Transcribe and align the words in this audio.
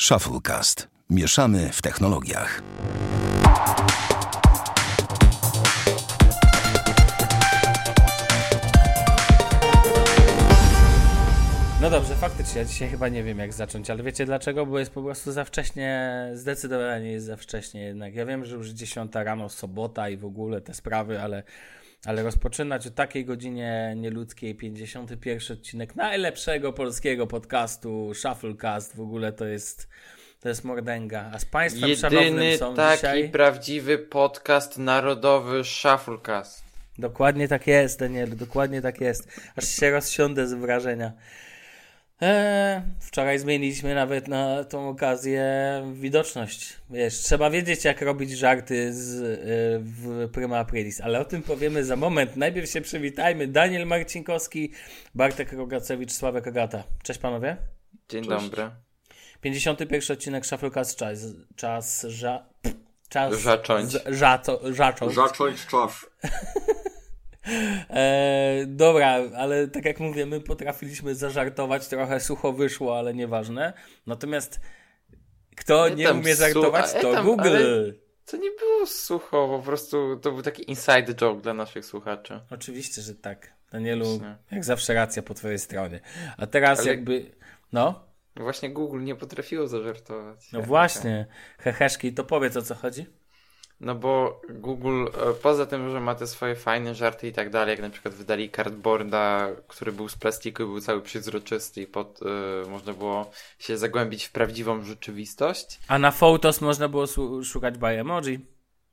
Shufflecast. 0.00 0.88
Mieszamy 1.10 1.70
w 1.72 1.82
technologiach. 1.82 2.62
No 11.80 11.90
dobrze, 11.90 12.14
faktycznie, 12.14 12.60
ja 12.60 12.64
dzisiaj 12.64 12.88
chyba 12.88 13.08
nie 13.08 13.22
wiem 13.22 13.38
jak 13.38 13.52
zacząć, 13.52 13.90
ale 13.90 14.02
wiecie 14.02 14.26
dlaczego? 14.26 14.66
Bo 14.66 14.78
jest 14.78 14.90
po 14.90 15.02
prostu 15.02 15.32
za 15.32 15.44
wcześnie, 15.44 16.30
zdecydowanie 16.34 17.12
jest 17.12 17.26
za 17.26 17.36
wcześnie 17.36 17.82
jednak. 17.82 18.14
Ja 18.14 18.26
wiem, 18.26 18.44
że 18.44 18.56
już 18.56 18.68
10 18.68 19.12
rano, 19.14 19.48
sobota 19.48 20.08
i 20.08 20.16
w 20.16 20.24
ogóle 20.24 20.60
te 20.60 20.74
sprawy, 20.74 21.20
ale, 21.20 21.42
ale 22.06 22.22
rozpoczynać 22.22 22.86
o 22.86 22.90
takiej 22.90 23.24
godzinie 23.24 23.94
nieludzkiej 23.96 24.54
51 24.54 25.56
odcinek 25.56 25.96
najlepszego 25.96 26.72
polskiego 26.72 27.26
podcastu, 27.26 28.14
Shufflecast 28.14 28.96
w 28.96 29.00
ogóle 29.00 29.32
to 29.32 29.46
jest... 29.46 29.88
To 30.40 30.48
jest 30.48 30.64
mordęga. 30.64 31.30
A 31.34 31.38
z 31.38 31.44
Państwem 31.44 31.90
Jedyny 31.90 32.10
szanownym 32.10 32.58
są 32.58 32.74
taki 32.74 32.96
dzisiaj... 32.96 33.28
prawdziwy 33.30 33.98
podcast 33.98 34.78
narodowy 34.78 35.64
Shufflecast. 35.64 36.64
Dokładnie 36.98 37.48
tak 37.48 37.66
jest, 37.66 38.00
Daniel, 38.00 38.36
dokładnie 38.36 38.82
tak 38.82 39.00
jest. 39.00 39.40
Aż 39.56 39.68
się 39.68 39.90
rozsiądę 39.90 40.46
z 40.46 40.54
wrażenia. 40.54 41.12
Eee, 42.20 42.82
wczoraj 43.00 43.38
zmieniliśmy 43.38 43.94
nawet 43.94 44.28
na 44.28 44.64
tą 44.64 44.88
okazję 44.88 45.44
widoczność. 45.94 46.76
Wiesz, 46.90 47.14
trzeba 47.14 47.50
wiedzieć, 47.50 47.84
jak 47.84 48.02
robić 48.02 48.30
żarty 48.30 48.94
z, 48.94 49.20
e, 49.22 49.38
w 49.82 50.28
Prima 50.32 50.58
Aprilis, 50.58 51.00
ale 51.00 51.20
o 51.20 51.24
tym 51.24 51.42
powiemy 51.42 51.84
za 51.84 51.96
moment. 51.96 52.36
Najpierw 52.36 52.70
się 52.70 52.80
przywitajmy. 52.80 53.46
Daniel 53.48 53.86
Marcinkowski, 53.86 54.72
Bartek 55.14 55.52
Rogacewicz, 55.52 56.12
Sławek 56.12 56.46
Agata. 56.48 56.84
Cześć 57.02 57.20
panowie. 57.20 57.56
Dzień 58.08 58.24
Cześć. 58.24 58.44
dobry. 58.44 58.70
51 59.40 60.00
odcinek 60.16 60.46
Shufflecast 60.46 60.98
czas, 60.98 61.18
czas, 61.56 62.02
ża, 62.08 62.46
czas 63.08 63.40
Zacząć. 63.42 63.90
z- 63.92 64.08
Żato, 64.14 64.60
zacząć. 64.72 65.14
Zacząć 65.14 65.66
czas. 65.66 66.06
E, 67.90 68.64
dobra, 68.66 69.08
ale 69.36 69.68
tak 69.68 69.84
jak 69.84 70.00
mówię, 70.00 70.26
my 70.26 70.40
potrafiliśmy 70.40 71.14
zażartować, 71.14 71.88
trochę 71.88 72.20
sucho 72.20 72.52
wyszło, 72.52 72.98
ale 72.98 73.14
nieważne. 73.14 73.72
Natomiast 74.06 74.60
kto 75.56 75.88
Nie 75.88 75.94
nie 75.96 76.12
umie 76.12 76.34
żartować, 76.36 76.92
to 76.92 77.12
tam, 77.12 77.26
Google. 77.26 77.92
To 78.26 78.36
nie 78.36 78.50
było 78.50 78.86
sucho, 78.86 79.48
po 79.48 79.62
prostu 79.66 80.16
to 80.22 80.32
był 80.32 80.42
taki 80.42 80.70
inside 80.70 81.14
joke 81.14 81.42
dla 81.42 81.54
naszych 81.54 81.84
słuchaczy. 81.86 82.40
Oczywiście, 82.50 83.02
że 83.02 83.14
tak. 83.14 83.52
Danielu, 83.72 84.12
Jasne. 84.12 84.36
jak 84.50 84.64
zawsze 84.64 84.94
racja 84.94 85.22
po 85.22 85.34
twojej 85.34 85.58
stronie. 85.58 86.00
A 86.36 86.46
teraz 86.46 86.80
Ale- 86.80 86.88
jakby... 86.88 87.30
No, 87.72 88.06
Właśnie 88.36 88.70
Google 88.70 89.04
nie 89.04 89.14
potrafiło 89.16 89.66
zażartować. 89.68 90.52
no 90.52 90.62
właśnie. 90.62 91.26
Heheszki, 91.58 92.14
to 92.14 92.24
powiedz 92.24 92.56
o 92.56 92.62
co 92.62 92.74
chodzi. 92.74 93.06
No 93.80 93.94
bo 93.94 94.40
Google, 94.48 95.06
e, 95.06 95.34
poza 95.42 95.66
tym, 95.66 95.90
że 95.90 96.00
ma 96.00 96.14
te 96.14 96.26
swoje 96.26 96.56
fajne 96.56 96.94
żarty 96.94 97.28
i 97.28 97.32
tak 97.32 97.50
dalej, 97.50 97.70
jak 97.70 97.80
na 97.80 97.90
przykład 97.90 98.14
wydali 98.14 98.50
cardboarda, 98.50 99.48
który 99.68 99.92
był 99.92 100.08
z 100.08 100.16
plastiku 100.16 100.62
i 100.62 100.66
był 100.66 100.80
cały 100.80 101.02
przezroczysty 101.02 101.82
i 101.82 101.86
pod, 101.86 102.20
e, 102.22 102.68
można 102.68 102.92
było 102.92 103.30
się 103.58 103.78
zagłębić 103.78 104.24
w 104.24 104.32
prawdziwą 104.32 104.84
rzeczywistość. 104.84 105.80
A 105.88 105.98
na 105.98 106.10
Photos 106.10 106.60
można 106.60 106.88
było 106.88 107.06
szukać 107.44 107.78
by 107.78 107.86
emoji. 107.86 108.46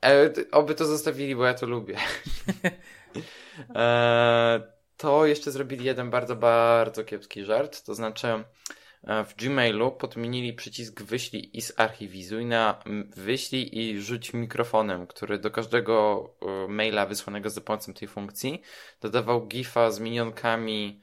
E, 0.06 0.34
oby 0.52 0.75
to 0.75 0.86
zostawili, 0.86 1.36
bo 1.36 1.45
ja 1.45 1.53
to 1.53 1.66
lubię. 1.66 1.97
e, 3.75 4.62
to 4.97 5.25
jeszcze 5.25 5.52
zrobili 5.52 5.86
jeden 5.86 6.09
bardzo, 6.09 6.36
bardzo 6.36 7.03
kiepski 7.03 7.44
żart. 7.44 7.86
To 7.86 7.95
znaczy, 7.95 8.44
w 9.04 9.36
Gmailu 9.36 9.92
podmienili 9.92 10.54
przycisk 10.54 11.02
wyślij 11.02 11.58
i 11.58 11.62
zarchiwizuj 11.62 12.46
na 12.46 12.80
wyślij 13.16 13.80
i 13.80 14.02
rzuć 14.02 14.34
mikrofonem, 14.34 15.08
który 15.08 15.40
do 15.40 15.52
każdego 15.52 16.30
e, 16.42 16.68
maila 16.68 17.06
wysłanego 17.06 17.50
za 17.50 17.62
pomocą 17.62 17.94
tej 17.94 18.08
funkcji 18.08 18.62
dodawał 19.02 19.47
gifa 19.47 19.91
z 19.91 20.00
minionkami 20.00 21.02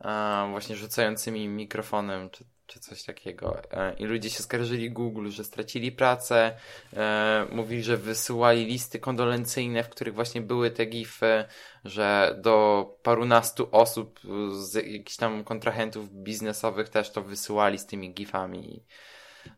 e, 0.00 0.48
właśnie 0.50 0.76
rzucającymi 0.76 1.48
mikrofonem, 1.48 2.30
czy, 2.30 2.44
czy 2.72 2.80
coś 2.80 3.02
takiego. 3.02 3.62
E, 3.70 3.94
I 3.94 4.04
ludzie 4.04 4.30
się 4.30 4.42
skarżyli 4.42 4.90
Google, 4.90 5.30
że 5.30 5.44
stracili 5.44 5.92
pracę, 5.92 6.56
e, 6.96 7.46
mówili, 7.52 7.82
że 7.82 7.96
wysyłali 7.96 8.64
listy 8.64 8.98
kondolencyjne, 8.98 9.84
w 9.84 9.88
których 9.88 10.14
właśnie 10.14 10.40
były 10.40 10.70
te 10.70 10.86
gify, 10.86 11.44
że 11.84 12.38
do 12.42 12.86
parunastu 13.02 13.68
osób 13.72 14.20
z 14.52 14.74
jakichś 14.74 15.16
tam 15.16 15.44
kontrahentów 15.44 16.12
biznesowych 16.12 16.88
też 16.88 17.10
to 17.10 17.22
wysyłali 17.22 17.78
z 17.78 17.86
tymi 17.86 18.14
gifami. 18.14 18.82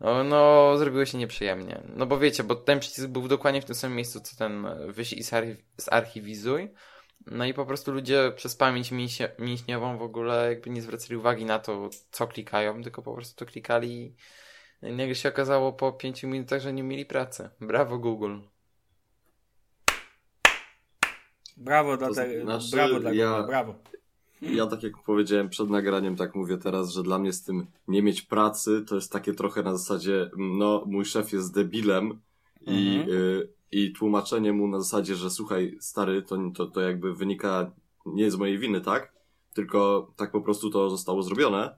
No, 0.00 0.24
no, 0.24 0.72
zrobiło 0.78 1.04
się 1.04 1.18
nieprzyjemnie. 1.18 1.80
No 1.96 2.06
bo 2.06 2.18
wiecie, 2.18 2.44
bo 2.44 2.54
ten 2.54 2.80
przycisk 2.80 3.08
był 3.08 3.28
dokładnie 3.28 3.62
w 3.62 3.64
tym 3.64 3.74
samym 3.74 3.96
miejscu, 3.96 4.20
co 4.20 4.36
ten 4.36 4.66
wyślij 4.92 5.20
i 5.20 5.24
zarchi- 5.24 5.56
zarchiwizuj. 5.76 6.70
No 7.26 7.44
i 7.46 7.54
po 7.54 7.66
prostu 7.66 7.92
ludzie 7.92 8.32
przez 8.36 8.56
pamięć 8.56 8.92
mięśnie- 8.92 9.30
mięśniową 9.38 9.98
w 9.98 10.02
ogóle 10.02 10.48
jakby 10.50 10.70
nie 10.70 10.82
zwracali 10.82 11.16
uwagi 11.16 11.44
na 11.44 11.58
to, 11.58 11.90
co 12.10 12.26
klikają, 12.26 12.82
tylko 12.82 13.02
po 13.02 13.14
prostu 13.14 13.44
to 13.44 13.50
klikali 13.52 14.14
i 14.82 14.92
nagle 14.92 15.14
się 15.14 15.28
okazało 15.28 15.72
po 15.72 15.92
pięciu 15.92 16.28
minutach, 16.28 16.60
że 16.60 16.72
nie 16.72 16.82
mieli 16.82 17.06
pracy. 17.06 17.48
Brawo 17.60 17.98
Google. 17.98 18.36
Brawo 21.56 21.96
dla 21.96 22.14
tego, 22.14 22.44
znaczy, 22.44 22.70
brawo 22.76 23.00
dla 23.00 23.12
ja- 23.12 23.30
Google, 23.30 23.46
brawo. 23.46 23.74
Ja 24.42 24.66
tak 24.66 24.82
jak 24.82 24.92
powiedziałem 25.06 25.48
przed 25.48 25.70
nagraniem, 25.70 26.16
tak 26.16 26.34
mówię 26.34 26.58
teraz, 26.58 26.90
że 26.90 27.02
dla 27.02 27.18
mnie 27.18 27.32
z 27.32 27.42
tym 27.44 27.66
nie 27.88 28.02
mieć 28.02 28.22
pracy 28.22 28.84
to 28.88 28.94
jest 28.94 29.12
takie 29.12 29.32
trochę 29.34 29.62
na 29.62 29.76
zasadzie, 29.76 30.30
no 30.36 30.84
mój 30.86 31.04
szef 31.04 31.32
jest 31.32 31.54
debilem 31.54 32.20
i, 32.60 32.96
Mhm. 33.00 33.18
y, 33.18 33.48
i 33.72 33.92
tłumaczenie 33.92 34.52
mu 34.52 34.68
na 34.68 34.80
zasadzie, 34.80 35.14
że 35.14 35.30
słuchaj 35.30 35.76
stary, 35.80 36.22
to, 36.22 36.38
to, 36.54 36.66
to 36.66 36.80
jakby 36.80 37.14
wynika 37.14 37.70
nie 38.06 38.30
z 38.30 38.36
mojej 38.36 38.58
winy, 38.58 38.80
tak? 38.80 39.12
Tylko 39.54 40.10
tak 40.16 40.30
po 40.30 40.40
prostu 40.40 40.70
to 40.70 40.90
zostało 40.90 41.22
zrobione. 41.22 41.76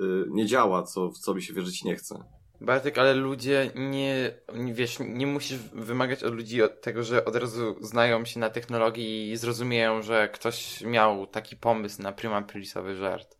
Y, 0.00 0.24
nie 0.28 0.46
działa, 0.46 0.82
co, 0.82 1.10
w 1.10 1.18
co 1.18 1.34
mi 1.34 1.42
się 1.42 1.54
wierzyć 1.54 1.84
nie 1.84 1.96
chce. 1.96 2.24
Bartek, 2.60 2.98
ale 2.98 3.14
ludzie 3.14 3.70
nie, 3.74 4.34
nie 4.54 4.74
wiesz, 4.74 4.98
nie 5.00 5.26
musisz 5.26 5.58
wymagać 5.58 6.24
od 6.24 6.34
ludzi 6.34 6.62
od 6.62 6.80
tego, 6.80 7.02
że 7.02 7.24
od 7.24 7.36
razu 7.36 7.76
znają 7.80 8.24
się 8.24 8.40
na 8.40 8.50
technologii 8.50 9.30
i 9.30 9.36
zrozumieją, 9.36 10.02
że 10.02 10.28
ktoś 10.28 10.80
miał 10.80 11.26
taki 11.26 11.56
pomysł 11.56 12.02
na 12.02 12.12
prima 12.12 12.36
aprilisowy 12.36 12.96
żart. 12.96 13.38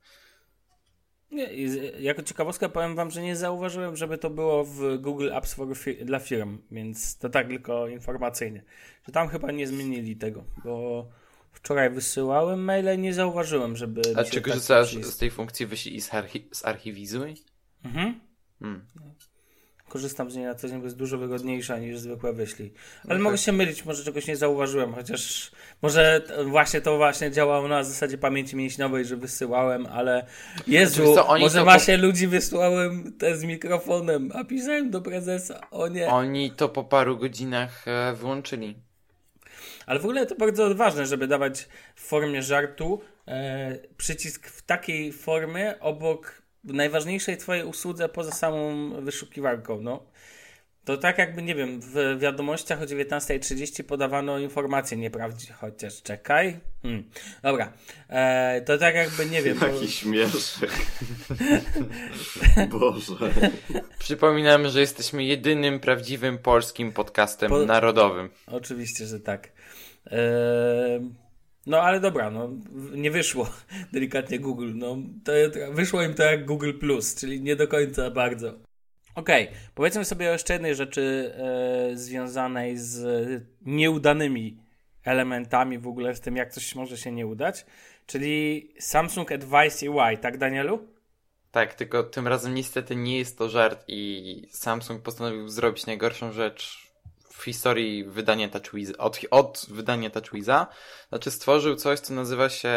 Nie, 1.32 1.44
jako 2.00 2.22
ciekawostkę 2.22 2.68
powiem 2.68 2.96
wam, 2.96 3.10
że 3.10 3.22
nie 3.22 3.36
zauważyłem, 3.36 3.96
żeby 3.96 4.18
to 4.18 4.30
było 4.30 4.64
w 4.64 4.98
Google 4.98 5.32
Apps 5.34 5.54
for 5.54 5.68
dla 6.04 6.18
firm, 6.18 6.58
więc 6.70 7.18
to 7.18 7.28
tak 7.28 7.48
tylko 7.48 7.88
informacyjnie. 7.88 8.62
Że 9.06 9.12
tam 9.12 9.28
chyba 9.28 9.52
nie 9.52 9.66
zmienili 9.66 10.16
tego, 10.16 10.44
bo 10.64 11.06
wczoraj 11.52 11.90
wysyłałem 11.90 12.64
maile 12.64 12.94
i 12.94 12.98
nie 12.98 13.14
zauważyłem, 13.14 13.76
żeby. 13.76 14.00
A 14.16 14.24
czy 14.24 14.30
taki 14.30 14.42
korzystasz 14.42 14.94
z 14.94 15.16
tej 15.16 15.30
funkcji 15.30 15.66
wyślij 15.66 15.96
i 15.96 16.00
zarchi- 16.00 16.48
zarchiwizuj? 16.52 17.34
Mhm. 17.84 18.20
Hmm. 18.58 18.86
Korzystam 19.92 20.30
z 20.30 20.36
niej 20.36 20.44
na 20.44 20.54
co 20.54 20.68
dzień, 20.68 20.78
bo 20.78 20.84
jest 20.84 20.96
dużo 20.96 21.18
wygodniejsza 21.18 21.78
niż 21.78 21.98
zwykłe 21.98 22.32
wyślij. 22.32 22.72
Ale 23.04 23.14
Okej. 23.14 23.22
mogę 23.22 23.38
się 23.38 23.52
mylić, 23.52 23.84
może 23.84 24.04
czegoś 24.04 24.26
nie 24.26 24.36
zauważyłem, 24.36 24.94
chociaż 24.94 25.50
może 25.82 26.22
właśnie 26.46 26.80
to 26.80 26.96
właśnie 26.96 27.30
działało 27.30 27.68
na 27.68 27.84
zasadzie 27.84 28.18
pamięci 28.18 28.56
mięśniowej, 28.56 29.04
że 29.04 29.16
wysyłałem, 29.16 29.86
ale 29.86 30.26
Jezu, 30.66 31.14
co, 31.14 31.38
może 31.38 31.58
to 31.58 31.64
masie 31.64 31.96
ludzi 31.96 32.26
wysłałem 32.26 33.12
te 33.18 33.36
z 33.36 33.44
mikrofonem, 33.44 34.30
a 34.34 34.44
pisałem 34.44 34.90
do 34.90 35.00
prezesa, 35.00 35.70
o 35.70 35.88
nie. 35.88 36.08
Oni 36.08 36.50
to 36.50 36.68
po 36.68 36.84
paru 36.84 37.16
godzinach 37.16 37.88
e, 37.88 38.12
wyłączyli. 38.12 38.76
Ale 39.86 40.00
w 40.00 40.04
ogóle 40.04 40.26
to 40.26 40.34
bardzo 40.34 40.64
odważne, 40.64 41.06
żeby 41.06 41.26
dawać 41.26 41.68
w 41.94 42.00
formie 42.00 42.42
żartu 42.42 43.00
e, 43.28 43.78
przycisk 43.96 44.48
w 44.48 44.62
takiej 44.62 45.12
formie 45.12 45.80
obok 45.80 46.41
najważniejszej 46.64 47.36
twojej 47.36 47.64
usłudze 47.64 48.08
poza 48.08 48.30
samą 48.32 48.90
wyszukiwarką. 49.02 49.80
No. 49.80 50.02
To 50.84 50.96
tak 50.96 51.18
jakby, 51.18 51.42
nie 51.42 51.54
wiem, 51.54 51.80
w 51.80 52.18
wiadomościach 52.18 52.82
o 52.82 52.84
19.30 52.84 53.82
podawano 53.82 54.38
informacje 54.38 54.96
nieprawdziwe, 54.96 55.54
chociaż 55.54 56.02
czekaj. 56.02 56.60
Hmm. 56.82 57.04
Dobra, 57.42 57.72
e, 58.08 58.60
to 58.66 58.78
tak 58.78 58.94
jakby, 58.94 59.26
nie 59.26 59.42
wiem, 59.42 59.58
bo, 59.58 59.66
Jaki 59.66 59.90
śmieszek. 59.90 60.70
Boże. 62.70 63.14
Przypominam, 63.98 64.68
że 64.68 64.80
jesteśmy 64.80 65.24
jedynym 65.24 65.80
prawdziwym 65.80 66.38
polskim 66.38 66.92
podcastem 66.92 67.48
Po- 67.50 67.66
narodowym. 67.66 68.30
oczywiście, 68.46 69.06
że 69.06 69.20
tak. 69.20 69.52
E, 70.06 70.20
no 71.66 71.82
ale 71.82 72.00
dobra, 72.00 72.30
no 72.30 72.50
nie 72.94 73.10
wyszło 73.10 73.50
delikatnie 73.92 74.38
Google. 74.38 74.72
No, 74.74 74.96
to, 75.24 75.32
wyszło 75.72 76.02
im 76.02 76.14
to 76.14 76.22
jak 76.22 76.44
Google 76.44 76.72
Plus, 76.72 77.14
czyli 77.14 77.40
nie 77.40 77.56
do 77.56 77.68
końca 77.68 78.10
bardzo. 78.10 78.54
Okej, 79.14 79.48
powiedzmy 79.74 80.04
sobie 80.04 80.28
o 80.28 80.32
jeszcze 80.32 80.52
jednej 80.52 80.74
rzeczy 80.74 81.34
e, 81.36 81.96
związanej 81.96 82.78
z 82.78 83.04
nieudanymi 83.62 84.58
elementami 85.04 85.78
w 85.78 85.88
ogóle, 85.88 86.14
z 86.14 86.20
tym 86.20 86.36
jak 86.36 86.52
coś 86.52 86.74
może 86.74 86.96
się 86.96 87.12
nie 87.12 87.26
udać, 87.26 87.66
czyli 88.06 88.68
Samsung 88.78 89.32
Advice 89.32 89.90
UI, 89.90 90.18
tak 90.18 90.38
Danielu? 90.38 90.88
Tak, 91.50 91.74
tylko 91.74 92.02
tym 92.02 92.28
razem 92.28 92.54
niestety 92.54 92.96
nie 92.96 93.18
jest 93.18 93.38
to 93.38 93.48
żart 93.48 93.84
i 93.88 94.42
Samsung 94.50 95.02
postanowił 95.02 95.48
zrobić 95.48 95.86
najgorszą 95.86 96.32
rzecz 96.32 96.81
w 97.32 97.44
historii 97.44 98.04
wydania 98.04 98.48
TouchWiz, 98.48 98.92
od, 98.98 99.20
od 99.30 99.66
wydania 99.68 100.10
TouchWiza. 100.10 100.66
Znaczy 101.08 101.30
stworzył 101.30 101.76
coś, 101.76 102.00
co 102.00 102.14
nazywa 102.14 102.48
się 102.48 102.72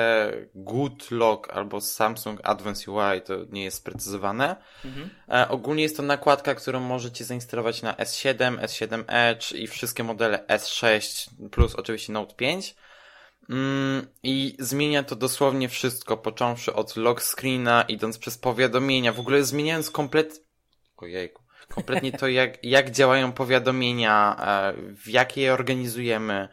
Good 0.55 1.11
Lock 1.11 1.49
albo 1.49 1.81
Samsung 1.81 2.39
Advanced 2.43 2.87
UI, 2.87 3.21
to 3.25 3.33
nie 3.49 3.63
jest 3.63 3.77
sprecyzowane. 3.77 4.55
Mhm. 4.85 5.09
E, 5.29 5.49
ogólnie 5.49 5.83
jest 5.83 5.97
to 5.97 6.03
nakładka, 6.03 6.55
którą 6.55 6.79
możecie 6.79 7.25
zainstalować 7.25 7.81
na 7.81 7.93
S7, 7.93 8.59
S7 8.59 9.03
Edge 9.07 9.51
i 9.51 9.67
wszystkie 9.67 10.03
modele 10.03 10.45
S6 10.47 11.29
plus 11.51 11.75
oczywiście 11.75 12.13
Note 12.13 12.35
5. 12.35 12.75
Mm, 13.49 14.07
I 14.23 14.55
zmienia 14.59 15.03
to 15.03 15.15
dosłownie 15.15 15.69
wszystko, 15.69 16.17
począwszy 16.17 16.73
od 16.73 16.95
lock 16.95 17.21
screena, 17.21 17.85
idąc 17.87 18.17
przez 18.17 18.37
powiadomienia, 18.37 19.13
w 19.13 19.19
ogóle 19.19 19.43
zmieniając 19.43 19.91
komplet... 19.91 20.45
Ojejku. 20.97 21.44
Kompletnie 21.69 22.11
to, 22.11 22.27
jak, 22.27 22.63
jak 22.63 22.91
działają 22.91 23.31
powiadomienia, 23.31 24.35
e, 24.39 24.73
w 24.95 25.09
jakie 25.09 25.41
je 25.41 25.53
organizujemy, 25.53 26.49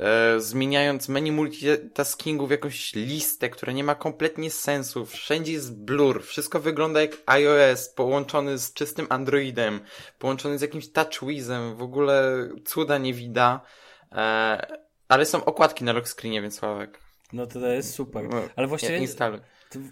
e, 0.00 0.40
zmieniając 0.40 1.08
menu 1.08 1.32
multitaskingu 1.32 2.46
w 2.46 2.50
jakąś 2.50 2.94
listę, 2.94 3.50
która 3.50 3.72
nie 3.72 3.84
ma 3.84 3.94
kompletnie 3.94 4.50
sensu, 4.50 5.06
wszędzie 5.06 5.52
jest 5.52 5.76
blur, 5.76 6.22
wszystko 6.22 6.60
wygląda 6.60 7.00
jak 7.00 7.10
iOS 7.26 7.88
połączony 7.88 8.58
z 8.58 8.72
czystym 8.72 9.06
Androidem, 9.10 9.80
połączony 10.18 10.58
z 10.58 10.62
jakimś 10.62 10.88
TouchWizem, 10.88 11.76
w 11.76 11.82
ogóle 11.82 12.48
cuda 12.64 12.98
nie 12.98 13.14
widać. 13.14 13.60
E, 14.12 14.84
ale 15.08 15.26
są 15.26 15.44
okładki 15.44 15.84
na 15.84 15.92
lock 15.92 16.08
screenie, 16.08 16.42
więc 16.42 16.58
Sławek. 16.58 16.98
No 17.32 17.46
to, 17.46 17.60
to 17.60 17.66
jest 17.66 17.94
super. 17.94 18.28
No, 18.28 18.42
Ale 18.56 18.66
właściwie. 18.66 18.98
Instaluj. 18.98 19.40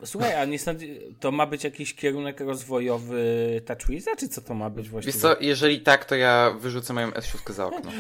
Słuchaj, 0.04 0.34
a 0.34 0.44
nie 0.44 0.58
sądzi- 0.58 1.14
to 1.20 1.32
ma 1.32 1.46
być 1.46 1.64
jakiś 1.64 1.94
kierunek 1.94 2.40
rozwojowy 2.40 3.60
TouchWiza, 3.66 4.16
czy 4.16 4.28
co 4.28 4.40
to 4.40 4.54
ma 4.54 4.70
być 4.70 4.88
właściwie? 4.88 5.12
Wiesz 5.12 5.22
co, 5.22 5.36
jeżeli 5.40 5.80
tak, 5.80 6.04
to 6.04 6.14
ja 6.14 6.54
wyrzucę 6.58 6.92
moją 6.92 7.10
S6 7.10 7.52
za 7.52 7.66
okno. 7.66 7.90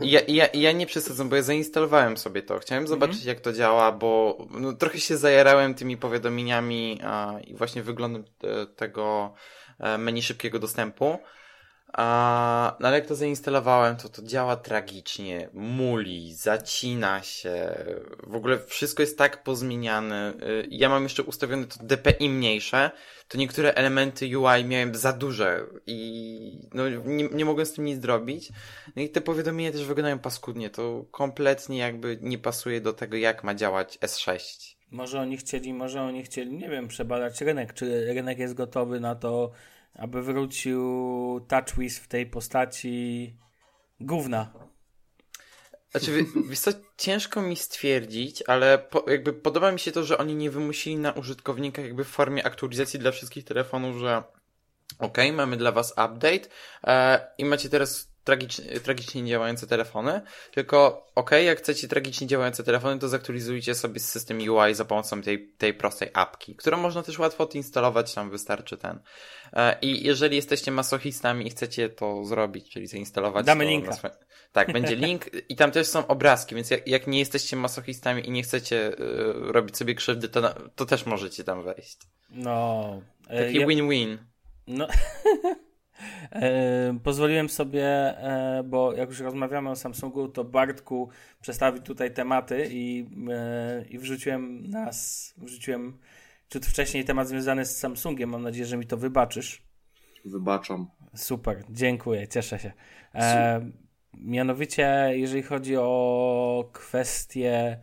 Ja, 0.00 0.20
ja, 0.28 0.48
ja 0.54 0.72
nie 0.72 0.86
przesadzam, 0.86 1.28
bo 1.28 1.36
ja 1.36 1.42
zainstalowałem 1.42 2.16
sobie 2.16 2.42
to. 2.42 2.58
Chciałem 2.58 2.86
zobaczyć, 2.86 3.24
jak 3.24 3.40
to 3.40 3.52
działa, 3.52 3.92
bo 3.92 4.38
no, 4.50 4.72
trochę 4.72 4.98
się 5.00 5.16
zajarałem 5.16 5.74
tymi 5.74 5.96
powiadomieniami 5.96 7.00
a, 7.04 7.34
i 7.46 7.54
właśnie 7.54 7.82
wyglądem 7.82 8.24
te, 8.38 8.66
tego 8.66 9.34
e, 9.78 9.98
menu 9.98 10.22
szybkiego 10.22 10.58
dostępu. 10.58 11.18
A, 11.92 12.76
no 12.80 12.88
ale 12.88 12.98
jak 12.98 13.06
to 13.06 13.14
zainstalowałem, 13.14 13.96
to 13.96 14.08
to 14.08 14.22
działa 14.22 14.56
tragicznie, 14.56 15.48
muli, 15.52 16.34
zacina 16.34 17.22
się, 17.22 17.84
w 18.22 18.34
ogóle 18.34 18.58
wszystko 18.58 19.02
jest 19.02 19.18
tak 19.18 19.42
pozmieniane. 19.42 20.32
Y, 20.42 20.66
Ja 20.70 20.88
mam 20.88 21.02
jeszcze 21.02 21.22
ustawione 21.22 21.66
to 21.66 21.76
DPI 21.82 22.28
mniejsze, 22.28 22.90
to 23.28 23.38
niektóre 23.38 23.74
elementy 23.74 24.38
UI 24.38 24.64
miałem 24.64 24.94
za 24.94 25.12
duże 25.12 25.60
i 25.86 26.68
no, 26.74 26.88
nie, 26.88 27.28
nie 27.28 27.44
mogłem 27.44 27.66
z 27.66 27.72
tym 27.72 27.84
nic 27.84 28.02
zrobić. 28.02 28.48
No 28.96 29.02
i 29.02 29.08
te 29.08 29.20
powiadomienia 29.20 29.72
też 29.72 29.84
wyglądają 29.84 30.18
paskudnie, 30.18 30.70
to 30.70 31.04
kompletnie 31.10 31.78
jakby 31.78 32.18
nie 32.22 32.38
pasuje 32.38 32.80
do 32.80 32.92
tego, 32.92 33.16
jak 33.16 33.44
ma 33.44 33.54
działać 33.54 33.98
S6. 33.98 34.76
Może 34.90 35.20
oni 35.20 35.36
chcieli, 35.36 35.74
może 35.74 36.02
oni 36.02 36.22
chcieli, 36.22 36.52
nie 36.52 36.68
wiem, 36.68 36.88
przebadać 36.88 37.40
rynek. 37.40 37.74
Czy 37.74 38.14
rynek 38.14 38.38
jest 38.38 38.54
gotowy 38.54 39.00
na 39.00 39.14
to, 39.14 39.52
aby 39.98 40.22
wrócił 40.22 40.80
TouchWiz 41.48 41.98
w 41.98 42.08
tej 42.08 42.26
postaci 42.26 43.36
gówna? 44.00 44.52
Znaczy, 45.90 46.12
wi- 46.12 46.48
wiesz 46.48 46.58
co, 46.58 46.70
ciężko 46.96 47.42
mi 47.42 47.56
stwierdzić, 47.56 48.42
ale 48.46 48.78
po, 48.78 49.10
jakby 49.10 49.32
podoba 49.32 49.72
mi 49.72 49.78
się 49.78 49.92
to, 49.92 50.04
że 50.04 50.18
oni 50.18 50.34
nie 50.34 50.50
wymusili 50.50 50.96
na 50.96 51.12
użytkownikach 51.12 51.84
jakby 51.84 52.04
w 52.04 52.08
formie 52.08 52.46
aktualizacji 52.46 53.00
dla 53.00 53.10
wszystkich 53.10 53.44
telefonów, 53.44 53.96
że 53.96 54.22
okej, 54.98 55.32
mamy 55.32 55.56
dla 55.56 55.72
was 55.72 55.90
update 55.90 56.48
e, 56.84 57.26
i 57.38 57.44
macie 57.44 57.68
teraz 57.68 58.15
tragicznie, 58.26 58.80
tragicznie 58.80 59.26
działające 59.26 59.66
telefony, 59.66 60.20
tylko 60.52 61.06
okej, 61.14 61.46
jak 61.46 61.58
chcecie 61.58 61.88
tragicznie 61.88 62.26
działające 62.26 62.64
telefony, 62.64 62.98
to 62.98 63.08
zaktualizujcie 63.08 63.74
sobie 63.74 64.00
system 64.00 64.38
UI 64.38 64.74
za 64.74 64.84
pomocą 64.84 65.22
tej, 65.22 65.48
tej 65.58 65.74
prostej 65.74 66.08
apki, 66.14 66.56
którą 66.56 66.76
można 66.76 67.02
też 67.02 67.18
łatwo 67.18 67.44
odinstalować, 67.44 68.14
tam 68.14 68.30
wystarczy 68.30 68.76
ten. 68.76 69.00
E, 69.52 69.76
I 69.82 70.06
jeżeli 70.06 70.36
jesteście 70.36 70.70
masochistami 70.70 71.46
i 71.46 71.50
chcecie 71.50 71.88
to 71.88 72.24
zrobić, 72.24 72.70
czyli 72.70 72.86
zainstalować 72.86 73.46
Damy 73.46 73.64
to 73.64 73.70
linka. 73.70 73.92
swoje... 73.92 74.14
Tak, 74.52 74.72
będzie 74.72 74.96
link 75.06 75.24
i 75.48 75.56
tam 75.56 75.70
też 75.70 75.86
są 75.86 76.06
obrazki, 76.06 76.54
więc 76.54 76.70
jak, 76.70 76.88
jak 76.88 77.06
nie 77.06 77.18
jesteście 77.18 77.56
masochistami 77.56 78.26
i 78.26 78.30
nie 78.30 78.42
chcecie 78.42 78.92
y, 78.92 79.52
robić 79.52 79.76
sobie 79.76 79.94
krzywdy, 79.94 80.28
to, 80.28 80.40
na, 80.40 80.54
to 80.74 80.86
też 80.86 81.06
możecie 81.06 81.44
tam 81.44 81.62
wejść. 81.62 81.98
No. 82.30 83.02
e, 83.28 83.44
Taki 83.46 83.58
ja- 83.58 83.66
win-win. 83.66 84.18
No. 84.66 84.88
Pozwoliłem 87.02 87.48
sobie, 87.48 87.84
e, 87.84 88.62
bo 88.62 88.92
jak 88.92 89.08
już 89.08 89.20
rozmawiamy 89.20 89.70
o 89.70 89.76
Samsungu, 89.76 90.28
to 90.28 90.44
Bartku 90.44 91.08
przedstawić 91.40 91.84
tutaj 91.84 92.14
tematy 92.14 92.68
i, 92.70 93.06
e, 93.30 93.84
i 93.90 93.98
wrzuciłem 93.98 94.70
nas, 94.70 95.34
wrzuciłem 95.36 95.98
ciut 96.48 96.66
wcześniej 96.66 97.04
temat 97.04 97.28
związany 97.28 97.64
z 97.64 97.78
Samsungiem. 97.78 98.30
Mam 98.30 98.42
nadzieję, 98.42 98.66
że 98.66 98.76
mi 98.76 98.86
to 98.86 98.96
wybaczysz. 98.96 99.62
Wybaczam. 100.24 100.90
Super, 101.14 101.64
dziękuję, 101.70 102.28
cieszę 102.28 102.58
się. 102.58 102.72
E, 103.14 103.70
mianowicie, 104.14 105.08
jeżeli 105.12 105.42
chodzi 105.42 105.76
o 105.76 106.70
kwestię 106.72 107.78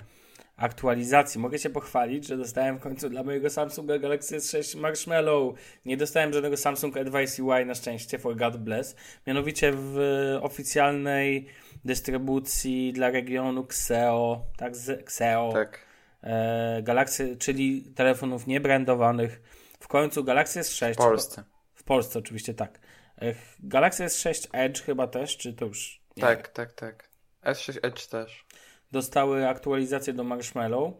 aktualizacji, 0.63 1.39
mogę 1.39 1.60
się 1.60 1.69
pochwalić, 1.69 2.27
że 2.27 2.38
dostałem 2.38 2.77
w 2.77 2.81
końcu 2.81 3.10
dla 3.10 3.24
mojego 3.24 3.50
Samsunga 3.50 4.00
Galaxy 4.00 4.38
S6 4.38 4.77
Marshmallow. 4.80 5.56
Nie 5.86 5.98
dostałem 5.98 6.33
żadnego 6.33 6.57
Samsung 6.57 6.98
Advice 6.98 7.44
UI 7.44 7.65
na 7.65 7.75
szczęście, 7.75 8.19
for 8.19 8.36
God 8.36 8.57
bless. 8.57 8.95
Mianowicie 9.27 9.71
w 9.75 9.98
oficjalnej 10.42 11.48
dystrybucji 11.86 12.94
dla 12.94 13.10
regionu 13.12 13.63
Xeo, 13.63 14.42
tak, 14.57 14.75
z 14.75 14.89
Xeo, 14.89 15.50
Tak. 15.54 15.80
e, 16.24 16.81
Galaxy, 16.83 17.38
czyli 17.38 17.81
telefonów 17.95 18.48
niebrandowanych. 18.48 19.42
W 19.80 19.88
końcu 19.88 20.24
Galaxy 20.24 20.60
S6 20.60 20.94
W 20.94 20.98
Polsce. 20.98 21.44
w 21.74 21.83
Polsce 21.83 22.19
oczywiście 22.19 22.54
tak. 22.54 22.80
Galaxy 23.60 24.04
S6 24.06 24.48
Edge 24.54 24.81
chyba 24.81 25.07
też, 25.07 25.38
czy 25.38 25.54
to 25.54 25.65
już 25.65 26.01
Tak, 26.21 26.38
wiem. 26.44 26.48
tak, 26.54 26.74
tak. 26.74 27.10
S6 27.45 27.80
Edge 27.81 28.06
też. 28.07 28.45
Dostały 28.94 29.48
aktualizację 29.48 30.13
do 30.13 30.24
Marshmallow 30.24 30.94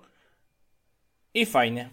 i 1.34 1.45
fajnie. 1.45 1.90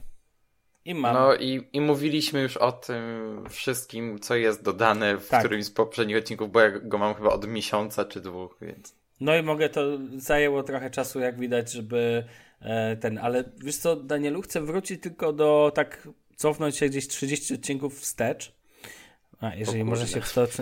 I 0.85 0.95
mam. 0.95 1.15
No 1.15 1.35
i, 1.35 1.69
i 1.73 1.81
mówiliśmy 1.81 2.43
już 2.43 2.57
o 2.57 2.73
tym 2.73 3.05
wszystkim, 3.49 4.19
co 4.19 4.37
jest 4.37 4.63
dodane 4.63 5.17
w 5.17 5.29
Tak. 5.29 5.41
którymś 5.41 5.65
z 5.65 5.71
poprzednich 5.71 6.17
odcinków, 6.17 6.53
bo 6.53 6.61
ja 6.61 6.71
go 6.71 6.99
mam 6.99 7.15
chyba 7.15 7.29
od 7.31 7.47
miesiąca 7.47 8.05
czy 8.05 8.21
dwóch, 8.21 8.57
więc... 8.61 8.95
No 9.21 9.37
i 9.37 9.43
mogę, 9.43 9.69
to 9.69 9.99
zajęło 10.17 10.63
trochę 10.63 10.91
czasu, 10.91 11.21
jak 11.21 11.39
widać, 11.39 11.73
żeby 11.73 12.25
e, 12.61 12.97
ten, 12.97 13.19
ale 13.19 13.45
wiesz 13.65 13.77
co, 13.77 13.97
Danielu, 13.97 14.43
chcę 14.43 14.61
wrócić 14.61 15.03
tylko 15.03 15.33
do 15.33 15.73
tak, 15.75 16.09
cofnąć 16.37 16.77
się 16.77 16.89
gdzieś 16.89 17.09
30 17.09 17.55
odcinków 17.55 18.01
wstecz. 18.01 18.60
A, 19.41 19.55
jeżeli 19.55 19.85
może 19.85 20.07
się 20.09 20.21
wstecz. 20.21 20.57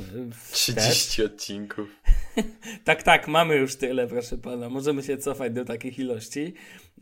30 0.51 1.23
odcinków. 1.25 1.89
Tak, 2.85 3.03
tak, 3.03 3.29
mamy 3.29 3.57
już 3.57 3.77
tyle, 3.77 4.07
proszę 4.07 4.39
pana. 4.39 4.69
Możemy 4.69 5.03
się 5.03 5.17
cofać 5.19 5.53
do 5.53 5.65
takich 5.65 5.99
ilości. 5.99 6.55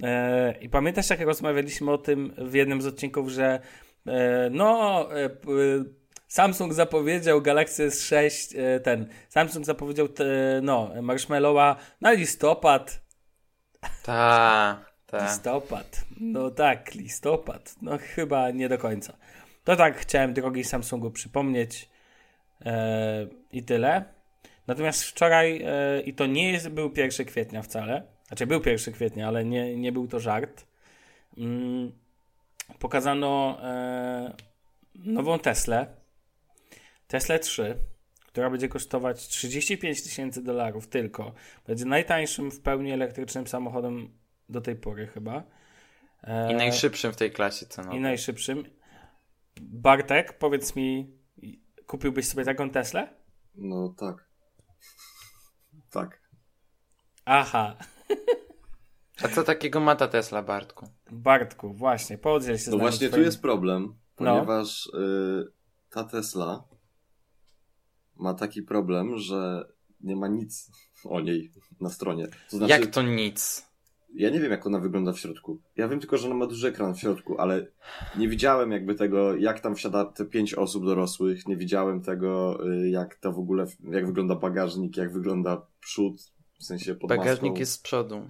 E, 0.03 0.55
I 0.61 0.69
pamiętasz, 0.69 1.11
jak 1.11 1.21
rozmawialiśmy 1.21 1.91
o 1.93 1.99
tym 1.99 2.35
w 2.39 2.55
jednym 2.55 2.83
z 2.83 2.87
odcinków, 2.87 3.29
że 3.29 3.61
e, 4.07 4.49
no, 4.51 5.09
e, 5.17 5.29
p- 5.31 5.49
Samsung 6.29 6.73
zapowiedział 6.75 7.43
Galaxy 7.43 7.89
S6, 7.89 8.59
e, 8.59 8.81
ten, 8.81 9.09
Samsung 9.29 9.65
zapowiedział 9.67 10.09
te, 10.09 10.25
no, 10.63 10.91
Marshmallowa 11.03 11.77
na 12.01 12.13
listopad. 12.13 13.01
Ta, 14.03 14.85
ta. 15.07 15.25
Listopad. 15.27 16.05
No 16.21 16.51
tak, 16.51 16.95
listopad. 16.95 17.75
No 17.83 17.99
chyba 17.99 18.51
nie 18.51 18.69
do 18.69 18.79
końca. 18.79 19.17
To 19.67 19.77
tak 19.77 19.99
chciałem 19.99 20.35
drogi 20.35 20.65
Samsungu 20.65 21.11
przypomnieć 21.11 21.89
e, 22.65 23.27
i 23.53 23.63
tyle. 23.63 24.05
Natomiast 24.67 25.05
wczoraj, 25.05 25.63
e, 25.65 26.01
i 26.01 26.15
to 26.15 26.27
nie 26.27 26.53
jest, 26.53 26.69
był 26.69 26.93
1 26.97 27.27
kwietnia 27.27 27.63
wcale, 27.63 28.03
znaczy 28.29 28.47
był 28.47 28.63
1 28.67 28.95
kwietnia, 28.95 29.29
ale 29.29 29.45
nie, 29.45 29.77
nie 29.77 29.93
był 29.93 30.09
to 30.09 30.21
żart, 30.21 30.67
mm, 31.39 31.93
pokazano 32.79 33.59
e, 33.63 34.35
nową 34.95 35.39
Teslę, 35.39 35.87
Tesla 37.09 37.39
3, 37.39 37.77
która 38.27 38.51
będzie 38.51 38.69
kosztować 38.69 39.29
35 39.29 40.03
tysięcy 40.03 40.43
dolarów 40.43 40.89
tylko. 40.89 41.33
Będzie 41.67 41.85
najtańszym 41.85 42.51
w 42.51 42.61
pełni 42.61 42.93
elektrycznym 42.93 43.47
samochodem 43.47 44.09
do 44.49 44.61
tej 44.61 44.77
pory 44.77 45.07
chyba. 45.07 45.43
I 46.51 46.55
najszybszym 46.55 47.13
w 47.13 47.17
tej 47.17 47.31
klasie 47.31 47.67
cenowej. 47.67 47.99
I 47.99 48.03
najszybszym. 48.03 48.76
Bartek, 49.61 50.39
powiedz 50.39 50.77
mi, 50.77 51.17
kupiłbyś 51.87 52.29
sobie 52.29 52.45
taką 52.45 52.71
Teslę? 52.71 53.15
No 53.55 53.95
tak. 53.99 54.29
Tak. 55.91 56.21
Aha, 57.25 57.77
A 59.23 59.29
co 59.29 59.43
takiego 59.45 59.81
ma 59.81 59.97
ta 59.97 60.09
Tesla, 60.09 60.43
Bartku? 60.43 60.89
Bartku, 61.11 61.73
właśnie, 61.75 62.19
podziel 62.19 62.59
się 62.59 62.65
z 62.65 62.69
No 62.69 62.79
właśnie 62.79 63.09
tu 63.11 63.21
jest 63.21 63.43
problem, 63.43 63.83
No. 63.83 63.95
ponieważ 64.17 64.87
y, 64.87 65.53
ta 65.91 66.05
Tesla 66.05 66.65
ma 68.17 68.35
taki 68.35 68.63
problem, 68.63 69.19
że 69.19 69.69
nie 70.01 70.17
ma 70.17 70.29
nic 70.29 70.71
o 71.05 71.21
niej 71.21 71.53
na 71.81 71.91
stronie. 71.91 72.29
To 72.51 72.57
znaczy, 72.57 72.71
Jak 72.73 72.87
to 72.87 73.03
nic? 73.03 73.67
Ja 74.15 74.31
nie 74.31 74.41
wiem, 74.41 74.51
jak 74.51 74.67
ona 74.67 74.79
wygląda 74.79 75.13
w 75.13 75.19
środku. 75.19 75.61
Ja 75.77 75.89
wiem 75.89 76.01
tylko, 76.01 76.17
że 76.17 76.27
ona 76.27 76.37
ma 76.37 76.47
duży 76.47 76.69
ekran 76.69 76.95
w 76.95 77.01
środku, 77.01 77.39
ale 77.39 77.67
nie 78.17 78.29
widziałem 78.29 78.73
jakby 78.73 78.95
tego, 78.95 79.37
jak 79.37 79.61
tam 79.61 79.75
wsiada 79.75 80.05
te 80.05 80.25
pięć 80.25 80.55
osób 80.55 80.85
dorosłych, 80.85 81.49
nie 81.49 81.57
widziałem 81.57 82.03
tego, 82.03 82.59
y, 82.73 82.91
jak 82.91 83.15
to 83.15 83.33
w 83.33 83.39
ogóle, 83.39 83.67
jak 83.91 84.07
wygląda 84.07 84.35
bagażnik, 84.35 84.97
jak 84.97 85.13
wygląda 85.13 85.67
przód, 85.81 86.33
w 86.61 86.65
sensie 86.65 86.95
pod 86.95 87.09
Bagażnik 87.09 87.51
maską. 87.51 87.61
jest 87.61 87.73
z 87.73 87.79
przodu. 87.79 88.29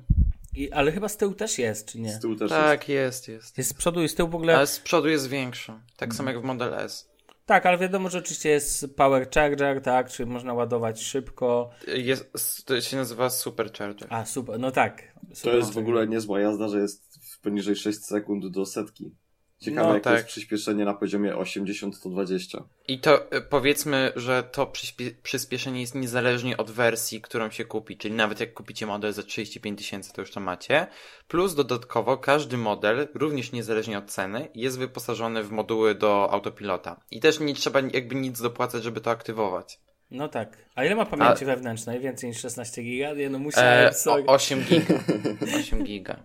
I, 0.56 0.72
ale 0.72 0.92
chyba 0.92 1.08
z 1.08 1.16
tyłu 1.16 1.34
też 1.34 1.58
jest, 1.58 1.88
czy 1.88 2.00
nie? 2.00 2.12
Z 2.12 2.20
tyłu 2.20 2.34
też 2.36 2.50
jest. 2.50 2.62
Tak, 2.62 2.88
jest, 2.88 3.28
jest. 3.28 3.58
Jest 3.58 3.70
z 3.70 3.74
przodu 3.74 4.02
i 4.02 4.08
z 4.08 4.14
tyłu 4.14 4.28
w 4.28 4.34
ogóle. 4.34 4.56
Ale 4.56 4.66
z 4.66 4.80
przodu 4.80 5.08
jest 5.08 5.28
większy. 5.28 5.72
Tak 5.96 6.14
samo 6.14 6.30
jak 6.30 6.40
w 6.40 6.44
Model 6.44 6.74
S. 6.74 7.08
Tak, 7.46 7.66
ale 7.66 7.78
wiadomo, 7.78 8.10
że 8.10 8.18
oczywiście 8.18 8.48
jest 8.48 8.96
power 8.96 9.30
charger, 9.30 9.82
tak, 9.82 10.10
czy 10.10 10.26
można 10.26 10.54
ładować 10.54 11.02
szybko. 11.02 11.70
Jest, 11.86 12.32
to 12.66 12.80
się 12.80 12.96
nazywa 12.96 13.30
Supercharger. 13.30 14.08
A, 14.10 14.24
super, 14.24 14.60
no 14.60 14.70
tak. 14.70 15.02
To 15.28 15.36
Super. 15.36 15.54
jest 15.54 15.72
w 15.72 15.78
ogóle 15.78 16.08
niezła 16.08 16.40
jazda, 16.40 16.68
że 16.68 16.80
jest 16.80 17.18
poniżej 17.42 17.76
6 17.76 17.98
sekund 18.04 18.46
do 18.50 18.66
setki. 18.66 19.10
Ciekawe, 19.60 19.88
No 19.88 19.94
jak 19.94 20.02
to 20.02 20.10
tak. 20.10 20.16
jest 20.16 20.28
przyspieszenie 20.28 20.84
na 20.84 20.94
poziomie 20.94 21.34
80-120. 21.34 22.62
I 22.88 23.00
to 23.00 23.32
y, 23.36 23.40
powiedzmy, 23.40 24.12
że 24.16 24.42
to 24.42 24.66
przyspie- 24.66 25.14
przyspieszenie 25.22 25.80
jest 25.80 25.94
niezależnie 25.94 26.56
od 26.56 26.70
wersji, 26.70 27.20
którą 27.20 27.50
się 27.50 27.64
kupi. 27.64 27.96
Czyli 27.96 28.14
nawet 28.14 28.40
jak 28.40 28.54
kupicie 28.54 28.86
model 28.86 29.12
za 29.12 29.22
35 29.22 29.78
tysięcy, 29.78 30.12
to 30.12 30.20
już 30.22 30.30
to 30.30 30.40
macie. 30.40 30.86
Plus 31.28 31.54
dodatkowo 31.54 32.18
każdy 32.18 32.56
model, 32.56 33.08
również 33.14 33.52
niezależnie 33.52 33.98
od 33.98 34.10
ceny, 34.10 34.48
jest 34.54 34.78
wyposażony 34.78 35.42
w 35.42 35.50
moduły 35.50 35.94
do 35.94 36.30
autopilota. 36.32 37.00
I 37.10 37.20
też 37.20 37.40
nie 37.40 37.54
trzeba 37.54 37.80
jakby 37.80 38.14
nic 38.14 38.40
dopłacać, 38.40 38.82
żeby 38.82 39.00
to 39.00 39.10
aktywować. 39.10 39.80
No 40.10 40.28
tak. 40.28 40.56
A 40.74 40.84
ile 40.84 40.94
ma 40.94 41.06
pamięci 41.06 41.44
wewnętrznej? 41.44 42.00
Więcej 42.00 42.28
niż 42.28 42.40
16 42.40 42.82
giga? 42.82 43.14
Nie, 43.14 43.30
no 43.30 43.38
E, 43.38 43.40
musiałem, 43.40 43.90
o, 43.90 43.92
sorry. 43.92 44.26
8 44.26 44.62
giga. 44.64 44.94
8 45.60 45.84
giga. 45.84 46.16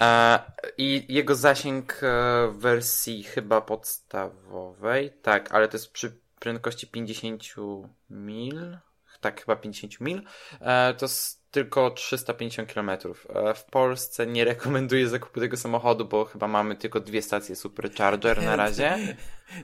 E, 0.00 0.38
I 0.78 1.06
jego 1.08 1.34
zasięg 1.34 1.92
e, 2.02 2.48
w 2.52 2.58
wersji 2.58 3.22
chyba 3.22 3.60
podstawowej, 3.60 5.12
tak, 5.22 5.54
ale 5.54 5.68
to 5.68 5.76
jest 5.76 5.92
przy 5.92 6.20
prędkości 6.40 6.86
50 6.86 7.42
mil, 8.10 8.78
tak, 9.20 9.40
chyba 9.40 9.56
50 9.56 10.00
mil, 10.00 10.22
e, 10.60 10.94
to 10.94 11.04
jest 11.04 11.38
tylko 11.50 11.90
350 11.90 12.72
km. 12.72 12.90
E, 12.90 13.54
w 13.54 13.64
Polsce 13.64 14.26
nie 14.26 14.44
rekomenduję 14.44 15.08
zakupu 15.08 15.40
tego 15.40 15.56
samochodu, 15.56 16.04
bo 16.04 16.24
chyba 16.24 16.48
mamy 16.48 16.76
tylko 16.76 17.00
dwie 17.00 17.22
stacje 17.22 17.56
Supercharger 17.56 18.42
na 18.42 18.56
razie. 18.56 18.96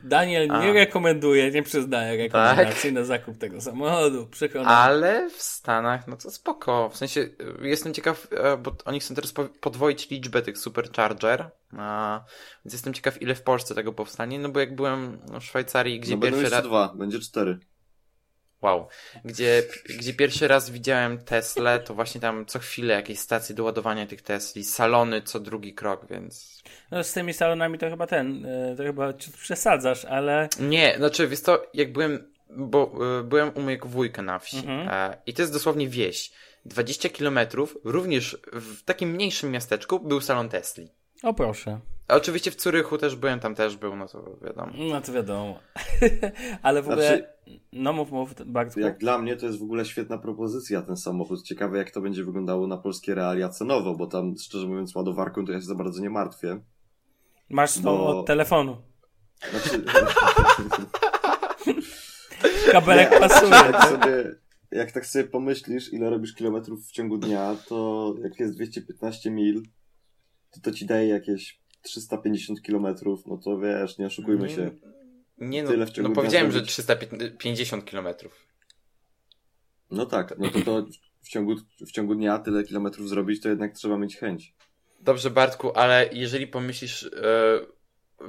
Daniel 0.05 0.49
nie 0.49 0.55
A. 0.55 0.61
Tak. 0.61 0.75
rekomenduje, 0.75 1.51
nie 1.51 1.63
przyznaje 1.63 2.19
rekomendacji 2.23 2.93
na 2.93 3.05
zakup 3.05 3.39
tego 3.39 3.61
samochodu. 3.61 4.27
Przykro 4.27 4.63
nam. 4.63 4.73
Ale 4.73 5.31
w 5.31 5.43
Stanach, 5.43 6.07
no 6.09 6.17
to 6.17 6.31
spoko. 6.31 6.89
W 6.89 6.97
sensie, 6.97 7.21
y, 7.21 7.37
jestem 7.63 7.95
ciekaw, 7.95 8.29
e, 8.31 8.57
bo 8.57 8.77
oni 8.85 9.01
chcą 9.01 9.15
teraz 9.15 9.33
po- 9.33 9.49
podwoić 9.61 10.11
liczbę 10.11 10.43
tych 10.43 10.59
supercharger, 10.59 11.51
a, 11.79 12.21
więc 12.65 12.73
jestem 12.73 12.95
ciekaw, 12.95 13.23
ile 13.23 13.35
w 13.35 13.43
Polsce 13.43 13.75
tego 13.75 13.93
powstanie, 13.93 14.39
no 14.39 14.49
bo 14.49 14.61
jak 14.61 14.75
byłem 14.75 15.19
w 15.41 15.45
Szwajcarii, 15.45 16.01
gdzie 16.01 16.15
no 16.15 16.19
będą 16.19 16.37
pierwszy 16.37 16.57
raz... 16.57 16.65
dwa, 16.65 16.95
będzie 16.95 17.19
cztery. 17.19 17.59
Wow. 18.65 18.89
Gdzie, 19.25 19.63
gdzie 19.99 20.15
pierwszy 20.15 20.49
raz 20.49 20.71
widziałem 20.71 21.19
Teslę, 21.19 21.81
to 21.81 21.95
właśnie 21.95 22.21
tam 22.21 22.47
co 22.47 22.59
chwilę 22.59 22.95
jakieś 22.95 23.19
stacje 23.19 23.55
do 23.55 23.65
ładowania 23.65 24.07
tych 24.07 24.23
Tesli, 24.23 24.65
salony 24.65 25.23
co 25.23 25.41
drugi 25.41 25.75
krok, 25.75 26.07
więc... 26.11 26.63
No 26.91 27.05
z 27.05 27.13
tymi 27.13 27.33
salonami 27.33 27.79
to 27.79 27.91
chyba 27.91 28.07
ten, 28.07 28.47
y, 28.47 28.75
to 28.77 28.83
chyba 28.83 29.13
przesadzasz, 29.43 30.05
ale 30.05 30.49
Nie, 30.61 30.95
znaczy, 30.97 31.29
wiesz 31.29 31.41
to, 31.43 31.67
jak 31.75 31.93
byłem, 31.93 32.33
bo 32.51 32.93
y, 33.21 33.25
byłem 33.25 33.51
u 33.55 33.61
mojego 33.61 33.89
wujka 33.89 34.23
na 34.23 34.39
wsi 34.39 34.57
Mhm. 34.57 34.89
e, 34.89 35.17
i 35.27 35.35
to 35.35 35.43
jest 35.43 35.53
dosłownie 35.53 35.89
wieś. 35.89 36.33
20 36.65 37.09
kilometrów, 37.09 37.79
również 37.85 38.39
w 38.53 38.83
takim 38.83 39.11
mniejszym 39.11 39.51
miasteczku 39.51 40.01
był 40.01 40.21
salon 40.21 40.49
Tesli. 40.49 40.89
o 41.23 41.35
proszę. 41.35 41.81
A 42.09 42.15
oczywiście 42.15 42.51
w 42.51 42.57
Curychu 42.57 42.99
też 42.99 43.17
byłem, 43.17 43.41
tam 43.41 43.55
też 43.55 43.77
był, 43.77 43.97
no 43.97 44.09
to 44.09 44.37
wiadomo. 44.43 44.73
No 44.79 45.01
to 45.01 45.13
wiadomo. 45.13 45.59
ale 46.63 46.83
w 46.83 46.89
ogóle, 46.89 47.07
Znaczy- 47.09 47.25
no 47.73 47.93
mów, 47.93 48.13
mów, 48.13 48.35
Bartku. 48.47 48.81
Jak 48.81 48.99
dla 48.99 49.19
mnie 49.19 49.37
to 49.37 49.47
jest 49.47 49.59
w 49.59 49.63
ogóle 49.63 49.85
świetna 49.85 50.19
propozycja 50.19 50.83
ten 50.83 50.97
samochód. 50.97 51.43
Ciekawe 51.43 51.79
jak 51.79 51.91
to 51.91 52.01
będzie 52.01 52.25
wyglądało 52.25 52.67
na 52.67 52.77
polskie 52.79 53.15
realia 53.15 53.49
cenowo, 53.49 53.95
bo 53.95 54.07
tam 54.07 54.35
szczerze 54.39 54.67
mówiąc 54.67 54.95
ładowarką 54.95 55.47
to 55.47 55.53
ja 55.53 55.61
się 55.61 55.67
za 55.67 55.75
bardzo 55.75 56.03
nie 56.03 56.11
martwię. 56.11 56.61
Masz 57.51 57.75
to 57.75 57.81
bo- 57.83 58.21
od 58.21 58.27
telefonu. 58.27 58.77
Znaczy, 59.51 59.85
Kabelek 62.73 63.11
Nie, 63.11 63.21
pasuje. 63.21 63.51
jak, 63.51 63.85
sobie, 63.85 64.35
jak 64.71 64.93
tak 64.93 65.07
sobie 65.07 65.25
pomyślisz, 65.25 65.93
ile 65.93 66.11
robisz 66.11 66.35
kilometrów 66.35 66.87
w 66.87 66.93
ciągu 66.93 67.19
dnia, 67.19 67.57
to 67.69 68.15
jak 68.23 68.41
jest 68.41 68.55
215 68.55 69.31
mil, 69.31 69.63
to 70.51 70.61
to 70.61 70.73
ci 70.73 70.87
daje 70.87 71.09
jakieś 71.09 71.61
350 71.85 72.63
kilometrów, 72.63 73.27
no 73.27 73.37
to 73.37 73.59
wiesz, 73.59 73.99
nie 73.99 74.07
oszukujmy 74.07 74.51
się. 74.51 74.71
Nie 75.39 75.63
no, 75.63 75.71
Tyle 75.71 75.87
w 75.87 75.91
ciągu 75.91 76.09
no 76.09 76.15
dnia 76.15 76.23
powiedziałem, 76.23 76.47
że 76.47 76.53
zrobić. 76.53 76.71
350 76.71 77.85
kilometrów. 77.85 78.47
No 79.91 80.07
tak, 80.07 80.35
no 80.39 80.51
to 80.51 80.61
to 80.61 80.87
w 81.23 81.29
ciągu, 81.29 81.55
w 81.87 81.93
ciągu 81.93 82.15
dnia 82.15 82.39
tyle 82.39 82.65
kilometrów 82.65 83.09
zrobić, 83.09 83.43
to 83.43 83.49
jednak 83.49 83.73
trzeba 83.73 83.99
mieć 83.99 84.17
chęć. 84.17 84.55
Dobrze, 85.01 85.31
Bartku, 85.31 85.73
ale 85.75 86.09
jeżeli 86.13 86.47
pomyślisz 86.47 87.03
e, 87.03 87.11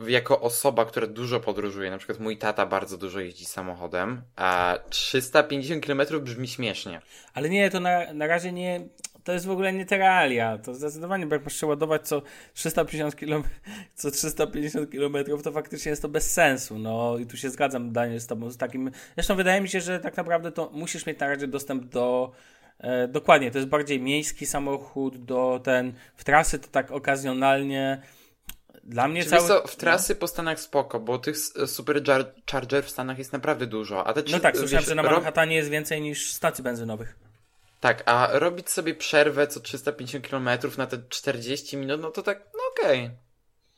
jako 0.08 0.42
osoba, 0.42 0.86
która 0.86 1.08
dużo 1.08 1.40
podróżuje, 1.40 1.92
na 1.92 1.98
przykład 1.98 2.20
mój 2.20 2.38
tata 2.38 2.66
bardzo 2.66 2.98
dużo 2.98 3.20
jeździ 3.20 3.46
samochodem, 3.46 4.22
a 4.36 4.80
350 4.90 5.86
km 5.86 6.02
brzmi 6.22 6.48
śmiesznie. 6.48 7.02
Ale 7.34 7.50
nie, 7.50 7.70
to 7.70 7.80
na, 7.80 8.14
na 8.14 8.28
razie 8.28 8.52
nie. 8.52 8.88
To 9.26 9.34
jest 9.34 9.46
w 9.46 9.50
ogóle 9.52 9.74
nie 9.74 9.86
te 9.86 9.98
realia. 9.98 10.58
To 10.58 10.74
zdecydowanie, 10.74 11.26
bo 11.28 11.36
jak 11.36 11.44
masz 11.44 11.56
się 11.60 11.68
ładować 11.68 12.08
co 12.08 12.22
350 12.54 13.16
km, 13.16 13.44
co 13.96 14.12
350 14.12 14.90
km, 14.92 15.42
to 15.44 15.52
faktycznie 15.52 15.90
jest 15.90 16.02
to 16.02 16.10
bez 16.10 16.32
sensu. 16.34 16.80
No 16.80 17.18
i 17.18 17.26
tu 17.26 17.38
się 17.38 17.50
zgadzam, 17.50 17.92
Daniel, 17.92 18.20
z 18.20 18.28
tobą 18.28 18.52
z 18.52 18.58
takim. 18.58 18.92
Zresztą 19.16 19.36
wydaje 19.36 19.62
mi 19.62 19.70
się, 19.70 19.82
że 19.82 20.00
tak 20.00 20.18
naprawdę 20.18 20.52
to 20.52 20.70
musisz 20.74 21.06
mieć 21.06 21.20
na 21.20 21.28
razie 21.28 21.48
dostęp 21.48 21.86
do. 21.86 22.32
E, 22.80 23.08
dokładnie, 23.08 23.52
to 23.52 23.58
jest 23.58 23.70
bardziej 23.70 24.02
miejski 24.02 24.46
samochód, 24.46 25.18
do 25.26 25.62
ten. 25.64 25.94
W 26.16 26.24
trasy 26.24 26.60
to 26.60 26.68
tak 26.68 26.92
okazjonalnie. 26.92 28.02
Dla 28.84 29.08
mnie 29.08 29.24
Czy 29.24 29.30
cały. 29.30 29.42
wiesz 29.42 29.48
co, 29.62 29.68
w 29.68 29.76
trasy 29.76 30.16
po 30.16 30.28
Stanach 30.28 30.60
spoko, 30.60 31.00
bo 31.00 31.18
tych 31.20 31.36
s- 31.36 31.54
supercharger 31.66 32.84
w 32.84 32.90
Stanach 32.90 33.18
jest 33.18 33.34
naprawdę 33.34 33.68
dużo. 33.68 34.08
A 34.08 34.14
te 34.14 34.24
No 34.32 34.40
tak, 34.40 34.58
słyszałem, 34.58 34.82
wiesz, 34.82 34.90
że 34.90 34.96
na 34.96 35.04
Manhattanie 35.04 35.56
jest 35.56 35.70
więcej 35.70 36.02
niż 36.02 36.34
stacji 36.34 36.64
benzynowych. 36.64 37.16
Tak, 37.86 38.04
a 38.06 38.40
robić 38.40 38.70
sobie 38.70 38.96
przerwę 38.96 39.48
co 39.48 39.60
350 39.60 40.28
km 40.28 40.50
na 40.78 40.88
te 40.88 41.04
40 41.10 41.78
minut, 41.78 42.02
no 42.02 42.12
to 42.12 42.22
tak, 42.22 42.52
no 42.54 42.60
okej. 42.72 43.12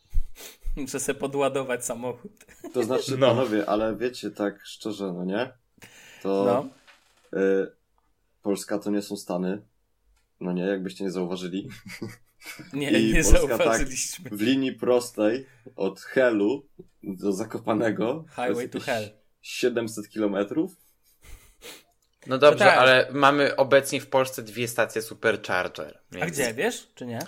Muszę 0.76 1.00
sobie 1.00 1.20
podładować 1.20 1.86
samochód. 1.86 2.32
To 2.74 2.84
znaczy, 2.84 3.18
No. 3.18 3.28
panowie, 3.28 3.70
ale 3.70 3.96
wiecie, 3.96 4.32
tak 4.32 4.66
szczerze, 4.66 5.14
no 5.14 5.26
nie? 5.26 5.54
To 6.24 6.44
No. 7.34 7.40
y, 7.40 7.72
Polska 8.42 8.80
to 8.80 8.92
nie 8.92 9.02
są 9.02 9.18
Stany. 9.18 9.62
No 10.40 10.52
nie, 10.54 10.64
jakbyście 10.64 11.04
nie 11.04 11.12
zauważyli. 11.12 11.70
Nie, 12.74 12.92
I 12.92 13.14
nie 13.14 13.24
Polska 13.24 13.40
tak 13.48 13.58
zauważyliśmy. 13.58 14.30
W 14.30 14.42
linii 14.42 14.74
prostej 14.74 15.46
od 15.76 16.00
Helu 16.02 16.66
do 17.04 17.34
Zakopanego 17.34 18.26
Highway 18.36 18.70
to 18.70 18.80
hell. 18.80 19.10
700 19.42 20.10
kilometrów. 20.10 20.87
No 22.28 22.38
dobrze, 22.38 22.66
tak. 22.66 22.78
ale 22.78 23.08
mamy 23.14 23.56
obecnie 23.56 24.02
w 24.02 24.08
Polsce 24.08 24.44
dwie 24.44 24.68
stacje 24.68 25.02
supercharger. 25.02 26.00
A 26.12 26.16
Więc 26.16 26.32
gdzie, 26.32 26.54
wiesz, 26.54 26.88
czy 26.96 27.06
nie? 27.06 27.20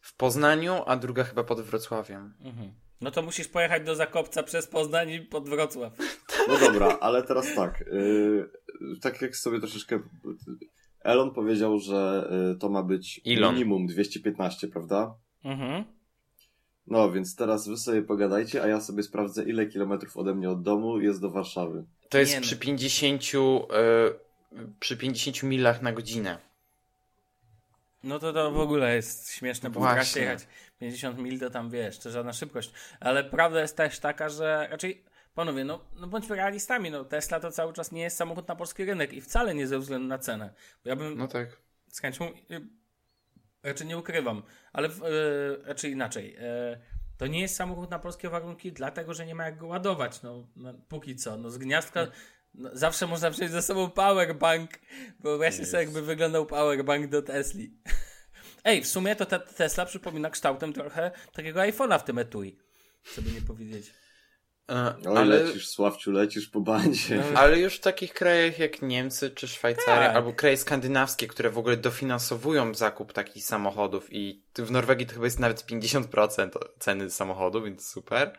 W 0.00 0.16
Poznaniu, 0.16 0.82
a 0.86 0.96
druga 0.96 1.24
chyba 1.24 1.44
pod 1.44 1.60
Wrocławiem. 1.60 2.34
Mhm. 2.40 2.72
No 3.00 3.10
to 3.10 3.22
musisz 3.22 3.48
pojechać 3.48 3.84
do 3.84 3.94
Zakopca 3.94 4.42
przez 4.42 4.66
Poznań 4.66 5.10
i 5.10 5.20
pod 5.20 5.48
Wrocław. 5.48 5.92
No 6.48 6.58
dobra, 6.58 6.98
ale 7.00 7.22
teraz 7.22 7.54
tak. 7.54 7.80
y, 7.82 8.50
tak 9.00 9.22
jak 9.22 9.36
sobie 9.36 9.60
troszeczkę. 9.60 10.00
Elon 11.00 11.30
powiedział, 11.34 11.78
że 11.78 12.30
y, 12.54 12.58
to 12.58 12.68
ma 12.68 12.82
być 12.82 13.20
Elon. 13.26 13.54
minimum 13.54 13.86
215, 13.86 14.68
prawda? 14.68 15.14
Mhm. 15.44 15.84
No, 16.86 17.12
więc 17.12 17.36
teraz 17.36 17.68
wy 17.68 17.76
sobie 17.76 18.02
pogadajcie, 18.02 18.62
a 18.62 18.66
ja 18.66 18.80
sobie 18.80 19.02
sprawdzę, 19.02 19.44
ile 19.44 19.66
kilometrów 19.66 20.16
ode 20.16 20.34
mnie 20.34 20.50
od 20.50 20.62
domu 20.62 21.00
jest 21.00 21.20
do 21.20 21.30
Warszawy. 21.30 21.84
To 22.08 22.18
jest 22.18 22.32
Nie 22.32 22.38
no. 22.40 22.42
przy 22.42 22.56
50, 22.56 23.22
e, 23.24 23.30
przy 24.80 24.96
50 24.96 25.42
milach 25.42 25.82
na 25.82 25.92
godzinę. 25.92 26.38
No 28.04 28.18
to 28.18 28.32
to 28.32 28.50
w 28.50 28.58
ogóle 28.58 28.96
jest 28.96 29.32
śmieszne, 29.32 29.70
bo 29.70 29.80
w 29.80 30.16
jechać 30.16 30.46
50 30.78 31.18
mil 31.18 31.40
to 31.40 31.50
tam 31.50 31.70
wiesz, 31.70 31.98
to 31.98 32.10
żadna 32.10 32.32
szybkość. 32.32 32.72
Ale 33.00 33.24
prawda 33.24 33.60
jest 33.60 33.76
też 33.76 33.98
taka, 33.98 34.28
że 34.28 34.68
raczej, 34.70 35.04
panowie, 35.34 35.64
no, 35.64 35.84
no 35.96 36.06
bądźmy 36.06 36.36
realistami, 36.36 36.90
no 36.90 37.04
Tesla 37.04 37.40
to 37.40 37.50
cały 37.50 37.72
czas 37.72 37.92
nie 37.92 38.02
jest 38.02 38.16
samochód 38.16 38.48
na 38.48 38.56
polski 38.56 38.84
rynek 38.84 39.12
i 39.12 39.20
wcale 39.20 39.54
nie 39.54 39.66
ze 39.66 39.78
względu 39.78 40.08
na 40.08 40.18
cenę. 40.18 40.54
Bo 40.84 40.90
ja 40.90 40.96
bym 40.96 41.18
No 41.18 41.28
tak. 41.28 41.48
z 41.88 42.00
chęcią, 42.00 42.24
y, 42.50 42.60
raczej 43.62 43.86
nie 43.86 43.98
ukrywam, 43.98 44.42
ale 44.72 44.88
w, 44.88 45.02
y, 45.04 45.62
raczej 45.64 45.92
inaczej. 45.92 46.36
Y, 46.36 46.80
To 47.18 47.26
nie 47.26 47.40
jest 47.40 47.56
samochód 47.56 47.90
na 47.90 47.98
polskie 47.98 48.28
warunki, 48.28 48.72
dlatego 48.72 49.14
że 49.14 49.26
nie 49.26 49.34
ma 49.34 49.44
jak 49.44 49.58
go 49.58 49.66
ładować. 49.66 50.22
No, 50.22 50.46
no 50.56 50.74
póki 50.88 51.16
co. 51.16 51.36
No, 51.36 51.50
z 51.50 51.58
gniazdka 51.58 52.06
no, 52.54 52.70
zawsze 52.72 53.06
można 53.06 53.30
wziąć 53.30 53.50
ze 53.50 53.62
sobą 53.62 53.90
powerbank. 53.90 54.70
Wyobraźcie 55.20 55.66
sobie, 55.66 55.82
jakby 55.82 56.02
wyglądał 56.02 56.46
powerbank 56.46 57.06
do 57.06 57.22
Tesli. 57.22 57.74
Ej, 58.64 58.82
w 58.82 58.86
sumie 58.86 59.16
to 59.16 59.26
ta 59.26 59.38
Tesla 59.38 59.86
przypomina 59.86 60.30
kształtem 60.30 60.72
trochę 60.72 61.10
takiego 61.32 61.60
iPhone'a 61.60 61.98
w 61.98 62.04
tym 62.04 62.18
etui. 62.18 62.58
Co 63.14 63.22
by 63.22 63.30
nie 63.30 63.40
powiedzieć. 63.40 63.92
Oj, 65.06 65.16
ale, 65.16 65.24
lecisz, 65.24 65.68
Sławciu, 65.68 66.12
lecisz 66.12 66.48
po 66.48 66.60
bandzie. 66.60 67.22
ale 67.34 67.58
już 67.60 67.76
w 67.76 67.80
takich 67.80 68.14
krajach 68.14 68.58
jak 68.58 68.82
Niemcy 68.82 69.30
czy 69.30 69.48
Szwajcaria, 69.48 70.06
Tak. 70.06 70.16
albo 70.16 70.32
kraje 70.32 70.56
skandynawskie, 70.56 71.26
które 71.26 71.50
w 71.50 71.58
ogóle 71.58 71.76
dofinansowują 71.76 72.74
zakup 72.74 73.12
takich 73.12 73.44
samochodów 73.44 74.12
i 74.12 74.44
w 74.58 74.70
Norwegii 74.70 75.06
to 75.06 75.12
chyba 75.12 75.24
jest 75.24 75.38
nawet 75.38 75.66
50% 75.66 76.50
ceny 76.78 77.10
samochodu, 77.10 77.62
więc 77.62 77.88
super. 77.88 78.38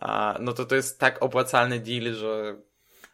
A, 0.00 0.36
no 0.40 0.52
to 0.52 0.64
to 0.64 0.74
jest 0.74 0.98
tak 1.00 1.22
opłacalny 1.22 1.80
deal, 1.80 2.14
że 2.14 2.56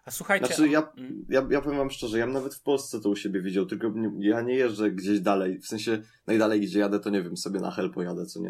A 0.04 0.10
słuchajcie. 0.10 0.46
Znaczy, 0.46 0.68
ja, 0.68 0.92
Mm. 0.96 1.24
ja, 1.28 1.46
ja 1.50 1.60
powiem 1.60 1.78
wam 1.78 1.90
szczerze, 1.90 2.18
ja 2.18 2.24
bym 2.24 2.34
nawet 2.34 2.54
w 2.54 2.62
Polsce 2.62 3.00
to 3.00 3.08
u 3.08 3.16
siebie 3.16 3.40
widział, 3.42 3.66
tylko 3.66 3.88
nie, 3.88 4.28
ja 4.28 4.40
nie 4.40 4.54
jeżdżę 4.54 4.90
gdzieś 4.90 5.20
dalej. 5.20 5.58
W 5.58 5.66
sensie, 5.66 6.02
najdalej 6.26 6.60
gdzie 6.60 6.80
jadę, 6.80 7.00
to 7.00 7.10
nie 7.10 7.22
wiem, 7.22 7.36
sobie 7.36 7.60
na 7.60 7.70
hel 7.70 7.90
pojadę, 7.90 8.26
co 8.26 8.40
nie? 8.40 8.48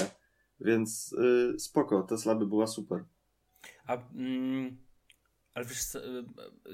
Więc 0.60 1.12
y, 1.12 1.58
spoko, 1.58 2.02
Tesla 2.02 2.34
by 2.34 2.46
była 2.46 2.66
super. 2.66 3.04
A, 3.86 3.96
mm, 4.14 4.76
ale 5.54 5.64
wiesz, 5.64 5.94
y, 5.94 6.24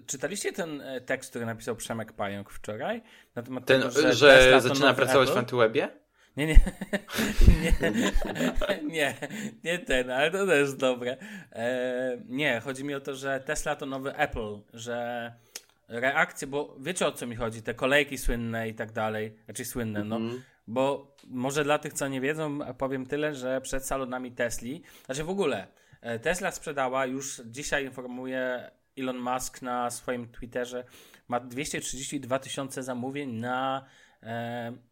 czytaliście 0.07 0.53
ten 0.53 0.81
e, 0.81 1.01
tekst, 1.01 1.31
który 1.31 1.47
napisał 1.47 1.77
Przemek 1.77 2.13
Pająk 2.13 2.51
wczoraj? 2.51 3.03
Na 3.35 3.43
temat 3.43 3.67
ten, 3.67 3.81
tego, 3.81 3.93
że, 3.93 4.13
że, 4.13 4.61
zaczyna 4.61 4.95
pracować 4.95 5.29
Apple? 5.29 5.35
w 5.35 5.39
Antywebie? 5.39 6.06
Nie, 6.37 6.47
nie, 6.47 6.61
nie, 7.63 7.73
nie, 8.97 9.15
nie 9.65 9.79
ten, 9.79 10.11
ale 10.11 10.31
to 10.31 10.47
też 10.47 10.75
dobre. 10.75 11.17
E, 11.53 12.19
nie, 12.29 12.61
chodzi 12.61 12.85
mi 12.85 12.95
o 12.95 13.01
to, 13.01 13.15
że 13.15 13.41
Tesla 13.41 13.77
to 13.77 13.87
nowy 13.87 14.17
Apple, 14.17 14.59
że 14.75 15.33
reakcje, 15.89 16.47
bo 16.49 16.77
wiecie 16.81 17.07
o 17.07 17.13
co 17.13 17.27
mi 17.27 17.37
chodzi, 17.37 17.63
te 17.63 17.75
kolejki 17.75 18.19
słynne 18.19 18.69
i 18.69 18.75
tak 18.75 18.93
dalej, 18.93 19.37
znaczy 19.45 19.65
słynne, 19.65 20.05
no, 20.05 20.17
Mhm. 20.17 20.43
bo 20.67 21.15
może 21.29 21.65
dla 21.65 21.79
tych, 21.79 21.93
co 21.93 22.09
nie 22.09 22.21
wiedzą, 22.21 22.59
powiem 22.79 23.07
tyle, 23.07 23.35
że 23.35 23.61
przed 23.61 23.87
salonami 23.87 24.33
Tesli, 24.33 24.83
znaczy 25.07 25.25
w 25.25 25.31
ogóle, 25.31 25.67
e, 26.01 26.19
Tesla 26.19 26.51
sprzedała, 26.51 27.07
już 27.07 27.43
dzisiaj 27.45 27.85
informuje 27.85 28.71
Elon 28.99 29.19
Musk 29.19 29.63
na 29.63 29.91
swoim 29.91 30.29
Twitterze, 30.29 30.85
ma 31.29 31.41
232 31.41 32.39
tysiące 32.39 32.83
zamówień 32.83 33.33
na, 33.33 33.85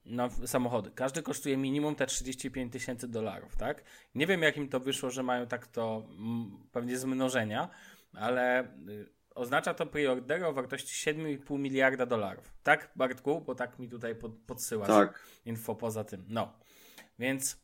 na 0.05 0.31
samochody. 0.31 0.91
Każdy 0.95 1.23
kosztuje 1.23 1.57
minimum 1.57 1.95
te 1.95 2.07
35 2.07 2.73
tysięcy 2.73 3.09
dolarów, 3.09 3.57
tak? 3.57 3.85
Nie 4.15 4.27
wiem, 4.27 4.43
jak 4.43 4.57
im 4.57 4.69
to 4.69 4.81
wyszło, 4.81 5.11
że 5.11 5.23
mają 5.23 5.47
tak 5.47 5.67
to 5.67 6.09
pewnie 6.73 6.99
z 6.99 7.05
mnożenia, 7.05 7.69
ale 8.13 8.65
y, 8.89 9.09
oznacza 9.35 9.75
to 9.75 9.87
preordery 9.87 10.47
o 10.47 10.53
wartości 10.53 11.11
7,5 11.11 11.59
miliarda 11.59 12.07
dolarów. 12.07 12.53
Tak, 12.63 12.91
Bartku? 12.97 13.41
Bo 13.41 13.55
tak 13.55 13.79
mi 13.79 13.89
tutaj 13.89 14.15
pod, 14.15 14.33
podsyłasz 14.47 14.89
Tak. 14.89 15.21
info 15.45 15.75
poza 15.75 16.05
tym. 16.05 16.25
No. 16.29 16.53
Więc 17.19 17.64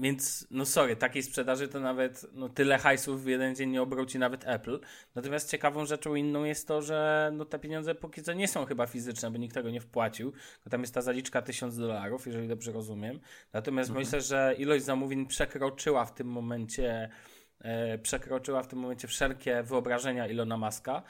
więc, 0.00 0.46
no 0.50 0.66
sorry, 0.66 0.96
takiej 0.96 1.22
sprzedaży 1.22 1.68
to 1.68 1.80
nawet 1.80 2.26
no, 2.32 2.48
tyle 2.48 2.78
hajsów 2.78 3.24
w 3.24 3.26
jeden 3.26 3.54
dzień 3.54 3.70
nie 3.70 3.82
obróci 3.82 4.18
nawet 4.18 4.42
Apple. 4.46 4.80
Natomiast 5.14 5.50
ciekawą 5.50 5.86
rzeczą 5.86 6.14
inną 6.14 6.44
jest 6.44 6.68
to, 6.68 6.82
że 6.82 7.30
no, 7.34 7.44
te 7.44 7.58
pieniądze 7.58 7.94
póki 7.94 8.22
co 8.22 8.32
nie 8.32 8.48
są 8.48 8.64
chyba 8.64 8.86
fizyczne, 8.86 9.30
bo 9.30 9.38
nikt 9.38 9.54
tego 9.54 9.70
nie 9.70 9.80
wpłacił. 9.80 10.32
Bo 10.64 10.70
tam 10.70 10.80
jest 10.80 10.94
ta 10.94 11.02
zaliczka 11.02 11.42
1000 11.42 11.76
dolarów, 11.76 12.26
jeżeli 12.26 12.48
dobrze 12.48 12.72
rozumiem. 12.72 13.20
Natomiast 13.52 13.90
myślę, 13.90 14.20
że 14.20 14.54
ilość 14.58 14.84
zamówień 14.84 15.26
przekroczyła 15.26 16.04
w 16.04 16.14
tym 16.14 16.26
momencie 16.26 17.10
e, 17.58 17.98
przekroczyła 17.98 18.62
w 18.62 18.66
tym 18.66 18.78
momencie 18.78 19.08
wszelkie 19.08 19.62
wyobrażenia 19.62 20.26
Ilona 20.26 20.56
Maska. 20.56 21.02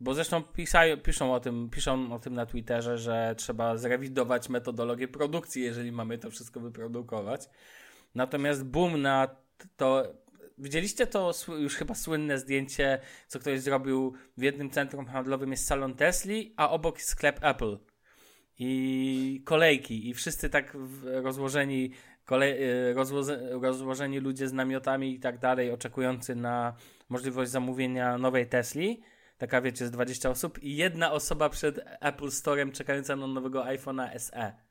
Bo 0.00 0.14
zresztą 0.14 0.42
pisają, 0.42 0.96
piszą, 0.96 1.34
o 1.34 1.40
tym, 1.40 1.70
piszą 1.70 2.14
o 2.14 2.18
tym 2.18 2.34
na 2.34 2.46
Twitterze, 2.46 2.98
że 2.98 3.34
trzeba 3.38 3.76
zrewidować 3.76 4.48
metodologię 4.48 5.08
produkcji, 5.08 5.62
jeżeli 5.62 5.92
mamy 5.92 6.18
to 6.18 6.30
wszystko 6.30 6.60
wyprodukować. 6.60 7.48
Natomiast 8.14 8.64
boom 8.64 9.02
na 9.02 9.36
to. 9.76 10.14
Widzieliście 10.58 11.06
to 11.06 11.32
już 11.58 11.74
chyba 11.74 11.94
słynne 11.94 12.38
zdjęcie, 12.38 13.00
co 13.28 13.38
ktoś 13.38 13.60
zrobił 13.60 14.14
w 14.36 14.42
jednym 14.42 14.70
centrum 14.70 15.06
handlowym 15.06 15.50
jest 15.50 15.66
salon 15.66 15.94
Tesli, 15.94 16.54
a 16.56 16.70
obok 16.70 16.96
jest 16.96 17.08
sklep 17.08 17.44
Apple. 17.44 17.78
I 18.58 19.42
kolejki, 19.44 20.08
i 20.08 20.14
wszyscy 20.14 20.50
tak 20.50 20.76
rozłożeni, 21.04 21.90
kole, 22.24 22.46
y, 22.46 22.94
rozłoze, 22.94 23.48
rozłożeni 23.62 24.18
ludzie 24.18 24.48
z 24.48 24.52
namiotami 24.52 25.14
i 25.14 25.20
tak 25.20 25.38
dalej, 25.38 25.70
oczekujący 25.70 26.34
na 26.34 26.76
możliwość 27.08 27.50
zamówienia 27.50 28.18
nowej 28.18 28.46
Tesli. 28.46 29.02
Taka 29.38 29.60
wiecie, 29.60 29.86
z 29.86 29.90
20 29.90 30.30
osób, 30.30 30.62
i 30.62 30.76
jedna 30.76 31.12
osoba 31.12 31.48
przed 31.48 31.80
Apple 32.00 32.30
Storem 32.30 32.72
czekająca 32.72 33.16
na 33.16 33.26
nowego 33.26 33.64
iPhone'a 33.64 34.18
SE. 34.18 34.63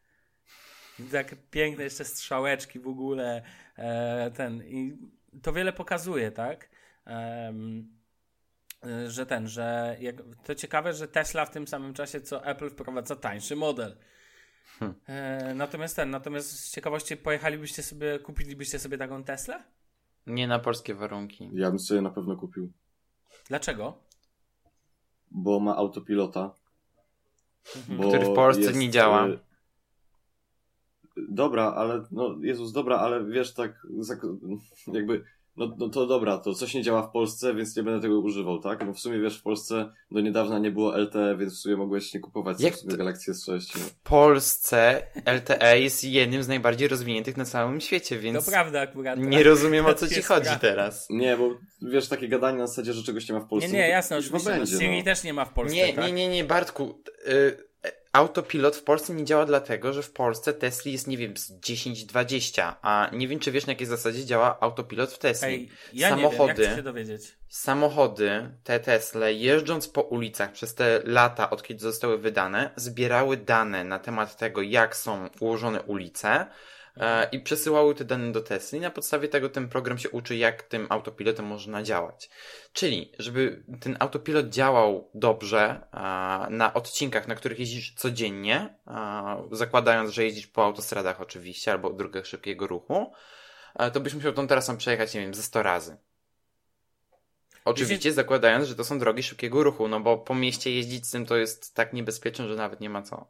I 0.99 1.03
Tak 1.03 1.35
piękne 1.51 1.83
jeszcze 1.83 2.05
strzałeczki 2.05 2.79
w 2.79 2.87
ogóle. 2.87 3.43
E, 3.77 4.31
ten. 4.31 4.63
I 4.67 4.97
to 5.41 5.53
wiele 5.53 5.73
pokazuje, 5.73 6.31
tak? 6.31 6.69
E, 7.07 7.53
że 9.07 9.25
ten, 9.25 9.47
że 9.47 9.97
jak, 9.99 10.15
to 10.45 10.55
ciekawe, 10.55 10.93
że 10.93 11.07
Tesla 11.07 11.45
w 11.45 11.51
tym 11.51 11.67
samym 11.67 11.93
czasie 11.93 12.21
co 12.21 12.45
Apple 12.45 12.69
wprowadza 12.69 13.15
tańszy 13.15 13.55
model. 13.55 13.97
E, 15.07 15.53
natomiast 15.55 15.95
ten, 15.95 16.09
natomiast 16.09 16.59
z 16.59 16.71
ciekawości 16.71 17.17
pojechalibyście 17.17 17.83
sobie, 17.83 18.19
kupilibyście 18.19 18.79
sobie 18.79 18.97
taką 18.97 19.23
Teslę? 19.23 19.63
Nie 20.27 20.47
na 20.47 20.59
polskie 20.59 20.95
warunki. 20.95 21.49
Ja 21.53 21.69
bym 21.69 21.79
sobie 21.79 22.01
na 22.01 22.09
pewno 22.09 22.35
kupił, 22.35 22.71
Dlaczego? 23.47 23.97
bo 25.31 25.59
ma 25.59 25.75
autopilota. 25.75 26.53
Bo 27.89 28.07
Który 28.07 28.25
w 28.25 28.33
Polsce 28.33 28.61
jest, 28.61 28.75
nie 28.75 28.89
działa. 28.89 29.27
Dobra, 31.29 31.73
ale 31.75 32.03
no 32.11 32.35
Jezus, 32.41 32.71
dobra, 32.71 32.97
ale 32.97 33.25
wiesz 33.25 33.53
tak 33.53 33.87
jakby 34.93 35.23
no, 35.57 35.75
no 35.77 35.89
to 35.89 36.07
dobra, 36.07 36.37
to 36.37 36.53
coś 36.53 36.73
nie 36.73 36.83
działa 36.83 37.01
w 37.07 37.11
Polsce, 37.11 37.55
więc 37.55 37.77
nie 37.77 37.83
będę 37.83 38.01
tego 38.01 38.19
używał, 38.19 38.59
tak? 38.59 38.85
No 38.85 38.93
w 38.93 38.99
sumie 38.99 39.19
wiesz, 39.19 39.39
w 39.39 39.41
Polsce 39.43 39.91
do 40.11 40.21
niedawna 40.21 40.59
nie 40.59 40.71
było 40.71 40.97
LTE, 40.97 41.37
więc 41.37 41.53
w 41.53 41.57
sumie 41.57 41.75
mogłeś 41.77 42.13
nie 42.13 42.19
kupować 42.19 42.61
Jak 42.61 42.77
to- 42.77 42.97
Galaxy 42.97 43.31
S6. 43.31 43.59
No. 43.75 43.81
W 43.81 43.93
Polsce 43.95 45.03
LTE 45.25 45.79
jest 45.79 46.03
jednym 46.03 46.43
z 46.43 46.47
najbardziej 46.47 46.87
rozwiniętych 46.87 47.37
na 47.37 47.45
całym 47.45 47.81
świecie, 47.81 48.15
To 48.15 48.21
więc 48.21 48.49
prawda 48.49 48.81
akurat. 48.81 49.19
nie 49.19 49.43
rozumiem 49.43 49.85
o 49.85 49.93
co 49.93 50.07
To 50.07 50.13
ci 50.13 50.21
chodzi 50.21 50.43
prawda. 50.45 50.59
teraz. 50.67 51.07
Nie, 51.09 51.37
bo 51.37 51.49
wiesz, 51.81 52.07
takie 52.07 52.27
gadanie 52.27 52.57
na 52.57 52.67
zasadzie, 52.67 52.93
że 52.93 53.03
czegoś 53.03 53.29
nie 53.29 53.35
ma 53.35 53.41
w 53.41 53.47
Polsce. 53.47 53.67
Nie, 53.67 53.73
nie, 53.73 53.79
no 53.79 53.85
to 53.87 53.91
jasne, 53.91 54.17
oczywiście. 54.17 54.49
będzie, 54.49 54.77
Siri 54.77 54.97
no. 54.97 55.03
też 55.03 55.23
nie 55.23 55.33
ma 55.33 55.45
w 55.45 55.53
Polsce, 55.53 55.75
Nie, 55.75 55.93
tak? 55.93 56.05
nie, 56.05 56.11
nie, 56.11 56.27
nie, 56.27 56.43
Bartku. 56.43 57.01
Y, 57.27 57.72
autopilot 58.13 58.75
w 58.75 58.83
Polsce 58.83 59.13
nie 59.13 59.25
działa 59.25 59.45
dlatego, 59.45 59.93
że 59.93 60.03
w 60.03 60.11
Polsce 60.11 60.53
Tesli 60.53 60.91
jest, 60.91 61.07
nie 61.07 61.17
wiem, 61.17 61.37
z 61.37 61.51
10-20, 61.51 62.73
a 62.81 63.09
nie 63.13 63.27
wiem, 63.27 63.39
czy 63.39 63.51
wiesz, 63.51 63.65
na 63.65 63.71
jakiej 63.71 63.87
zasadzie 63.87 64.25
działa 64.25 64.57
autopilot 64.59 65.11
w 65.11 65.17
Tesli. 65.17 65.47
Ej, 65.47 65.69
ja 65.93 66.09
nie 66.09 66.15
wiem, 66.15 66.31
Samochody, 66.31 66.61
jak 66.61 66.71
chcę 66.71 66.75
się 66.75 66.83
dowiedzieć. 66.83 67.35
samochody, 67.49 68.49
te 68.63 68.79
Tesle, 68.79 69.33
jeżdżąc 69.33 69.87
po 69.87 70.01
ulicach 70.01 70.51
przez 70.51 70.75
te 70.75 71.01
lata, 71.03 71.49
od 71.49 71.63
kiedy 71.63 71.79
zostały 71.79 72.17
wydane, 72.17 72.69
zbierały 72.75 73.37
dane 73.37 73.83
na 73.83 73.99
temat 73.99 74.37
tego, 74.37 74.61
jak 74.61 74.95
są 74.95 75.29
ułożone 75.39 75.81
ulice 75.81 76.29
e, 76.29 76.45
i 77.31 77.39
przesyłały 77.39 77.95
te 77.95 78.05
dane 78.05 78.31
do 78.31 78.41
Tesli. 78.41 78.79
Na 78.79 78.91
podstawie 78.91 79.27
tego 79.27 79.49
ten 79.49 79.69
program 79.69 79.97
się 79.97 80.09
uczy, 80.09 80.35
jak 80.35 80.63
tym 80.63 80.87
autopilotem 80.89 81.45
można 81.45 81.83
działać. 81.83 82.29
Czyli, 82.73 83.11
żeby 83.19 83.63
ten 83.79 83.97
autopilot 83.99 84.49
działał 84.49 85.09
dobrze 85.13 85.87
e, 85.93 85.97
na 86.49 86.73
odcinkach, 86.73 87.27
na 87.27 87.35
których 87.35 87.59
jeździsz 87.59 87.93
codziennie, 87.93 88.75
e, 88.87 89.47
zakładając, 89.51 90.11
że 90.11 90.23
jeździsz 90.23 90.47
po 90.47 90.65
autostradach 90.65 91.21
oczywiście, 91.21 91.71
albo 91.71 91.93
drogach 91.93 92.25
szybkiego 92.25 92.67
ruchu, 92.67 93.13
e, 93.75 93.91
to 93.91 93.99
byś 93.99 94.13
musiał 94.13 94.33
tą 94.33 94.47
trasą 94.47 94.77
przejechać, 94.77 95.13
nie 95.13 95.21
wiem, 95.21 95.33
ze 95.33 95.43
100 95.43 95.63
razy. 95.63 95.97
Oczywiście 97.65 98.13
zakładając, 98.13 98.67
że 98.67 98.75
to 98.75 98.83
są 98.83 98.99
drogi 98.99 99.23
szybkiego 99.23 99.63
ruchu, 99.63 99.87
no 99.87 99.99
bo 99.99 100.17
po 100.17 100.35
mieście 100.35 100.71
jeździć 100.71 101.07
z 101.07 101.11
tym 101.11 101.25
to 101.25 101.37
jest 101.37 101.75
tak 101.75 101.93
niebezpieczne, 101.93 102.47
że 102.47 102.55
nawet 102.55 102.81
nie 102.81 102.89
ma 102.89 103.01
co. 103.01 103.27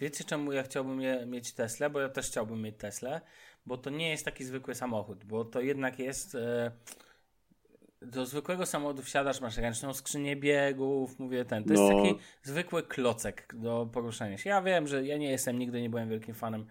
Wiecie, 0.00 0.24
czemu 0.24 0.52
ja 0.52 0.62
chciałbym 0.62 1.00
je, 1.00 1.26
mieć 1.26 1.52
Teslę? 1.52 1.90
Bo 1.90 2.00
ja 2.00 2.08
też 2.08 2.26
chciałbym 2.26 2.62
mieć 2.62 2.76
Teslę, 2.76 3.20
bo 3.66 3.78
to 3.78 3.90
nie 3.90 4.10
jest 4.10 4.24
taki 4.24 4.44
zwykły 4.44 4.74
samochód, 4.74 5.24
bo 5.24 5.44
to 5.44 5.60
jednak 5.60 5.98
jest. 5.98 6.34
E, 6.34 6.70
do 8.02 8.26
zwykłego 8.26 8.66
samochodu 8.66 9.02
wsiadasz, 9.02 9.40
masz 9.40 9.56
ręczną 9.56 9.94
skrzynię 9.94 10.36
biegów, 10.36 11.18
mówię 11.18 11.44
ten. 11.44 11.64
To 11.64 11.72
jest 11.72 11.82
No. 11.82 12.02
taki 12.02 12.14
zwykły 12.42 12.82
klocek 12.82 13.54
do 13.54 13.88
poruszania 13.92 14.38
się. 14.38 14.50
Ja 14.50 14.62
wiem, 14.62 14.86
że 14.86 15.06
ja 15.06 15.16
nie 15.16 15.30
jestem, 15.30 15.58
nigdy 15.58 15.82
nie 15.82 15.90
byłem 15.90 16.08
wielkim 16.08 16.34
fanem 16.34 16.66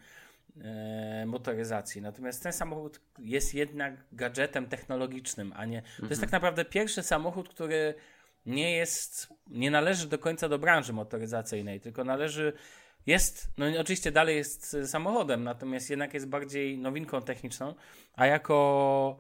e, 0.62 1.26
motoryzacji. 1.26 2.02
Natomiast 2.02 2.44
ten 2.44 2.54
samochód 2.54 3.02
jest 3.20 3.54
jednak 3.54 3.94
gadżetem 4.12 4.68
technologicznym, 4.68 5.54
a 5.56 5.66
nie. 5.66 5.82
To 6.00 6.06
jest 6.06 6.22
tak 6.22 6.32
naprawdę 6.32 6.66
pierwszy 6.66 7.04
samochód, 7.04 7.50
który 7.50 7.94
nie 8.46 8.76
jest, 8.76 9.34
nie 9.48 9.72
należy 9.72 10.08
do 10.08 10.20
końca 10.20 10.50
do 10.50 10.60
branży 10.60 10.94
motoryzacyjnej, 10.94 11.80
tylko 11.82 12.04
należy 12.04 12.54
jest, 13.06 13.50
no 13.58 13.66
oczywiście 13.80 14.12
dalej 14.12 14.38
jest 14.38 14.78
samochodem, 14.86 15.44
natomiast 15.44 15.90
jednak 15.90 16.14
jest 16.14 16.28
bardziej 16.28 16.78
nowinką 16.78 17.22
techniczną, 17.22 17.76
a 18.14 18.26
jako 18.26 19.20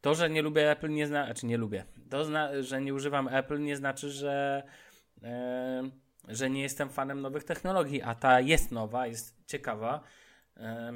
to, 0.00 0.14
że 0.14 0.30
nie 0.30 0.42
lubię 0.42 0.70
Apple 0.70 0.90
nie 0.90 1.06
znaczy, 1.06 1.26
znaczy 1.26 1.46
nie 1.46 1.56
lubię, 1.56 1.84
to, 2.10 2.24
zna, 2.24 2.62
że 2.62 2.80
nie 2.80 2.94
używam 2.94 3.28
Apple 3.28 3.60
nie 3.60 3.76
znaczy, 3.76 4.10
że 4.10 4.62
e, 5.22 5.90
że 6.28 6.50
nie 6.50 6.62
jestem 6.62 6.90
fanem 6.90 7.20
nowych 7.20 7.44
technologii, 7.44 8.02
a 8.02 8.14
ta 8.14 8.40
jest 8.40 8.72
nowa, 8.72 9.06
jest 9.06 9.36
ciekawa. 9.46 10.00
E, 10.56 10.92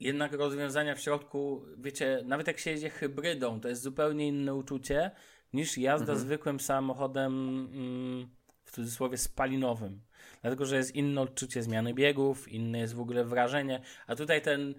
jednak 0.00 0.32
rozwiązania 0.32 0.94
w 0.94 1.00
środku, 1.00 1.64
wiecie, 1.78 2.22
nawet 2.24 2.46
jak 2.46 2.58
się 2.58 2.70
jedzie 2.70 2.90
hybrydą, 2.90 3.60
to 3.60 3.68
jest 3.68 3.82
zupełnie 3.82 4.28
inne 4.28 4.54
uczucie 4.54 5.10
niż 5.52 5.78
jazda 5.78 6.12
mhm. 6.12 6.18
zwykłym 6.18 6.60
samochodem 6.60 7.32
mm, 7.72 8.28
w 8.64 8.70
cudzysłowie 8.70 9.18
spalinowym. 9.18 10.00
Dlatego, 10.42 10.66
że 10.66 10.76
jest 10.76 10.94
inne 10.94 11.20
odczucie 11.20 11.62
zmiany 11.62 11.94
biegów, 11.94 12.48
inne 12.48 12.78
jest 12.78 12.94
w 12.94 13.00
ogóle 13.00 13.24
wrażenie, 13.24 13.80
a 14.06 14.16
tutaj 14.16 14.42
ten, 14.42 14.74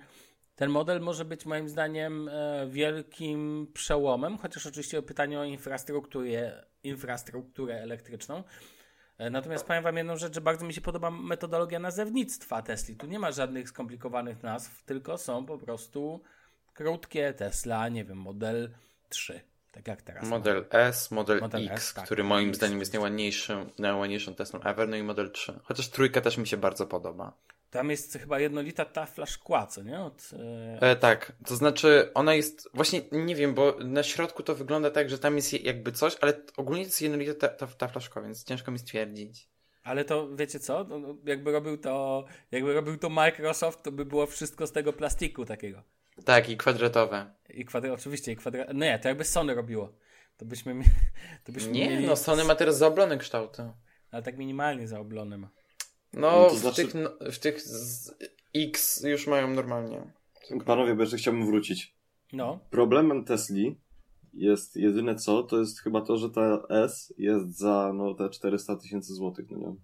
ten 0.56 0.70
model 0.70 1.02
może 1.02 1.26
być 1.26 1.46
moim 1.46 1.70
zdaniem 1.70 2.30
e, 2.30 2.68
wielkim 2.70 3.68
przełomem, 3.74 4.38
chociaż 4.38 4.66
oczywiście 4.66 5.02
pytanie 5.02 5.40
o 5.40 5.44
infrastrukturę, 5.44 6.66
infrastrukturę 6.84 7.82
elektryczną. 7.82 8.44
E, 9.18 9.30
natomiast 9.30 9.66
powiem 9.66 9.84
Wam 9.84 9.98
jedną 9.98 10.18
rzecz, 10.18 10.34
że 10.34 10.42
bardzo 10.42 10.66
mi 10.66 10.74
się 10.74 10.82
podoba 10.82 11.12
metodologia 11.12 11.80
nazewnictwa 11.80 12.62
Tesli. 12.62 12.96
Tu 12.96 13.08
nie 13.08 13.20
ma 13.20 13.32
żadnych 13.32 13.70
skomplikowanych 13.70 14.44
nazw, 14.44 14.84
tylko 14.84 15.18
są 15.18 15.46
po 15.46 15.58
prostu 15.58 16.22
krótkie 16.74 17.34
Tesla, 17.34 17.90
nie 17.90 18.06
wiem, 18.06 18.18
model 18.18 18.70
3. 19.10 19.55
Tak 19.76 19.88
jak 19.88 20.02
teraz. 20.02 20.24
Model 20.24 20.66
S, 20.70 21.12
model, 21.12 21.40
model 21.40 21.66
X, 21.66 21.84
S, 21.84 21.94
tak, 21.94 22.06
który 22.06 22.24
moim 22.24 22.50
X, 22.50 22.58
zdaniem 22.58 22.80
jest 22.80 22.94
najładniejszym, 22.94 23.70
najładniejszą 23.80 24.36
Teslą 24.36 24.62
ever, 24.62 24.90
no 24.90 24.96
i 24.96 25.04
model 25.04 25.32
3. 25.32 25.60
Chociaż 25.64 25.88
trójka 25.88 26.22
też 26.22 26.38
mi 26.38 26.48
się 26.48 26.58
bardzo 26.58 26.88
podoba. 26.88 27.34
Tam 27.72 27.90
jest 27.90 28.14
chyba 28.14 28.40
jednolita 28.40 28.86
tafla 28.86 29.26
szkła, 29.26 29.68
co 29.68 29.84
nie? 29.84 30.00
Od, 30.02 30.30
e... 30.82 30.92
E, 30.92 30.96
tak, 30.96 31.34
to 31.46 31.56
znaczy 31.56 32.12
ona 32.14 32.34
jest, 32.34 32.70
właśnie 32.74 33.02
nie 33.12 33.36
wiem, 33.36 33.54
bo 33.54 33.78
na 33.80 34.04
środku 34.04 34.44
to 34.44 34.56
wygląda 34.56 34.92
tak, 34.92 35.10
że 35.10 35.20
tam 35.20 35.36
jest 35.36 35.54
jakby 35.54 35.92
coś, 35.92 36.18
ale 36.22 36.34
ogólnie 36.58 36.84
to 36.84 36.88
jest 36.88 37.02
jednolita 37.02 37.34
ta, 37.34 37.48
ta, 37.48 37.68
tafla 37.68 38.02
szkła, 38.02 38.22
więc 38.22 38.44
ciężko 38.44 38.72
mi 38.72 38.80
stwierdzić. 38.80 39.50
Ale 39.84 40.06
to 40.06 40.36
wiecie 40.36 40.60
co? 40.60 40.84
No, 40.84 41.00
no, 41.00 41.16
jakby 41.26 41.52
robił 41.52 41.78
to, 41.78 42.26
jakby 42.52 42.74
robił 42.74 42.98
to 42.98 43.10
Microsoft, 43.10 43.84
to 43.84 43.92
by 43.92 44.06
było 44.06 44.26
wszystko 44.26 44.68
z 44.68 44.72
tego 44.72 44.94
plastiku 44.94 45.46
takiego. 45.46 45.84
Tak, 46.26 46.50
i 46.50 46.58
kwadratowe. 46.58 47.34
I 47.50 47.66
kwadra, 47.66 47.94
oczywiście, 47.94 48.32
i 48.32 48.36
kwadra... 48.36 48.66
No 48.74 48.86
nie, 48.86 49.00
to 49.00 49.08
jakby 49.08 49.24
Sony 49.24 49.56
robiło. 49.56 49.94
To 50.38 50.46
byśmy, 50.46 50.84
to 51.46 51.52
byśmy 51.52 51.72
Nie, 51.72 51.90
mieli... 51.90 52.08
no 52.08 52.16
Sony 52.16 52.44
ma 52.44 52.56
teraz 52.56 52.78
zaoblone 52.78 53.18
kształty. 53.18 53.72
Ale 54.12 54.24
tak 54.24 54.38
minimalnie 54.38 54.88
zaoblone 54.88 55.38
ma. 55.38 55.50
No, 56.14 56.22
no 56.22 56.50
w, 56.50 56.58
znaczy... 56.58 56.76
tych, 56.76 56.94
no, 56.94 57.32
w 57.32 57.40
tych 57.40 57.64
X 58.56 59.04
już 59.04 59.28
mają 59.28 59.48
normalnie. 59.48 60.02
Panowie, 60.66 60.96
bo 60.96 61.02
jeszcze 61.02 61.18
chciałbym 61.18 61.46
wrócić. 61.46 61.96
No. 62.34 62.60
Problemem 62.70 63.26
Tesli 63.26 63.80
jest 64.34 64.76
jedyne 64.76 65.16
co, 65.16 65.44
to 65.44 65.60
jest 65.60 65.82
chyba 65.82 66.02
to, 66.02 66.18
że 66.18 66.30
ta 66.30 66.62
S 66.70 67.14
jest 67.18 67.58
za 67.58 67.92
no, 67.94 68.14
te 68.14 68.30
400 68.30 68.76
tysięcy 68.76 69.14
złotych, 69.14 69.46
no 69.52 69.58
nie? 69.58 69.76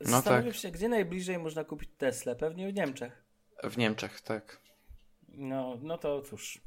No 0.00 0.10
Zastanawiam 0.10 0.52
tak. 0.52 0.60
się, 0.60 0.70
gdzie 0.70 0.88
najbliżej 0.88 1.38
można 1.38 1.64
kupić 1.64 1.90
Tesla? 1.98 2.34
Pewnie 2.34 2.72
w 2.72 2.74
Niemczech. 2.74 3.24
W 3.70 3.78
Niemczech, 3.78 4.20
tak. 4.20 4.60
No, 5.28 5.78
no 5.82 5.98
to 5.98 6.22
cóż. 6.22 6.60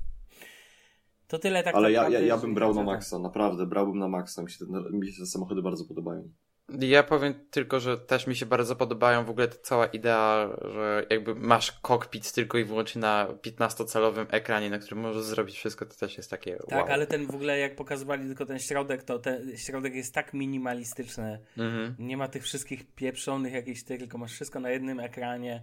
To 1.27 1.39
tyle 1.39 1.63
tak 1.63 1.75
Ale 1.75 1.91
ja, 1.91 2.09
ja, 2.09 2.19
ja 2.19 2.37
bym 2.37 2.53
brał 2.53 2.73
na 2.73 2.83
maksa, 2.83 3.19
naprawdę, 3.19 3.65
brałbym 3.65 3.99
na 3.99 4.07
maksa. 4.07 4.43
Mi 4.43 4.51
się, 4.51 4.65
te, 4.65 4.65
mi 4.91 5.11
się 5.11 5.19
te 5.19 5.25
samochody 5.25 5.61
bardzo 5.61 5.85
podobają. 5.85 6.29
Ja 6.69 7.03
powiem 7.03 7.33
tylko, 7.51 7.79
że 7.79 7.97
też 7.97 8.27
mi 8.27 8.35
się 8.35 8.45
bardzo 8.45 8.75
podobają 8.75 9.25
w 9.25 9.29
ogóle 9.29 9.47
ta 9.47 9.55
cała 9.61 9.85
idea, 9.85 10.49
że 10.73 11.05
jakby 11.09 11.35
masz 11.35 11.71
kokpit 11.71 12.31
tylko 12.31 12.57
i 12.57 12.63
wyłącznie 12.63 13.01
na 13.01 13.27
15-calowym 13.27 14.25
ekranie, 14.29 14.69
na 14.69 14.79
którym 14.79 14.99
możesz 14.99 15.23
zrobić 15.23 15.55
wszystko, 15.55 15.85
to 15.85 15.95
też 15.95 16.17
jest 16.17 16.29
takie 16.29 16.57
Tak, 16.57 16.79
wow. 16.79 16.93
ale 16.93 17.07
ten 17.07 17.27
w 17.27 17.35
ogóle 17.35 17.59
jak 17.59 17.75
pokazywali 17.75 18.27
tylko 18.27 18.45
ten 18.45 18.59
środek, 18.59 19.03
to 19.03 19.19
ten 19.19 19.57
środek 19.57 19.95
jest 19.95 20.13
tak 20.13 20.33
minimalistyczny. 20.33 21.39
Mhm. 21.57 21.95
Nie 21.99 22.17
ma 22.17 22.27
tych 22.27 22.43
wszystkich 22.43 22.93
pieprzonych 22.95 23.53
jakichś 23.53 23.83
tych, 23.83 23.99
tylko 23.99 24.17
masz 24.17 24.31
wszystko 24.31 24.59
na 24.59 24.69
jednym 24.69 24.99
ekranie 24.99 25.61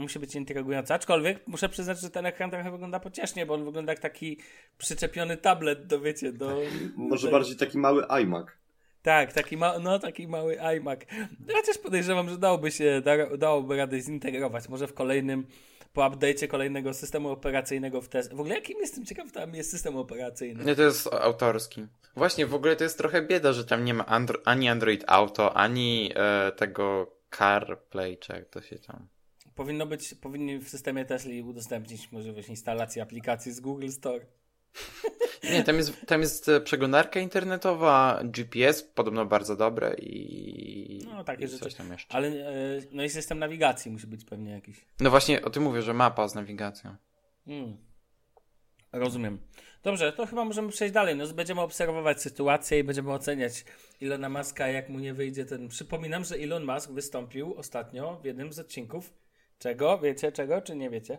musi 0.00 0.18
być 0.18 0.34
intrygujący. 0.34 0.94
Aczkolwiek 0.94 1.46
muszę 1.46 1.68
przyznać, 1.68 2.00
że 2.00 2.10
ten 2.10 2.26
ekran 2.26 2.50
trochę 2.50 2.70
wygląda 2.70 3.00
pociesznie, 3.00 3.46
bo 3.46 3.54
on 3.54 3.64
wygląda 3.64 3.92
jak 3.92 4.00
taki 4.00 4.38
przyczepiony 4.78 5.36
tablet 5.36 5.86
do, 5.86 6.00
wiecie, 6.00 6.32
do... 6.32 6.60
Może 6.96 7.26
do... 7.26 7.32
bardziej 7.32 7.56
taki 7.56 7.78
mały 7.78 8.06
iMac. 8.06 8.46
Tak, 9.02 9.32
taki, 9.32 9.56
ma, 9.56 9.78
no, 9.78 9.98
taki 9.98 10.28
mały 10.28 10.60
iMac. 10.60 11.00
Chociaż 11.52 11.78
podejrzewam, 11.78 12.28
że 12.28 12.38
dałoby 12.38 12.70
się, 12.70 13.00
da, 13.04 13.36
dałoby 13.36 13.76
radę 13.76 14.00
zintegrować. 14.00 14.68
Może 14.68 14.86
w 14.86 14.94
kolejnym, 14.94 15.46
po 15.92 16.00
update'cie 16.10 16.48
kolejnego 16.48 16.94
systemu 16.94 17.28
operacyjnego 17.28 18.00
w 18.00 18.08
test. 18.08 18.34
W 18.34 18.40
ogóle 18.40 18.54
jakim 18.54 18.78
jestem 18.80 19.04
ciekaw, 19.04 19.32
tam 19.32 19.54
jest 19.54 19.70
system 19.70 19.96
operacyjny. 19.96 20.64
Nie, 20.64 20.74
to 20.74 20.82
jest 20.82 21.06
autorski. 21.12 21.86
Właśnie, 22.16 22.46
w 22.46 22.54
ogóle 22.54 22.76
to 22.76 22.84
jest 22.84 22.98
trochę 22.98 23.22
bieda, 23.22 23.52
że 23.52 23.64
tam 23.64 23.84
nie 23.84 23.94
ma 23.94 24.06
Andro 24.06 24.40
ani 24.44 24.68
Android 24.68 25.04
Auto, 25.06 25.56
ani 25.56 26.12
e, 26.14 26.52
tego 26.52 27.16
CarPlay, 27.38 28.18
czy 28.18 28.32
jak 28.32 28.48
to 28.48 28.60
się 28.60 28.78
tam... 28.78 29.08
Powinno 29.60 29.86
być, 29.86 30.14
powinni 30.14 30.58
w 30.58 30.68
systemie 30.68 31.04
Tesla 31.04 31.32
udostępnić 31.44 32.12
możliwość 32.12 32.48
instalacji 32.48 33.00
aplikacji 33.00 33.52
z 33.52 33.60
Google 33.60 33.88
Store. 33.88 34.26
Nie, 35.52 35.64
tam 35.64 35.76
jest, 35.76 36.06
tam 36.06 36.20
jest 36.20 36.48
e, 36.48 36.60
przeglądarka 36.60 37.20
internetowa, 37.20 38.20
GPS 38.24 38.82
podobno 38.82 39.26
bardzo 39.26 39.56
dobre 39.56 39.94
i. 39.98 41.06
No, 41.06 41.24
takie 41.24 41.48
rzeczy. 41.48 41.64
Coś 41.64 41.74
tam 41.74 41.92
jeszcze. 41.92 42.14
Ale 42.14 42.28
e, 42.28 42.52
no 42.92 43.04
i 43.04 43.10
system 43.10 43.38
nawigacji 43.38 43.90
musi 43.90 44.06
być 44.06 44.24
pewnie 44.24 44.50
jakiś. 44.50 44.84
No 45.00 45.10
właśnie 45.10 45.42
o 45.42 45.50
tym 45.50 45.62
mówię, 45.62 45.82
że 45.82 45.94
mapa 45.94 46.28
z 46.28 46.34
nawigacją. 46.34 46.96
Hmm. 47.44 47.76
Rozumiem. 48.92 49.38
Dobrze, 49.82 50.12
to 50.12 50.26
chyba 50.26 50.44
możemy 50.44 50.68
przejść 50.68 50.94
dalej. 50.94 51.16
No, 51.16 51.26
będziemy 51.26 51.60
obserwować 51.60 52.22
sytuację 52.22 52.78
i 52.78 52.84
będziemy 52.84 53.12
oceniać 53.12 53.64
Ilona 54.00 54.28
Muska, 54.28 54.68
jak 54.68 54.88
mu 54.88 54.98
nie 54.98 55.14
wyjdzie 55.14 55.44
ten. 55.44 55.68
Przypominam, 55.68 56.24
że 56.24 56.36
Elon 56.36 56.64
Musk 56.64 56.90
wystąpił 56.90 57.54
ostatnio 57.54 58.20
w 58.22 58.24
jednym 58.24 58.52
z 58.52 58.58
odcinków 58.58 59.20
Czego? 59.60 59.98
Wiecie 59.98 60.32
czego, 60.32 60.62
czy 60.62 60.76
nie 60.76 60.90
wiecie? 60.90 61.18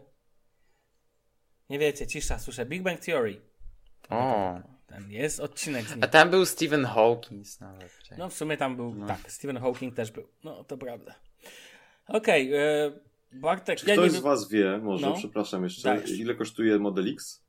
Nie 1.69 1.79
wiecie, 1.79 2.07
cisza, 2.07 2.39
słyszę. 2.39 2.65
Big 2.65 2.81
Bang 2.81 2.99
Theory. 2.99 3.41
O. 4.09 4.59
Ten 4.87 5.11
jest 5.11 5.39
odcinek 5.39 5.85
z 5.85 5.91
nim. 5.91 6.03
A 6.03 6.07
tam 6.07 6.29
był 6.29 6.45
Stephen 6.45 6.85
Hawking 6.85 7.47
nawet. 7.59 7.91
No 8.17 8.29
w 8.29 8.33
sumie 8.33 8.57
tam 8.57 8.75
był, 8.75 8.95
no. 8.95 9.07
tak, 9.07 9.31
Stephen 9.31 9.57
Hawking 9.59 9.95
też 9.95 10.11
był. 10.11 10.27
No 10.43 10.63
to 10.63 10.77
prawda. 10.77 11.15
Okej, 12.07 12.47
okay, 12.47 12.59
e, 12.59 12.91
Bartek... 13.31 13.79
Czy 13.79 13.85
ktoś 13.85 14.11
z 14.11 14.19
was 14.19 14.49
wie, 14.49 14.77
może, 14.77 15.09
no? 15.09 15.15
przepraszam 15.15 15.63
jeszcze, 15.63 15.83
Dajesz. 15.83 16.11
ile 16.11 16.35
kosztuje 16.35 16.79
Model 16.79 17.13
X? 17.13 17.43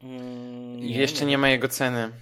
Mm, 0.00 0.76
nie, 0.76 0.98
jeszcze 0.98 1.24
nie. 1.24 1.30
nie 1.30 1.38
ma 1.38 1.48
jego 1.48 1.68
ceny. 1.68 2.12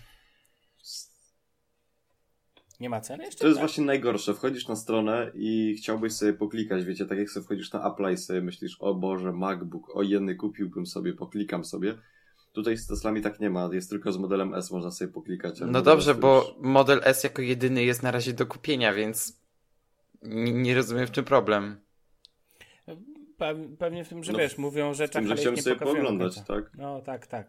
Nie 2.80 2.90
ma 2.90 3.00
ceny 3.00 3.24
jeszcze? 3.24 3.40
To 3.40 3.46
jest 3.46 3.58
tak? 3.58 3.66
właśnie 3.66 3.84
najgorsze. 3.84 4.34
Wchodzisz 4.34 4.68
na 4.68 4.76
stronę 4.76 5.30
i 5.34 5.74
chciałbyś 5.78 6.12
sobie 6.12 6.32
poklikać, 6.32 6.84
wiecie, 6.84 7.06
tak 7.06 7.18
jak 7.18 7.30
sobie 7.30 7.44
wchodzisz 7.44 7.72
na 7.72 7.92
Apple 7.92 8.12
i 8.12 8.16
sobie 8.16 8.40
myślisz, 8.40 8.76
o 8.80 8.94
Boże, 8.94 9.32
MacBook, 9.32 9.96
o 9.96 10.02
jedny 10.02 10.34
kupiłbym 10.34 10.86
sobie, 10.86 11.12
poklikam 11.12 11.64
sobie. 11.64 11.98
Tutaj 12.52 12.76
z 12.76 12.86
Teslami 12.86 13.22
tak 13.22 13.40
nie 13.40 13.50
ma, 13.50 13.68
jest 13.72 13.90
tylko 13.90 14.12
z 14.12 14.18
modelem 14.18 14.54
S 14.54 14.70
można 14.70 14.90
sobie 14.90 15.12
poklikać. 15.12 15.60
No 15.66 15.82
dobrze, 15.82 16.14
bo 16.14 16.56
model 16.60 17.00
S 17.04 17.24
jako 17.24 17.42
jedyny 17.42 17.84
jest 17.84 18.02
na 18.02 18.10
razie 18.10 18.32
do 18.32 18.46
kupienia, 18.46 18.92
więc 18.92 19.40
nie, 20.22 20.52
nie 20.52 20.74
rozumiem 20.74 21.06
w 21.06 21.10
czym 21.10 21.24
problem. 21.24 21.80
Pewnie 23.79 24.05
w 24.05 24.09
tym, 24.09 24.24
że 24.24 24.33
no, 24.33 24.38
wiesz, 24.38 24.59
mówią 24.59 24.94
że 24.94 25.09
ale 25.14 25.37
że 25.37 25.53
nie 25.53 25.62
sobie 25.62 25.76
pooglądać, 25.76 26.37
tak? 26.48 26.70
No 26.74 27.00
tak, 27.00 27.26
tak. 27.26 27.46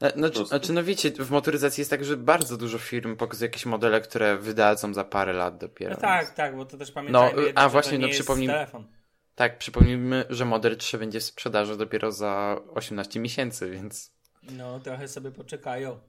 No, 0.00 0.08
no, 0.16 0.44
znaczy, 0.44 0.72
no 0.72 0.84
wiecie, 0.84 1.10
w 1.10 1.30
motoryzacji 1.30 1.80
jest 1.80 1.90
tak, 1.90 2.04
że 2.04 2.16
bardzo 2.16 2.56
dużo 2.56 2.78
firm 2.78 3.16
pokazuje 3.16 3.48
jakieś 3.48 3.66
modele, 3.66 4.00
które 4.00 4.36
wydadzą 4.36 4.94
za 4.94 5.04
parę 5.04 5.32
lat 5.32 5.58
dopiero. 5.58 5.94
No 5.94 6.00
tak, 6.00 6.34
tak, 6.34 6.56
bo 6.56 6.64
to 6.64 6.76
też 6.76 6.92
pamiętajmy, 6.92 7.42
no, 7.42 7.48
a 7.54 7.68
właśnie, 7.68 7.98
no 7.98 8.08
przypomnijmy, 8.08 8.54
telefon. 8.54 8.86
Tak, 9.34 9.58
przypomnijmy, 9.58 10.24
że 10.30 10.44
model 10.44 10.76
3 10.76 10.98
będzie 10.98 11.20
w 11.20 11.24
sprzedaży 11.24 11.76
dopiero 11.76 12.12
za 12.12 12.60
18 12.74 13.20
miesięcy, 13.20 13.70
więc... 13.70 14.12
No, 14.42 14.80
trochę 14.80 15.08
sobie 15.08 15.30
poczekają. 15.30 16.00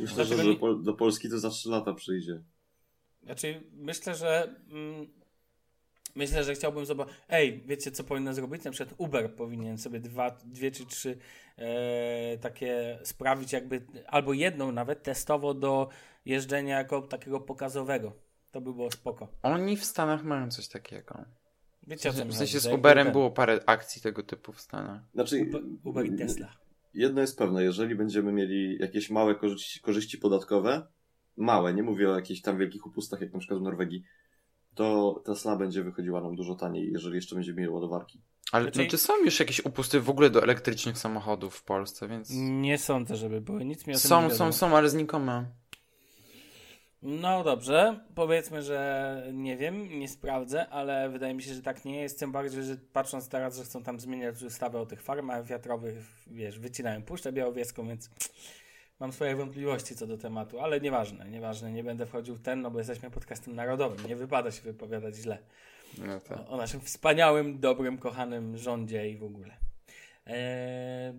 Myślę, 0.00 0.24
że 0.24 0.36
do, 0.36 0.74
do 0.74 0.94
Polski 0.94 1.30
to 1.30 1.38
za 1.38 1.50
3 1.50 1.68
lata 1.68 1.94
przyjdzie. 1.94 2.42
Znaczy, 3.22 3.62
myślę, 3.72 4.14
że... 4.14 4.54
Mm, 4.70 5.06
Myślę, 6.16 6.44
że 6.44 6.54
chciałbym 6.54 6.86
zobaczyć. 6.86 7.14
Ej, 7.28 7.62
wiecie, 7.66 7.90
co 7.90 8.04
powinno 8.04 8.34
zrobić? 8.34 8.64
Na 8.64 8.70
przykład 8.70 8.94
Uber 8.98 9.34
powinien 9.34 9.78
sobie 9.78 10.00
dwa, 10.00 10.30
dwie 10.44 10.70
czy 10.70 10.86
trzy 10.86 11.18
e, 11.56 12.38
takie 12.38 12.98
sprawić, 13.02 13.52
jakby 13.52 13.86
albo 14.06 14.32
jedną 14.32 14.72
nawet 14.72 15.02
testowo 15.02 15.54
do 15.54 15.88
jeżdżenia 16.24 16.78
jako 16.78 17.02
takiego 17.02 17.40
pokazowego. 17.40 18.12
To 18.50 18.60
by 18.60 18.74
było 18.74 18.90
spoko. 18.90 19.28
Oni 19.42 19.76
w 19.76 19.84
Stanach 19.84 20.24
mają 20.24 20.50
coś 20.50 20.68
takiego. 20.68 21.24
Wiecie, 21.86 22.10
W 22.10 22.34
sensie 22.34 22.60
z 22.60 22.66
Uberem 22.66 23.12
było 23.12 23.30
parę 23.30 23.60
akcji 23.66 24.02
tego 24.02 24.22
typu 24.22 24.52
w 24.52 24.60
Stanach. 24.60 25.02
Znaczy, 25.14 25.42
Uber, 25.42 25.62
Uber 25.84 26.06
i 26.06 26.16
Tesla. 26.16 26.56
Jedno 26.94 27.20
jest 27.20 27.38
pewne, 27.38 27.64
jeżeli 27.64 27.94
będziemy 27.94 28.32
mieli 28.32 28.78
jakieś 28.78 29.10
małe 29.10 29.34
korzyści, 29.34 29.80
korzyści 29.80 30.18
podatkowe, 30.18 30.86
małe, 31.36 31.74
nie 31.74 31.82
mówię 31.82 32.10
o 32.10 32.14
jakichś 32.14 32.40
tam 32.40 32.58
wielkich 32.58 32.86
upustach, 32.86 33.20
jak 33.20 33.32
na 33.32 33.38
przykład 33.38 33.60
w 33.60 33.62
Norwegii, 33.62 34.04
to 34.76 35.22
Tesla 35.24 35.56
będzie 35.56 35.82
wychodziła 35.82 36.20
nam 36.20 36.36
dużo 36.36 36.54
taniej, 36.54 36.92
jeżeli 36.92 37.14
jeszcze 37.14 37.34
będzie 37.34 37.54
mieli 37.54 37.68
ładowarki. 37.68 38.20
Ale 38.52 38.64
Znaczy- 38.64 38.78
no, 38.78 38.90
czy 38.90 38.98
są 38.98 39.24
już 39.24 39.40
jakieś 39.40 39.64
upusty 39.64 40.00
w 40.00 40.10
ogóle 40.10 40.30
do 40.30 40.42
elektrycznych 40.42 40.98
samochodów 40.98 41.54
w 41.54 41.62
Polsce, 41.62 42.08
więc... 42.08 42.30
Nie 42.34 42.78
sądzę, 42.78 43.16
żeby 43.16 43.40
były. 43.40 43.64
Nic 43.64 43.78
mi 43.86 43.94
o 43.94 43.98
tym 43.98 44.22
nie 44.22 44.30
Są, 44.30 44.30
są, 44.30 44.52
są, 44.52 44.76
ale 44.76 44.88
znikome. 44.88 45.46
No 47.02 47.44
dobrze, 47.44 48.00
powiedzmy, 48.14 48.62
że 48.62 49.30
nie 49.32 49.56
wiem, 49.56 49.98
nie 49.98 50.08
sprawdzę, 50.08 50.68
ale 50.68 51.10
wydaje 51.10 51.34
mi 51.34 51.42
się, 51.42 51.54
że 51.54 51.62
tak 51.62 51.84
nie 51.84 52.00
jest. 52.00 52.18
Tym 52.18 52.32
bardziej, 52.32 52.64
że 52.64 52.76
patrząc 52.92 53.28
teraz, 53.28 53.56
że 53.56 53.64
chcą 53.64 53.82
tam 53.82 54.00
zmieniać 54.00 54.42
ustawę 54.42 54.80
o 54.80 54.86
tych 54.86 55.02
farmach 55.02 55.46
wiatrowych, 55.46 55.96
wiesz, 56.26 56.58
wycinają 56.58 57.02
Puszczę 57.02 57.32
Białowieską, 57.32 57.88
więc 57.88 58.10
mam 59.00 59.12
swoje 59.12 59.36
wątpliwości 59.36 59.96
co 59.96 60.06
do 60.06 60.18
tematu, 60.18 60.60
ale 60.60 60.80
nieważne, 60.80 61.30
nieważne, 61.30 61.72
nie 61.72 61.84
będę 61.84 62.06
wchodził 62.06 62.34
w 62.34 62.42
ten, 62.42 62.60
no 62.60 62.70
bo 62.70 62.78
jesteśmy 62.78 63.10
podcastem 63.10 63.54
narodowym, 63.54 64.06
nie 64.06 64.16
wypada 64.16 64.50
się 64.50 64.62
wypowiadać 64.62 65.14
źle 65.16 65.38
No 65.98 66.20
tak. 66.20 66.38
o, 66.38 66.48
o 66.48 66.56
naszym 66.56 66.80
wspaniałym, 66.80 67.60
dobrym, 67.60 67.98
kochanym 67.98 68.56
rządzie 68.58 69.10
i 69.10 69.16
w 69.16 69.22
ogóle. 69.24 69.56
Eee, 70.26 71.14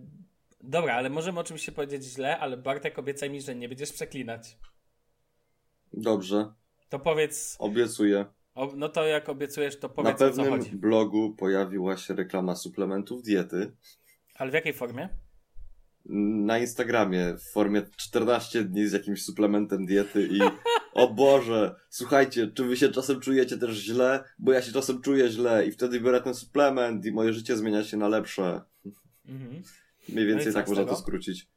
dobra, 0.60 0.94
ale 0.94 1.10
możemy 1.10 1.40
o 1.40 1.44
czymś 1.44 1.62
się 1.64 1.72
powiedzieć 1.72 2.04
źle, 2.04 2.38
ale 2.38 2.56
Bartek 2.56 2.98
obiecaj 2.98 3.30
mi, 3.30 3.40
że 3.40 3.54
nie 3.54 3.68
będziesz 3.68 3.92
przeklinać. 3.92 4.58
Dobrze, 5.92 6.52
To 6.88 6.98
powiedz, 6.98 7.56
obiecuję. 7.58 8.26
o, 8.54 8.72
no 8.76 8.88
to 8.88 9.06
jak 9.06 9.28
obiecujesz, 9.28 9.78
to 9.80 9.88
Na 9.88 9.94
powiedz 9.94 10.22
o 10.22 10.30
co 10.30 10.42
pewnym 10.42 10.80
blogu 10.80 11.34
pojawiła 11.34 11.96
się 11.96 12.14
reklama 12.14 12.56
suplementów 12.56 13.22
diety. 13.22 13.72
Ale 14.34 14.50
w 14.50 14.54
jakiej 14.54 14.72
formie? 14.72 15.08
Na 16.08 16.58
Instagramie 16.58 17.34
w 17.34 17.52
formie 17.52 17.82
14 17.96 18.64
dni 18.64 18.86
z 18.86 18.92
jakimś 18.92 19.22
suplementem 19.22 19.86
diety 19.86 20.28
i 20.32 20.38
o 20.94 21.14
Boże, 21.14 21.74
słuchajcie, 21.90 22.50
czy 22.54 22.64
wy 22.64 22.76
się 22.76 22.88
czasem 22.88 23.20
czujecie 23.20 23.58
też 23.58 23.76
źle? 23.76 24.24
Bo 24.38 24.52
ja 24.52 24.62
się 24.62 24.72
czasem 24.72 25.00
czuję 25.00 25.28
źle 25.28 25.66
i 25.66 25.72
wtedy 25.72 26.00
biorę 26.00 26.20
ten 26.20 26.34
suplement 26.34 27.06
i 27.06 27.12
moje 27.12 27.32
życie 27.32 27.56
zmienia 27.56 27.84
się 27.84 27.96
na 27.96 28.08
lepsze. 28.08 28.62
Mhm. 29.28 29.62
Mniej 30.08 30.24
No 30.24 30.30
więcej 30.30 30.52
co 30.52 30.58
tak 30.58 30.68
można 30.68 30.84
to 30.84 30.96
skrócić. 30.96 31.48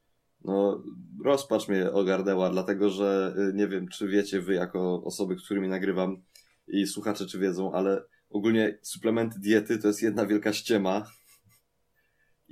No, 0.44 0.84
rozpacz 1.26 1.68
mnie 1.68 1.92
ogarnęła, 1.92 2.50
dlatego 2.50 2.90
że 2.90 3.36
y, 3.50 3.54
nie 3.54 3.68
wiem, 3.68 3.88
czy 3.88 4.08
wiecie 4.08 4.42
wy 4.42 4.54
jako 4.54 5.04
osoby, 5.04 5.36
którymi 5.36 5.68
nagrywam 5.68 6.22
i 6.68 6.88
słuchacze, 6.88 7.26
czy 7.26 7.40
wiedzą, 7.40 7.72
ale 7.72 8.04
ogólnie 8.30 8.80
suplementy 8.82 9.40
diety 9.40 9.78
to 9.78 9.88
jest 9.88 10.02
jedna 10.02 10.26
wielka 10.26 10.54
ściema. 10.54 11.06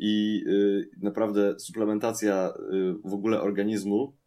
I 0.01 0.43
y, 0.47 0.89
naprawdę 0.97 1.59
suplementacja 1.59 2.53
y, 2.73 2.93
w 3.09 3.13
ogóle 3.13 3.41
organizmu, 3.41 4.17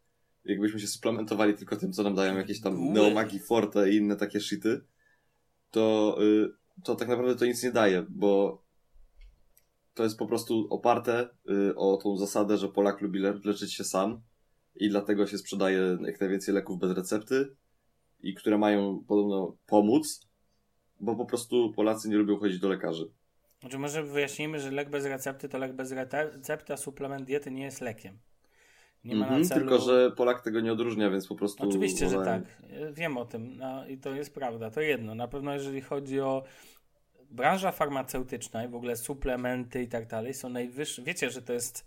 jakbyśmy 0.45 0.79
się 0.79 0.87
suplementowali 0.87 1.53
tylko 1.53 1.75
tym, 1.75 1.91
co 1.91 2.03
nam 2.03 2.15
dają 2.15 2.37
jakieś 2.37 2.61
tam 2.61 2.93
neomagi 2.93 3.39
forte 3.39 3.91
i 3.91 3.95
inne 3.95 4.15
takie 4.15 4.39
shity, 4.39 4.81
to, 5.71 6.17
y, 6.21 6.53
to 6.83 6.95
tak 6.95 7.07
naprawdę 7.07 7.35
to 7.35 7.45
nic 7.45 7.63
nie 7.63 7.71
daje, 7.71 8.05
bo 8.09 8.63
to 9.93 10.03
jest 10.03 10.17
po 10.17 10.27
prostu 10.27 10.67
oparte 10.69 11.29
o 11.75 11.97
tą 11.97 12.17
zasadę, 12.17 12.57
że 12.57 12.69
Polak 12.69 13.01
lubi 13.01 13.19
le 13.19 13.39
leczyć 13.43 13.73
się 13.73 13.83
sam 13.83 14.21
i 14.75 14.89
dlatego 14.89 15.27
się 15.27 15.37
sprzedaje 15.37 15.97
jak 16.01 16.19
najwięcej 16.21 16.53
leków 16.53 16.79
bez 16.79 16.91
recepty 16.91 17.55
i 18.19 18.33
które 18.33 18.57
mają 18.57 19.03
podobno 19.07 19.57
pomóc, 19.65 20.27
bo 20.99 21.15
po 21.15 21.25
prostu 21.25 21.73
Polacy 21.75 22.09
nie 22.09 22.17
lubią 22.17 22.37
chodzić 22.37 22.59
do 22.59 22.69
lekarzy. 22.69 23.11
Znaczy 23.63 23.77
może 23.77 24.03
wyjaśnijmy, 24.03 24.59
że 24.59 24.71
lek 24.71 24.89
bez 24.89 25.05
recepty 25.05 25.49
to 25.49 25.57
lek 25.57 25.73
bez 25.73 25.91
recepty, 25.91 26.73
a 26.73 26.77
suplement 26.77 27.25
diety 27.25 27.51
nie 27.51 27.63
jest 27.63 27.81
lekiem. 27.81 28.17
Nie 29.05 29.15
ma 29.15 29.25
Mhm, 29.25 29.41
na 29.41 29.47
celu... 29.47 29.61
Tylko, 29.61 29.79
że 29.79 30.11
Polak 30.11 30.41
tego 30.41 30.59
nie 30.59 30.73
odróżnia, 30.73 31.09
więc 31.09 31.27
po 31.27 31.35
prostu... 31.35 31.69
Oczywiście, 31.69 32.09
że 32.09 32.17
tak. 32.25 32.41
Wiem 32.93 33.17
o 33.17 33.25
tym 33.25 33.57
no, 33.57 33.87
i 33.87 33.97
to 33.97 34.15
jest 34.15 34.33
prawda. 34.33 34.71
To 34.71 34.81
jedno. 34.81 35.15
Na 35.15 35.27
pewno 35.27 35.53
jeżeli 35.53 35.81
chodzi 35.81 36.19
o 36.19 36.43
branża 37.31 37.71
farmaceutyczna 37.71 38.65
i 38.65 38.67
w 38.67 38.75
ogóle 38.75 38.95
suplementy 38.95 39.83
i 39.83 39.87
tak 39.87 40.07
dalej 40.07 40.33
są 40.33 40.49
najwyższe. 40.49 41.01
Wiecie, 41.01 41.29
że 41.29 41.41
to 41.41 41.53
jest, 41.53 41.85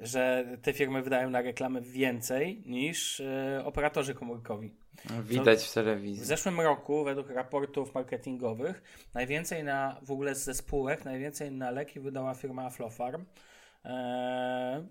że 0.00 0.44
te 0.62 0.72
firmy 0.72 1.02
wydają 1.02 1.30
na 1.30 1.40
reklamę 1.42 1.80
więcej 1.80 2.62
niż 2.66 3.20
e, 3.20 3.62
operatorzy 3.64 4.14
komórkowi. 4.14 4.74
Widać 5.22 5.62
w 5.64 5.70
W 5.70 5.74
telewizji. 5.74 6.24
zeszłym 6.24 6.60
roku, 6.60 7.04
według 7.04 7.30
raportów 7.30 7.94
marketingowych, 7.94 8.82
najwięcej 9.14 9.64
na 9.64 10.00
w 10.02 10.10
ogóle 10.10 10.34
ze 10.34 10.54
spółek, 10.54 11.04
najwięcej 11.04 11.52
na 11.52 11.70
leki 11.70 12.00
wydała 12.00 12.34
firma 12.34 12.64
Aflofarm. 12.64 13.24
Eee, 13.84 14.86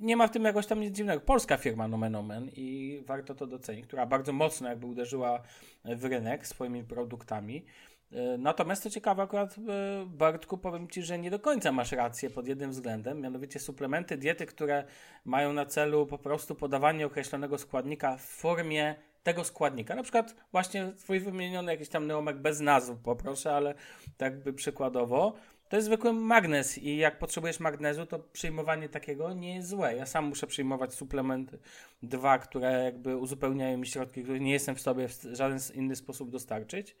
nie 0.00 0.16
ma 0.16 0.26
w 0.26 0.30
tym 0.30 0.44
jakoś 0.44 0.66
tam 0.66 0.80
nic 0.80 0.96
dziwnego. 0.96 1.20
Polska 1.20 1.56
firma 1.56 1.88
nomen 1.88 2.14
omen 2.14 2.50
i 2.56 2.98
warto 3.06 3.34
to 3.34 3.46
docenić, 3.46 3.86
która 3.86 4.06
bardzo 4.06 4.32
mocno 4.32 4.68
jakby 4.68 4.86
uderzyła 4.86 5.42
w 5.84 6.04
rynek 6.04 6.46
swoimi 6.46 6.84
produktami. 6.84 7.64
E, 8.12 8.38
Natomiast 8.38 8.82
to 8.82 8.90
ciekawe 8.90 9.22
akurat, 9.22 9.56
e, 9.58 10.06
Bartku, 10.06 10.58
powiem 10.58 10.88
Ci, 10.88 11.02
że 11.02 11.18
nie 11.18 11.30
do 11.30 11.38
końca 11.38 11.72
masz 11.72 11.92
rację 11.92 12.30
pod 12.30 12.46
jednym 12.46 12.70
względem, 12.70 13.20
mianowicie 13.20 13.60
suplementy 13.60 14.16
diety, 14.16 14.46
które 14.46 14.84
mają 15.24 15.52
na 15.52 15.66
celu 15.66 16.06
po 16.06 16.18
prostu 16.18 16.54
podawanie 16.54 17.06
określonego 17.06 17.58
składnika 17.58 18.16
w 18.16 18.22
formie 18.22 18.94
tego 19.22 19.44
składnika. 19.44 19.94
Na 19.94 20.02
przykład 20.02 20.36
właśnie 20.52 20.92
twój 20.98 21.20
wymieniony 21.20 21.72
jakiś 21.72 21.88
tam 21.88 22.06
neomek 22.06 22.36
bez 22.36 22.60
nazw, 22.60 22.96
poproszę, 23.02 23.54
ale 23.54 23.74
tak 24.16 24.42
by 24.42 24.52
przykładowo. 24.52 25.34
To 25.68 25.76
jest 25.76 25.86
zwykły 25.86 26.12
magnez 26.12 26.78
i 26.78 26.96
jak 26.96 27.18
potrzebujesz 27.18 27.60
magnezu, 27.60 28.06
to 28.06 28.18
przyjmowanie 28.18 28.88
takiego 28.88 29.34
nie 29.34 29.54
jest 29.54 29.68
złe. 29.68 29.96
Ja 29.96 30.06
sam 30.06 30.24
muszę 30.24 30.46
przyjmować 30.46 30.94
suplementy 30.94 31.58
dwa, 32.02 32.38
które 32.38 32.84
jakby 32.84 33.16
uzupełniają 33.16 33.78
mi 33.78 33.86
środki, 33.86 34.22
których 34.22 34.42
nie 34.42 34.52
jestem 34.52 34.74
w 34.74 34.80
sobie 34.80 35.08
w 35.08 35.22
żaden 35.32 35.58
inny 35.74 35.96
sposób 35.96 36.30
dostarczyć. 36.30 36.96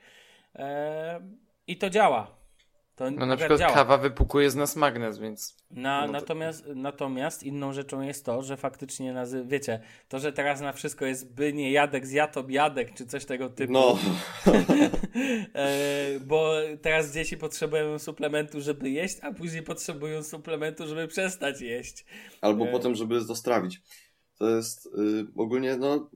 Eee, 0.54 1.20
I 1.66 1.76
to 1.78 1.90
działa. 1.90 2.42
To 2.96 3.10
No 3.10 3.26
na 3.26 3.36
przykład 3.36 3.58
działa. 3.60 3.74
kawa 3.74 3.98
wypukuje 3.98 4.50
z 4.50 4.54
nas 4.56 4.76
magnes, 4.76 5.18
więc 5.18 5.56
Na, 5.70 6.00
No 6.00 6.06
to- 6.06 6.12
natomiast, 6.12 6.64
natomiast 6.74 7.42
inną 7.42 7.72
rzeczą 7.72 8.00
jest 8.00 8.24
to, 8.26 8.42
że 8.42 8.56
faktycznie 8.56 9.12
nazy- 9.12 9.44
wiecie, 9.46 9.80
to, 10.08 10.18
że 10.18 10.32
teraz 10.32 10.60
na 10.60 10.72
wszystko 10.72 11.06
jest 11.06 11.34
by 11.34 11.52
nie 11.52 11.72
jadek, 11.72 12.06
zjatob 12.06 12.50
jadek, 12.50 12.94
czy 12.94 13.06
coś 13.06 13.24
tego 13.24 13.48
typu. 13.50 13.72
No, 13.72 13.98
e, 15.54 16.20
bo 16.20 16.52
teraz 16.82 17.12
dzieci 17.14 17.36
potrzebują 17.36 17.98
suplementu, 17.98 18.60
żeby 18.60 18.90
jeść, 18.90 19.18
a 19.22 19.32
później 19.32 19.62
potrzebują 19.62 20.22
suplementu, 20.22 20.86
żeby 20.86 21.08
przestać 21.08 21.60
jeść. 21.60 22.04
albo 22.40 22.64
E. 22.68 22.72
potem, 22.72 22.94
żeby 22.94 23.24
to 23.26 23.34
strawić. 23.36 23.80
To 24.38 24.50
jest 24.50 24.86
y, 24.86 24.90
ogólnie, 25.36 25.76
no... 25.76 26.10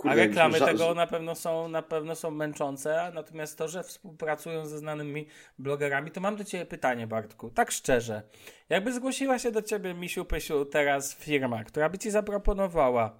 A 0.00 0.02
kurde, 0.02 0.16
reklamy 0.16 0.58
jakbyśmy 0.58 0.66
ża- 0.66 0.78
tego 0.78 0.94
na 0.94 1.06
pewno 1.06 1.34
są 1.34 1.68
na 1.68 1.82
pewno 1.82 2.14
są 2.14 2.30
męczące, 2.30 3.12
natomiast 3.14 3.58
to, 3.58 3.68
że 3.68 3.82
współpracują 3.82 4.66
ze 4.66 4.78
znanymi 4.78 5.26
blogerami, 5.58 6.10
to 6.10 6.20
mam 6.20 6.36
do 6.36 6.44
Ciebie 6.44 6.66
pytanie, 6.66 7.06
Bartku, 7.06 7.50
tak 7.50 7.70
szczerze. 7.70 8.22
Jakby 8.68 8.92
zgłosiła 8.92 9.38
się 9.38 9.50
do 9.52 9.62
Ciebie, 9.62 9.94
Misiu 9.94 10.24
Pysiu, 10.24 10.64
teraz 10.64 11.14
firma, 11.14 11.64
która 11.64 11.88
by 11.88 11.98
Ci 11.98 12.10
zaproponowała, 12.10 13.16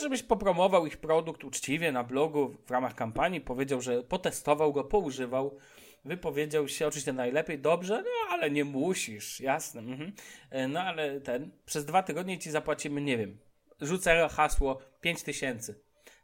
żebyś 0.00 0.22
popromował 0.22 0.86
ich 0.86 0.96
produkt 0.96 1.44
uczciwie 1.44 1.92
na 1.92 2.04
blogu 2.04 2.54
w 2.66 2.70
ramach 2.70 2.94
kampanii, 2.94 3.40
powiedział, 3.40 3.80
że 3.80 4.02
potestował 4.02 4.72
go, 4.72 4.84
poużywał, 4.84 5.58
wypowiedział 6.04 6.68
się 6.68 6.86
oczywiście 6.86 7.12
najlepiej, 7.12 7.58
dobrze, 7.58 8.02
no 8.02 8.32
ale 8.34 8.50
nie 8.50 8.64
musisz, 8.64 9.40
jasne. 9.40 9.80
Mhm. 9.80 10.12
E, 10.50 10.68
No 10.68 10.80
ale 10.80 11.20
ten, 11.20 11.50
przez 11.66 11.84
dwa 11.84 12.02
tygodnie 12.02 12.38
Ci 12.38 12.50
zapłacimy, 12.50 13.00
nie 13.00 13.18
wiem, 13.18 13.38
rzucę 13.80 14.28
hasło 14.30 14.78
5000 15.00 15.74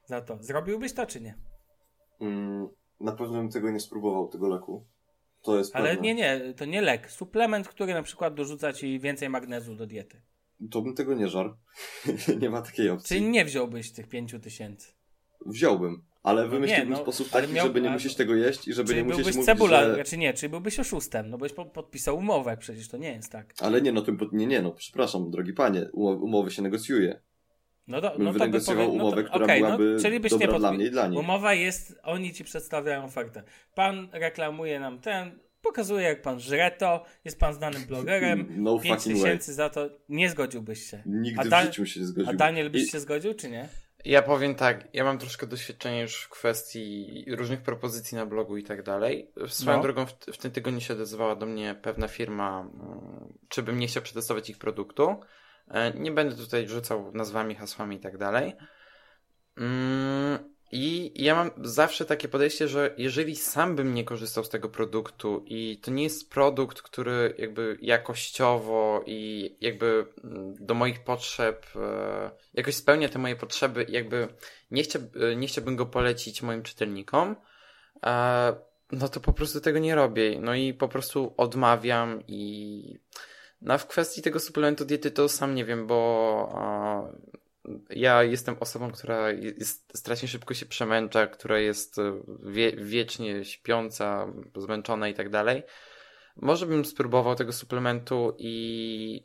za 0.06 0.20
to. 0.20 0.38
Zrobiłbyś 0.40 0.92
to, 0.92 1.06
czy 1.06 1.20
nie? 1.20 1.34
Mm, 2.20 2.68
na 3.00 3.12
pewno 3.12 3.38
bym 3.38 3.50
tego 3.50 3.70
nie 3.70 3.80
spróbował, 3.80 4.28
tego 4.28 4.48
leku. 4.48 4.86
To 5.42 5.58
jest 5.58 5.76
Ale 5.76 5.88
pewne. 5.88 6.02
nie, 6.02 6.14
nie, 6.14 6.54
to 6.56 6.64
nie 6.64 6.82
lek. 6.82 7.10
Suplement, 7.10 7.68
który 7.68 7.94
na 7.94 8.02
przykład 8.02 8.34
dorzuca 8.34 8.72
ci 8.72 9.00
więcej 9.00 9.28
magnezu 9.28 9.76
do 9.76 9.86
diety. 9.86 10.22
To 10.70 10.82
bym 10.82 10.94
tego 10.94 11.14
nie 11.14 11.28
żarł. 11.28 11.54
nie 12.40 12.50
ma 12.50 12.62
takiej 12.62 12.90
opcji. 12.90 13.08
Czyli 13.16 13.30
nie 13.30 13.44
wziąłbyś 13.44 13.92
tych 13.92 14.08
5000. 14.08 14.92
Wziąłbym, 15.46 16.04
ale 16.22 16.48
wymyśliłbym 16.48 16.88
nie, 16.88 16.96
no, 16.96 17.02
sposób 17.02 17.28
taki, 17.28 17.52
miał- 17.52 17.66
żeby 17.66 17.80
nie 17.80 17.90
musieć 17.90 18.14
tego 18.14 18.34
jeść 18.34 18.68
i 18.68 18.72
żeby 18.72 18.88
Czyli 18.88 18.98
nie 18.98 19.04
musieć 19.04 19.16
byłbyś 19.18 19.34
mówić, 19.36 19.46
cebula, 19.46 19.84
że... 19.84 19.94
znaczy 19.94 20.18
nie, 20.18 20.34
czyli 20.34 20.50
byłbyś 20.50 20.80
oszustem, 20.80 21.30
no 21.30 21.38
boś 21.38 21.52
po, 21.52 21.64
podpisał 21.64 22.18
umowę, 22.18 22.56
przecież 22.56 22.88
to 22.88 22.96
nie 22.96 23.12
jest 23.12 23.32
tak. 23.32 23.54
Ale 23.60 23.82
nie, 23.82 23.92
no 23.92 24.02
to 24.02 24.12
nie, 24.32 24.46
nie, 24.46 24.62
no 24.62 24.72
przepraszam, 24.72 25.30
drogi 25.30 25.52
panie, 25.52 25.90
umo- 25.94 26.20
umowy 26.22 26.50
się 26.50 26.62
negocjuje. 26.62 27.20
No, 27.86 28.00
do, 28.00 28.10
Bym 28.10 28.22
no 28.24 28.32
to 28.32 28.48
by 28.48 28.60
powie, 28.60 28.86
no 28.86 28.92
umowę, 28.92 29.22
to, 29.22 29.28
która 29.28 29.44
okej, 29.44 29.60
byłaby 29.62 29.92
no, 29.96 30.02
czyli 30.02 30.20
byś 30.20 30.30
dobra 30.30 30.46
nie 30.52 30.58
dla 30.58 30.70
podpi- 30.70 30.74
mnie 30.76 30.86
i 30.86 30.90
dla 30.90 31.06
nich. 31.06 31.18
Umowa 31.20 31.54
jest, 31.54 31.98
oni 32.02 32.32
ci 32.32 32.44
przedstawiają 32.44 33.04
ofertę. 33.04 33.42
Pan 33.74 34.08
reklamuje 34.12 34.80
nam 34.80 35.00
ten, 35.00 35.38
pokazuje 35.62 36.02
jak 36.08 36.22
pan 36.22 36.40
żre 36.40 36.70
to, 36.70 37.04
jest 37.24 37.40
pan 37.40 37.54
znanym 37.54 37.82
blogerem, 37.84 38.46
No 38.56 38.78
5 38.78 38.94
fucking 38.96 39.16
way. 39.16 39.24
tysięcy 39.24 39.54
za 39.54 39.70
to, 39.70 39.88
nie 40.08 40.30
zgodziłbyś 40.30 40.90
się. 40.90 41.02
Nigdy 41.06 41.40
A 41.40 41.44
da- 41.44 41.62
w 41.62 41.64
życiu 41.64 41.86
się 41.86 42.00
nie 42.00 42.06
A 42.06 42.08
zgodził. 42.08 42.32
Daniel 42.36 42.70
byś 42.70 42.82
I- 42.82 42.88
się 42.90 43.00
zgodził, 43.00 43.34
czy 43.34 43.50
nie? 43.50 43.68
Ja 44.04 44.22
powiem 44.22 44.54
tak, 44.54 44.88
ja 44.92 45.04
mam 45.04 45.18
troszkę 45.18 45.46
doświadczenia 45.46 46.00
już 46.02 46.16
w 46.22 46.28
kwestii 46.28 47.24
różnych 47.28 47.62
propozycji 47.62 48.16
na 48.16 48.26
blogu 48.26 48.56
i 48.56 48.62
tak 48.64 48.82
dalej. 48.82 49.30
Swoją 49.48 49.76
No. 49.76 49.82
drogą 49.82 50.06
w, 50.06 50.12
w 50.12 50.36
tym 50.38 50.50
tygodniu 50.50 50.80
się 50.80 50.94
odezwała 50.94 51.36
do 51.36 51.46
mnie 51.46 51.74
pewna 51.82 52.08
firma, 52.08 52.60
mm, 52.60 53.32
czy 53.48 53.62
bym 53.62 53.78
nie 53.78 53.86
chciał 53.86 54.02
przetestować 54.02 54.50
ich 54.50 54.58
produktu. 54.58 55.16
E, 55.68 55.90
Nie 55.90 56.12
będę 56.12 56.36
tutaj 56.36 56.68
rzucał 56.68 57.12
nazwami, 57.14 57.54
hasłami 57.54 57.96
i 57.96 58.00
tak 58.00 58.18
dalej. 58.18 58.52
Mm, 59.56 60.38
I 60.72 61.12
ja 61.24 61.34
mam 61.34 61.50
zawsze 61.62 62.04
takie 62.04 62.28
podejście, 62.28 62.68
że 62.68 62.94
jeżeli 62.98 63.36
sam 63.36 63.76
bym 63.76 63.94
nie 63.94 64.04
korzystał 64.04 64.44
z 64.44 64.48
tego 64.48 64.68
produktu 64.68 65.44
i 65.46 65.80
to 65.82 65.90
nie 65.90 66.02
jest 66.02 66.30
produkt, 66.30 66.82
który 66.82 67.34
jakby 67.38 67.78
jakościowo 67.80 69.02
i 69.06 69.50
jakby 69.60 70.06
mm, 70.24 70.54
do 70.60 70.74
moich 70.74 71.04
potrzeb 71.04 71.66
e, 71.76 72.30
jakoś 72.54 72.74
spełnia 72.74 73.08
te 73.08 73.18
moje 73.18 73.36
potrzeby, 73.36 73.86
jakby 73.88 74.28
nie, 74.70 74.82
chcia, 74.82 74.98
e, 74.98 75.36
nie 75.36 75.46
chciałbym 75.46 75.76
go 75.76 75.86
polecić 75.86 76.42
moim 76.42 76.62
czytelnikom, 76.62 77.36
no 78.92 79.08
to 79.08 79.20
po 79.20 79.32
prostu 79.32 79.60
tego 79.60 79.78
nie 79.78 79.94
robię. 79.94 80.40
No 80.40 80.54
i 80.54 80.74
po 80.74 80.88
prostu 80.88 81.34
odmawiam 81.36 82.22
i 82.28 82.98
no 83.64 83.78
w 83.78 83.86
kwestii 83.86 84.22
tego 84.22 84.40
suplementu 84.40 84.84
diety 84.84 85.10
to 85.10 85.28
sam 85.28 85.54
nie 85.54 85.64
wiem, 85.64 85.86
bo 85.86 86.52
ja 87.90 88.22
jestem 88.22 88.56
osobą, 88.60 88.92
która 88.92 89.30
jest, 89.30 89.98
strasznie 89.98 90.28
szybko 90.28 90.54
się 90.54 90.66
przemęcza, 90.66 91.26
która 91.26 91.58
jest 91.58 91.98
e, 91.98 92.20
wie, 92.42 92.72
wiecznie 92.72 93.44
śpiąca, 93.44 94.32
zmęczona 94.56 95.08
i 95.08 95.14
tak 95.14 95.30
dalej. 95.30 95.62
Może 96.36 96.66
bym 96.66 96.84
spróbował 96.84 97.34
tego 97.34 97.52
suplementu 97.52 98.36
i 98.38 99.22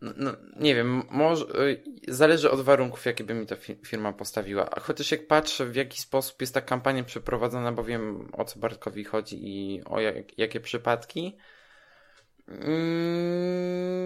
no, 0.00 0.12
no, 0.16 0.32
nie 0.56 0.74
wiem, 0.74 1.02
może, 1.10 1.46
zależy 2.08 2.50
od 2.50 2.60
warunków, 2.60 3.06
jakie 3.06 3.24
by 3.24 3.34
mi 3.34 3.46
ta 3.46 3.56
firma 3.86 4.12
postawiła. 4.12 4.70
A 4.70 4.80
chociaż 4.80 5.10
jak 5.10 5.26
patrzę, 5.26 5.66
w 5.66 5.74
jaki 5.74 6.00
sposób 6.00 6.40
jest 6.40 6.54
ta 6.54 6.60
kampania 6.60 7.04
przeprowadzona, 7.04 7.72
bo 7.72 7.84
wiem 7.84 8.28
o 8.32 8.44
co 8.44 8.58
Bartkowi 8.58 9.04
chodzi 9.04 9.38
i 9.42 9.84
o 9.84 10.00
jak, 10.00 10.38
jakie 10.38 10.60
przypadki, 10.60 11.36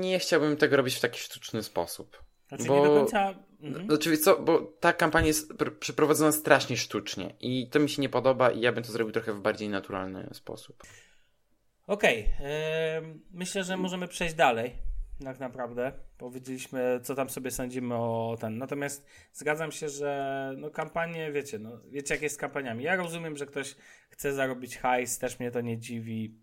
nie 0.01 0.19
chciałbym 0.19 0.57
tego 0.57 0.77
robić 0.77 0.95
w 0.95 1.01
taki 1.01 1.21
sztuczny 1.21 1.63
sposób. 1.63 2.23
Znaczy 2.49 2.65
bo, 2.65 2.77
nie 2.77 2.83
do 2.83 2.95
końca... 2.95 3.35
Mhm. 3.61 3.87
Znaczy, 3.87 4.19
co, 4.19 4.43
bo 4.43 4.61
ta 4.81 4.93
kampania 4.93 5.27
jest 5.27 5.53
przeprowadzona 5.81 6.33
strasznie 6.33 6.77
sztucznie 6.77 7.35
i 7.41 7.69
to 7.71 7.81
mi 7.81 7.89
się 7.89 8.03
nie 8.03 8.09
podoba 8.09 8.51
i 8.51 8.61
ja 8.61 8.73
bym 8.73 8.85
to 8.85 8.93
zrobił 8.93 9.13
trochę 9.13 9.33
w 9.33 9.41
bardziej 9.41 9.69
naturalny 9.69 10.29
sposób. 10.33 10.83
Okej, 11.87 12.25
okay. 12.39 13.21
myślę, 13.31 13.65
że 13.65 13.77
możemy 13.77 14.09
przejść 14.09 14.35
dalej. 14.35 14.73
Tak 15.25 15.41
naprawdę. 15.41 15.93
Powiedzieliśmy, 16.19 17.01
co 17.03 17.15
tam 17.15 17.31
sobie 17.31 17.51
sądzimy 17.51 17.95
o 17.95 18.37
ten. 18.41 18.59
Natomiast 18.59 19.07
zgadzam 19.33 19.73
się, 19.73 19.89
że 19.89 20.53
no 20.57 20.71
kampanie, 20.71 21.33
wiecie, 21.33 21.59
no, 21.59 21.81
wiecie 21.89 22.15
jak 22.15 22.23
jest 22.23 22.35
z 22.35 22.39
kampaniami. 22.39 22.85
Ja 22.85 22.97
rozumiem, 22.97 23.37
że 23.37 23.47
ktoś 23.47 23.77
chce 24.11 24.33
zarobić 24.33 24.79
hajs, 24.79 25.19
też 25.19 25.39
mnie 25.39 25.51
to 25.51 25.61
nie 25.61 25.79
dziwi. 25.79 26.35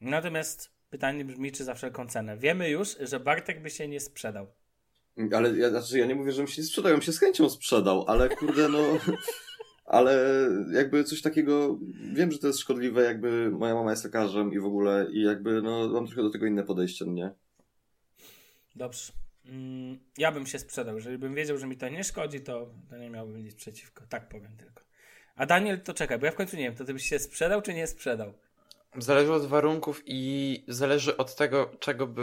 Natomiast 0.00 0.80
Pytanie 0.90 1.24
brzmi, 1.24 1.52
czy 1.52 1.64
za 1.64 1.74
wszelką 1.74 2.06
cenę. 2.06 2.36
Wiemy 2.36 2.70
już, 2.70 2.96
że 3.00 3.20
Bartek 3.20 3.62
by 3.62 3.70
się 3.70 3.88
nie 3.88 4.00
sprzedał. 4.00 4.46
Ale 5.32 5.56
ja, 5.56 5.70
znaczy 5.70 5.98
ja 5.98 6.06
nie 6.06 6.14
mówię, 6.14 6.32
że 6.32 6.42
bym 6.42 6.46
się 6.46 6.62
nie 6.62 6.66
sprzedał, 6.66 6.90
ja 6.90 6.96
bym 6.96 7.02
się 7.02 7.12
z 7.12 7.18
chęcią 7.18 7.50
sprzedał, 7.50 8.04
ale 8.08 8.28
kurde 8.28 8.68
no... 8.68 8.78
ale 9.84 10.46
jakby 10.72 11.04
coś 11.04 11.22
takiego, 11.22 11.78
wiem, 12.12 12.32
że 12.32 12.38
to 12.38 12.46
jest 12.46 12.58
szkodliwe, 12.58 13.02
jakby 13.02 13.50
moja 13.50 13.74
mama 13.74 13.90
jest 13.90 14.04
lekarzem 14.04 14.52
i 14.52 14.58
w 14.58 14.64
ogóle 14.64 15.06
i 15.12 15.22
jakby 15.22 15.62
no 15.62 15.88
mam 15.88 16.06
trochę 16.06 16.22
do 16.22 16.30
tego 16.30 16.46
inne 16.46 16.62
podejście, 16.62 17.04
no 17.04 17.12
nie? 17.12 17.30
Dobrze. 18.76 19.12
Mm, 19.46 19.98
ja 20.18 20.32
bym 20.32 20.46
się 20.46 20.58
sprzedał. 20.58 20.96
Jeżeli 20.96 21.18
bym 21.18 21.34
wiedział, 21.34 21.58
że 21.58 21.66
mi 21.66 21.76
to 21.76 21.88
nie 21.88 22.04
szkodzi, 22.04 22.40
to, 22.40 22.70
to 22.90 22.96
nie 22.96 23.10
miałbym 23.10 23.44
nic 23.44 23.54
przeciwko. 23.54 24.04
Tak 24.08 24.28
powiem 24.28 24.56
tylko. 24.56 24.82
A 25.36 25.46
Daniel, 25.46 25.80
to 25.80 25.94
czekaj, 25.94 26.18
bo 26.18 26.26
ja 26.26 26.32
w 26.32 26.36
końcu 26.36 26.56
nie 26.56 26.62
wiem, 26.62 26.74
to 26.74 26.84
ty 26.84 26.94
byś 26.94 27.08
się 27.08 27.18
sprzedał 27.18 27.62
czy 27.62 27.74
nie 27.74 27.86
sprzedał? 27.86 28.34
Zależy 28.96 29.32
od 29.32 29.46
warunków 29.46 30.02
i 30.06 30.64
zależy 30.68 31.16
od 31.16 31.36
tego, 31.36 31.70
czego 31.80 32.06
by 32.06 32.22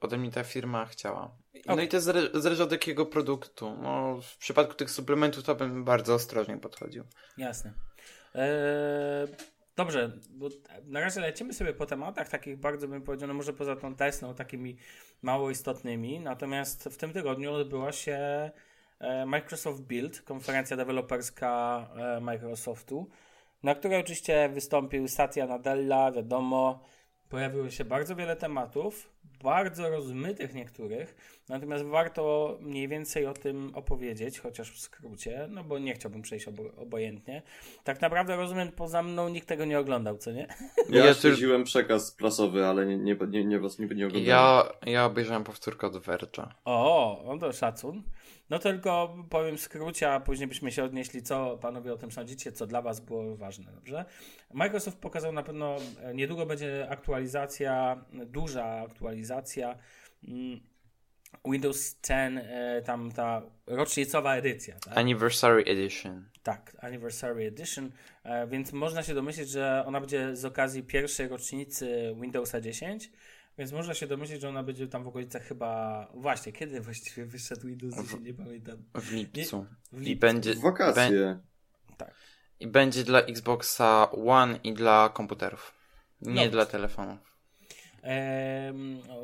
ode 0.00 0.16
mnie 0.16 0.30
ta 0.30 0.44
firma 0.44 0.86
chciała. 0.86 1.36
No 1.66 1.82
i 1.82 1.88
to 1.88 2.00
zależy, 2.00 2.30
zależy 2.34 2.62
od 2.62 2.72
jakiego 2.72 3.06
produktu. 3.06 3.76
No, 3.82 4.20
w 4.22 4.36
przypadku 4.36 4.74
tych 4.74 4.90
suplementów 4.90 5.44
to 5.44 5.54
bym 5.54 5.84
bardzo 5.84 6.14
ostrożnie 6.14 6.56
podchodził. 6.58 7.04
Jasne. 7.38 7.72
Eee, 8.34 9.28
dobrze, 9.76 10.12
bo 10.30 10.48
na 10.84 11.00
razie 11.00 11.20
lecimy 11.20 11.52
sobie 11.52 11.72
po 11.72 11.86
tematach 11.86 12.28
takich 12.28 12.58
bardzo 12.58 12.88
bym 12.88 13.02
powiedział, 13.02 13.28
no 13.28 13.34
może 13.34 13.52
poza 13.52 13.76
tą 13.76 13.94
Teslą, 13.94 14.34
takimi 14.34 14.76
mało 15.22 15.50
istotnymi. 15.50 16.20
Natomiast 16.20 16.84
w 16.84 16.96
tym 16.96 17.12
tygodniu 17.12 17.52
odbyła 17.52 17.92
się 17.92 18.50
e, 18.98 19.26
Microsoft 19.26 19.82
Build, 19.82 20.22
konferencja 20.22 20.76
deweloperska 20.76 21.86
e, 21.96 22.20
Microsoftu 22.20 23.10
na 23.64 23.74
której 23.74 24.00
oczywiście 24.00 24.48
wystąpił 24.48 25.08
Satya 25.08 25.46
Nadella, 25.48 26.12
wiadomo, 26.12 26.84
pojawiło 27.28 27.70
się 27.70 27.84
bardzo 27.84 28.16
wiele 28.16 28.36
tematów, 28.36 29.10
bardzo 29.42 29.90
rozmytych 29.90 30.54
niektórych, 30.54 31.16
natomiast 31.48 31.84
warto 31.84 32.56
mniej 32.60 32.88
więcej 32.88 33.26
o 33.26 33.34
tym 33.34 33.72
opowiedzieć, 33.74 34.38
chociaż 34.38 34.72
w 34.72 34.80
skrócie, 34.80 35.46
no 35.50 35.64
bo 35.64 35.78
nie 35.78 35.94
chciałbym 35.94 36.22
przejść 36.22 36.48
obo 36.48 36.62
obojętnie. 36.76 37.42
Tak 37.84 38.00
naprawdę 38.00 38.36
rozumiem, 38.36 38.72
poza 38.72 39.02
mną 39.02 39.28
nikt 39.28 39.48
tego 39.48 39.64
nie 39.64 39.78
oglądał, 39.78 40.18
co 40.18 40.32
nie? 40.32 40.46
Ja, 40.90 41.04
ja 41.04 41.14
śledziłem 41.14 41.64
przekaz 41.64 42.12
prasowy, 42.12 42.66
ale 42.66 42.86
nie, 42.86 42.96
nie, 42.96 43.16
nie, 43.28 43.44
nie, 43.44 43.58
was 43.58 43.78
nie, 43.78 43.86
nie 43.86 44.06
oglądałem. 44.06 44.26
Ja, 44.26 44.64
ja 44.86 45.04
obejrzałem 45.04 45.44
powtórkę 45.44 45.86
od 45.86 45.94
Verge'a. 45.94 46.46
O, 46.64 47.22
no 47.26 47.38
to 47.38 47.52
szacun. 47.52 48.02
No 48.50 48.58
tylko 48.58 49.16
powiem 49.30 49.56
w 49.56 49.60
skrócie, 49.60 50.12
a 50.12 50.20
później 50.20 50.48
byśmy 50.48 50.72
się 50.72 50.84
odnieśli, 50.84 51.22
co 51.22 51.58
panowie 51.58 51.92
o 51.92 51.96
tym 51.96 52.12
sądzicie, 52.12 52.52
co 52.52 52.66
dla 52.66 52.82
was 52.82 53.00
było 53.00 53.36
ważne, 53.36 53.72
dobrze? 53.72 54.04
Microsoft 54.52 54.98
pokazał 54.98 55.32
na 55.32 55.42
pewno, 55.42 55.76
e, 56.02 56.14
niedługo 56.14 56.46
będzie 56.46 56.88
aktualizacja, 56.90 58.04
duża 58.12 58.64
aktualizacja 58.64 59.78
mm, 60.28 60.60
Windows 61.44 61.96
10, 62.02 62.40
e, 62.44 62.82
tam 62.82 63.12
ta 63.12 63.42
rocznicowa 63.66 64.34
edycja. 64.36 64.74
Tak? 64.78 64.98
Anniversary 64.98 65.64
Edition. 65.64 66.28
Tak, 66.42 66.76
Anniversary 66.80 67.46
Edition, 67.46 67.90
e, 68.24 68.46
więc 68.46 68.72
można 68.72 69.02
się 69.02 69.14
domyślić, 69.14 69.48
że 69.48 69.84
ona 69.86 70.00
będzie 70.00 70.36
z 70.36 70.44
okazji 70.44 70.82
pierwszej 70.82 71.28
rocznicy 71.28 72.14
Windowsa 72.20 72.60
10 72.60 73.10
więc 73.58 73.72
można 73.72 73.94
się 73.94 74.06
domyślić, 74.06 74.40
że 74.40 74.48
ona 74.48 74.62
będzie 74.62 74.88
tam 74.88 75.04
w 75.04 75.08
okolicach 75.08 75.42
chyba. 75.42 76.06
Właśnie, 76.14 76.52
kiedy 76.52 76.80
właściwie 76.80 77.26
wyszedł 77.26 77.66
Windows 77.66 77.94
10? 77.94 78.24
Nie 78.24 78.34
pamiętam. 78.34 78.84
W 78.94 79.12
lipcu. 79.12 79.58
Nie, 79.58 79.98
w 79.98 80.00
lipcu. 80.00 80.12
I 80.12 80.16
będzie. 80.16 80.54
W 80.54 80.60
wakacje. 80.60 81.40
tak. 81.96 82.14
I 82.60 82.66
będzie 82.66 83.04
dla 83.04 83.20
Xboxa 83.20 84.10
One 84.10 84.58
i 84.64 84.74
dla 84.74 85.08
komputerów. 85.08 85.74
Nie 86.20 86.44
no. 86.44 86.50
dla 86.50 86.66
telefonów. 86.66 87.33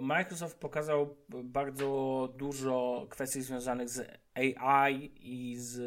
Microsoft 0.01 0.59
pokazał 0.59 1.17
bardzo 1.29 2.29
dużo 2.37 3.07
kwestii 3.11 3.43
związanych 3.43 3.89
z 3.89 4.21
AI 4.35 5.13
i 5.17 5.57
z 5.57 5.79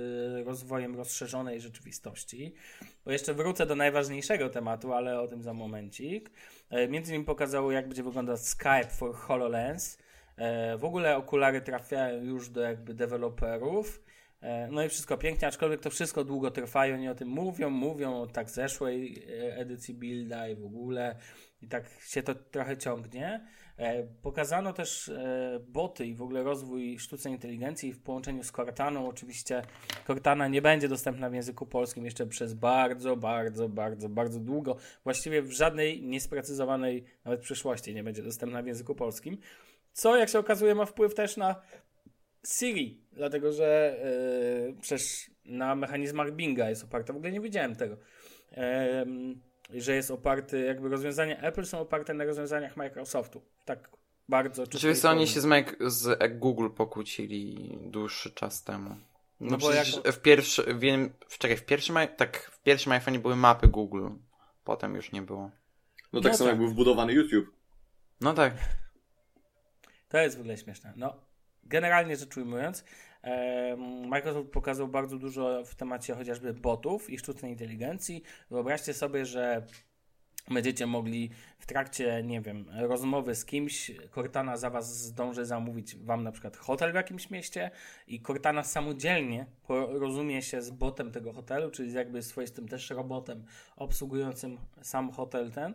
rozwojem 0.47 0.95
rozszerzonej 0.95 1.61
rzeczywistości. 1.61 2.53
Bo 3.05 3.11
jeszcze 3.11 3.33
wrócę 3.33 3.65
do 3.65 3.75
najważniejszego 3.75 4.49
tematu, 4.49 4.93
ale 4.93 5.21
o 5.21 5.27
tym 5.27 5.43
za 5.43 5.53
momencik. 5.53 6.31
E, 6.69 6.87
między 6.87 7.11
innymi 7.11 7.25
pokazało, 7.25 7.71
jak 7.71 7.87
będzie 7.87 8.03
wyglądać 8.03 8.39
Skype 8.39 8.89
for 8.89 9.15
HoloLens. 9.15 9.97
E, 10.37 10.77
w 10.77 10.85
ogóle 10.85 11.17
okulary 11.17 11.61
trafiają 11.61 12.23
już 12.23 12.49
do 12.49 12.61
jakby 12.61 12.93
deweloperów. 12.93 14.03
E, 14.41 14.67
no 14.71 14.83
i 14.83 14.89
wszystko 14.89 15.17
pięknie, 15.17 15.47
aczkolwiek 15.47 15.81
to 15.81 15.89
wszystko 15.89 16.23
długo 16.23 16.51
trwa 16.51 16.87
i 16.87 16.93
oni 16.93 17.09
o 17.09 17.15
tym 17.15 17.27
mówią, 17.27 17.69
mówią 17.69 18.21
o 18.21 18.27
tak 18.27 18.49
zeszłej 18.49 19.25
edycji 19.39 19.93
Builda 19.93 20.47
i 20.47 20.55
w 20.55 20.65
ogóle 20.65 21.15
i 21.63 21.67
tak 21.67 21.83
się 22.07 22.23
to 22.23 22.35
trochę 22.35 22.77
ciągnie. 22.77 23.47
Pokazano 24.21 24.73
też 24.73 25.11
boty 25.67 26.05
i 26.05 26.15
w 26.15 26.21
ogóle 26.21 26.43
rozwój 26.43 26.99
sztucznej 26.99 27.33
inteligencji 27.33 27.93
w 27.93 27.99
połączeniu 27.99 28.43
z 28.43 28.51
Cortaną. 28.51 29.07
Oczywiście 29.07 29.61
Cortana 30.07 30.47
nie 30.47 30.61
będzie 30.61 30.87
dostępna 30.87 31.29
w 31.29 31.33
języku 31.33 31.65
polskim 31.65 32.05
jeszcze 32.05 32.27
przez 32.27 32.53
bardzo, 32.53 33.17
bardzo, 33.17 33.69
bardzo, 33.69 34.09
bardzo 34.09 34.39
długo. 34.39 34.75
Właściwie 35.03 35.41
w 35.41 35.51
żadnej 35.51 36.01
niesprecyzowanej 36.01 37.03
nawet 37.25 37.41
przyszłości 37.41 37.95
nie 37.95 38.03
będzie 38.03 38.23
dostępna 38.23 38.63
w 38.63 38.67
języku 38.67 38.95
polskim. 38.95 39.37
Co, 39.93 40.17
jak 40.17 40.29
się 40.29 40.39
okazuje, 40.39 40.75
ma 40.75 40.85
wpływ 40.85 41.15
też 41.15 41.37
na 41.37 41.61
Siri, 42.47 43.01
dlatego 43.11 43.51
że 43.51 43.97
yy, 44.67 44.75
przecież 44.81 45.31
na 45.45 45.75
mechanizmach 45.75 46.31
Binga 46.31 46.69
jest 46.69 46.83
oparta. 46.83 47.13
W 47.13 47.15
ogóle 47.15 47.31
nie 47.31 47.41
wiedziałem 47.41 47.75
tego. 47.75 47.97
Yy, 48.51 48.57
że 49.69 49.95
jest 49.95 50.11
oparty, 50.11 50.65
jakby 50.65 50.89
rozwiązania 50.89 51.37
Apple 51.37 51.65
są 51.65 51.79
oparte 51.79 52.13
na 52.13 52.23
rozwiązaniach 52.23 52.77
Microsoftu. 52.77 53.41
Tak 53.65 53.89
bardzo. 54.29 54.63
Oczywiście 54.63 55.09
oni 55.09 55.27
się 55.27 55.41
z, 55.41 55.45
Mac, 55.45 55.65
z 55.79 56.19
Google 56.39 56.69
pokłócili 56.69 57.77
dłuższy 57.81 58.31
czas 58.31 58.63
temu. 58.63 58.89
No, 59.39 59.51
no 59.51 59.57
bo 59.57 59.73
jak... 59.73 59.87
w 59.87 60.21
pierwszym, 60.21 60.79
wiem, 60.79 61.13
czekaj, 61.37 61.57
w 61.57 61.65
pierwszym, 61.65 61.97
tak, 62.17 62.51
w 62.51 62.61
pierwszym 62.61 62.91
iPhone 62.91 63.21
były 63.21 63.35
mapy 63.35 63.67
Google, 63.67 64.07
potem 64.63 64.95
już 64.95 65.11
nie 65.11 65.21
było. 65.21 65.51
No 66.13 66.21
tak 66.21 66.31
no 66.31 66.37
samo 66.37 66.49
tak. 66.49 66.53
jak 66.53 66.57
był 66.57 66.67
wbudowany 66.67 67.13
YouTube. 67.13 67.45
No 68.21 68.33
tak. 68.33 68.53
To 70.09 70.17
jest 70.17 70.37
w 70.37 70.39
ogóle 70.39 70.57
śmieszne. 70.57 70.93
No, 70.95 71.15
generalnie 71.63 72.15
rzecz 72.15 72.37
ujmując, 72.37 72.83
Microsoft 74.07 74.49
pokazał 74.49 74.87
bardzo 74.87 75.17
dużo 75.17 75.65
w 75.65 75.75
temacie 75.75 76.15
chociażby 76.15 76.53
botów 76.53 77.09
i 77.09 77.17
sztucznej 77.17 77.51
inteligencji. 77.51 78.23
Wyobraźcie 78.49 78.93
sobie, 78.93 79.25
że 79.25 79.63
Będziecie 80.51 80.85
mogli 80.85 81.29
w 81.59 81.65
trakcie, 81.65 82.23
nie 82.23 82.41
wiem, 82.41 82.65
rozmowy 82.79 83.35
z 83.35 83.45
kimś, 83.45 83.91
Cortana 84.15 84.57
za 84.57 84.69
was 84.69 84.97
zdąży 84.97 85.45
zamówić 85.45 85.95
wam 85.95 86.23
na 86.23 86.31
przykład 86.31 86.57
hotel 86.57 86.91
w 86.91 86.95
jakimś 86.95 87.29
mieście 87.29 87.71
i 88.07 88.21
Cortana 88.21 88.63
samodzielnie 88.63 89.45
porozumie 89.67 90.41
się 90.41 90.61
z 90.61 90.69
botem 90.69 91.11
tego 91.11 91.33
hotelu, 91.33 91.71
czyli 91.71 91.93
jakby 91.93 92.21
swoistym 92.21 92.67
też 92.67 92.89
robotem 92.89 93.45
obsługującym 93.75 94.57
sam 94.81 95.11
hotel 95.11 95.51
ten 95.51 95.73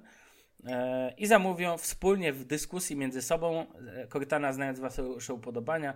e, 0.66 1.14
i 1.16 1.26
zamówią 1.26 1.78
wspólnie 1.78 2.32
w 2.32 2.44
dyskusji 2.44 2.96
między 2.96 3.22
sobą. 3.22 3.66
e, 3.94 4.08
Cortana, 4.08 4.52
znając 4.52 4.80
wasze 4.80 5.34
upodobania, 5.34 5.94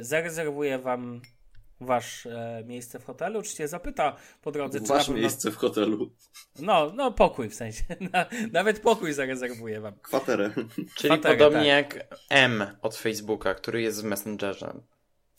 zarezerwuje 0.00 0.78
wam 0.78 1.20
wasz 1.80 2.26
e, 2.26 2.62
miejsce 2.66 2.98
w 2.98 3.04
hotelu. 3.04 3.38
Oczywiście 3.38 3.68
zapyta 3.68 4.16
po 4.42 4.52
drodze, 4.52 4.80
czy 4.80 4.86
Wasz 4.86 5.06
pewno... 5.06 5.20
miejsce 5.20 5.50
w 5.50 5.56
hotelu. 5.56 6.10
No, 6.58 6.92
no 6.94 7.12
pokój 7.12 7.48
w 7.48 7.54
sensie. 7.54 7.84
Na, 8.12 8.26
nawet 8.52 8.80
pokój 8.80 9.12
zarezerwuję 9.12 9.80
wam. 9.80 9.94
Kwaterę. 10.02 10.50
Czyli 10.96 11.14
Kwaterę, 11.14 11.36
podobnie 11.36 11.82
tak. 11.84 11.94
jak 11.94 12.18
M 12.28 12.64
od 12.82 12.96
Facebooka, 12.96 13.54
który 13.54 13.82
jest 13.82 14.02
w 14.02 14.04
Messengerze. 14.04 14.74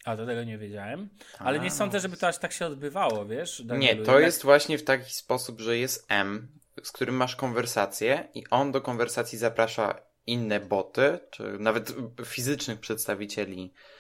A 0.05 0.16
do 0.16 0.26
tego 0.26 0.43
nie 0.43 0.58
wiedziałem. 0.58 1.10
Ale 1.39 1.60
nie 1.60 1.68
A. 1.68 1.70
sądzę, 1.70 1.99
żeby 1.99 2.18
to 2.18 2.28
aż 2.28 2.38
tak 2.38 2.51
się 2.51 2.66
odbywało, 2.66 3.26
wiesz? 3.26 3.60
Nie, 3.60 3.66
Danielu? 3.66 4.05
to 4.05 4.12
Jednak- 4.12 4.24
jest 4.26 4.43
właśnie 4.43 4.78
w 4.78 4.84
taki 4.84 5.14
sposób, 5.14 5.60
że 5.60 5.78
jest 5.78 6.05
M, 6.10 6.47
z 6.84 6.91
którym 6.91 7.16
masz 7.16 7.36
konwersację 7.36 8.28
i 8.34 8.43
on 8.49 8.72
do 8.72 8.82
konwersacji 8.82 9.38
zaprasza 9.38 10.01
inne 10.28 10.60
boty, 10.60 11.20
czy 11.32 11.43
nawet 11.60 11.93
fizycznych 12.26 12.80
przedstawicieli 12.80 13.74
e, 13.74 13.97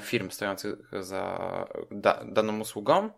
firm 0.00 0.30
stojących 0.30 0.74
za 1.00 1.64
da, 1.90 2.24
daną 2.24 2.60
usługą. 2.60 3.10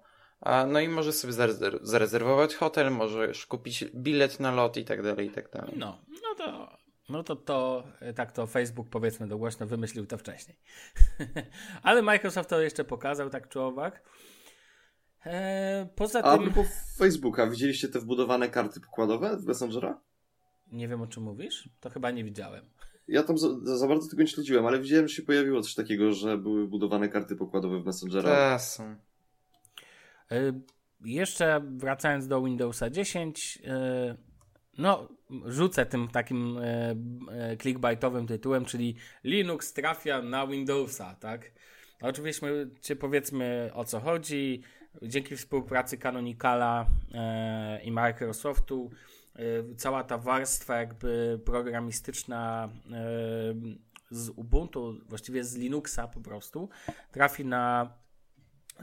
No 0.69 0.81
i 0.81 0.89
możesz 0.89 1.15
sobie 1.15 1.33
zarezerw- 1.33 1.79
zarezerwować 1.83 2.55
hotel, 2.55 2.91
możesz 2.91 3.47
kupić 3.47 3.85
bilet 3.95 4.41
na 4.41 4.51
lot 4.51 4.77
i 4.77 4.85
tak 4.85 5.03
dalej, 5.03 5.27
i 5.27 5.31
tak 5.31 5.51
dalej. 5.51 5.75
No, 5.77 5.99
no 6.09 6.35
to, 6.39 6.77
no 7.09 7.23
to, 7.23 7.37
to 7.37 7.85
e, 8.01 8.13
tak 8.15 8.33
to 8.33 8.47
Facebook 8.47 8.89
powiedzmy 8.91 9.29
do 9.29 9.39
głośno 9.39 9.67
wymyślił 9.67 10.07
to 10.07 10.19
wcześniej. 10.19 10.59
Ale 11.83 12.03
Microsoft 12.03 12.51
to 12.51 12.61
jeszcze 12.61 12.85
pokazał 12.85 13.31
tak 13.31 13.49
czy 13.49 13.61
owak. 13.61 14.03
E, 15.27 15.89
poza 15.97 16.23
A 16.23 16.39
tym, 16.39 16.45
propos 16.53 16.97
Facebooka, 16.99 17.47
widzieliście 17.47 17.89
te 17.89 18.01
wbudowane 18.01 18.49
karty 18.49 18.81
pokładowe 18.81 19.37
w 19.37 19.45
Messengera? 19.45 20.01
nie 20.73 20.89
wiem 20.89 21.03
o 21.03 21.07
czym 21.07 21.23
mówisz, 21.23 21.69
to 21.81 21.91
chyba 21.91 22.11
nie 22.11 22.25
widziałem. 22.25 22.71
Ja 23.09 23.23
tam 23.23 23.39
za, 23.39 23.77
za 23.77 23.87
bardzo 23.87 24.11
tego 24.11 24.23
nie 24.23 24.29
śledziłem, 24.29 24.67
ale 24.67 24.81
widziałem, 24.81 25.09
że 25.09 25.15
się 25.15 25.23
pojawiło 25.23 25.63
coś 25.63 25.75
takiego, 25.75 26.13
że 26.13 26.39
były 26.39 26.67
wbudowane 26.67 27.09
karty 27.09 27.37
pokładowe 27.37 27.81
w 27.81 27.87
Messengera. 27.87 28.59
Są. 28.59 28.97
E, 30.31 30.53
Jeszcze 31.05 31.61
wracając 31.77 32.29
do 32.29 32.43
Windowsa 32.43 32.91
10, 32.91 33.59
e, 33.65 34.17
no 34.79 35.09
rzucę 35.47 35.87
tym 35.87 36.09
takim 36.09 36.59
e, 36.59 37.57
clickbaitowym 37.57 38.27
tytułem, 38.27 38.65
czyli 38.65 38.97
Linux 39.25 39.73
trafia 39.73 40.23
na 40.23 40.47
Windowsa, 40.47 41.15
tak? 41.21 41.53
Oczywiście 42.01 42.47
czy 42.81 42.97
powiedzmy 42.97 43.71
o 43.75 43.85
co 43.85 44.01
chodzi. 44.01 44.63
Dzięki 45.03 45.37
współpracy 45.37 45.99
Canonicala 45.99 46.87
i 47.85 47.93
Microsoftu 47.93 48.91
cała 49.77 50.05
ta 50.05 50.19
warstwa 50.19 50.77
jakby 50.77 51.41
programistyczna 51.45 52.69
e, 52.93 53.05
z 54.11 54.29
Ubuntu, 54.29 54.95
właściwie 55.09 55.45
z 55.45 55.57
Linuxa 55.57 56.09
po 56.15 56.21
prostu, 56.21 56.69
trafi 57.13 57.45
na 57.45 57.93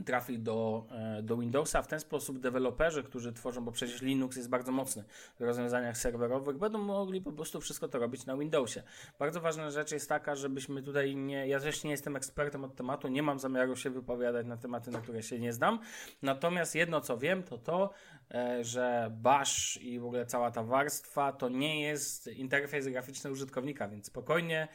trafi 0.05 0.39
do, 0.39 0.85
e, 0.91 1.23
do 1.23 1.37
Windowsa. 1.37 1.81
W 1.81 1.87
ten 1.87 1.99
sposób 1.99 2.39
deweloperzy, 2.39 3.03
którzy 3.03 3.33
tworzą, 3.33 3.65
bo 3.65 3.71
przecież 3.71 4.01
Linux 4.01 4.37
jest 4.37 4.49
bardzo 4.49 4.71
mocny 4.71 5.03
w 5.39 5.43
rozwiązaniach 5.43 5.97
serwerowych, 5.97 6.57
będą 6.57 6.79
mogli 6.79 7.21
po 7.21 7.31
prostu 7.31 7.61
wszystko 7.61 7.87
to 7.87 7.99
robić 7.99 8.25
na 8.25 8.37
Windowsie. 8.37 8.83
Bardzo 9.19 9.41
ważna 9.41 9.71
rzecz 9.71 9.91
jest 9.91 10.09
taka, 10.09 10.35
żebyśmy 10.35 10.83
tutaj 10.83 11.15
nie, 11.15 11.47
ja 11.47 11.59
też 11.59 11.83
nie 11.83 11.91
jestem 11.91 12.15
ekspertem 12.15 12.63
od 12.63 12.75
tematu, 12.75 13.07
nie 13.07 13.23
mam 13.23 13.39
zamiaru 13.39 13.75
się 13.75 13.89
wypowiadać 13.89 14.47
na 14.47 14.57
tematy, 14.57 14.91
na 14.91 15.01
które 15.01 15.23
się 15.23 15.39
nie 15.39 15.53
znam. 15.53 15.79
Natomiast 16.21 16.75
jedno 16.75 17.01
co 17.01 17.17
wiem, 17.17 17.43
to 17.43 17.57
to, 17.57 17.89
e, 18.31 18.63
że 18.63 19.11
Bash 19.11 19.77
i 19.81 19.99
w 19.99 20.05
ogóle 20.05 20.25
cała 20.25 20.51
ta 20.51 20.63
warstwa 20.63 21.31
to 21.31 21.49
nie 21.49 21.81
jest 21.81 22.27
interfejs 22.27 22.87
graficzny 22.87 23.31
użytkownika, 23.31 23.87
więc 23.87 24.05
spokojnie 24.05 24.67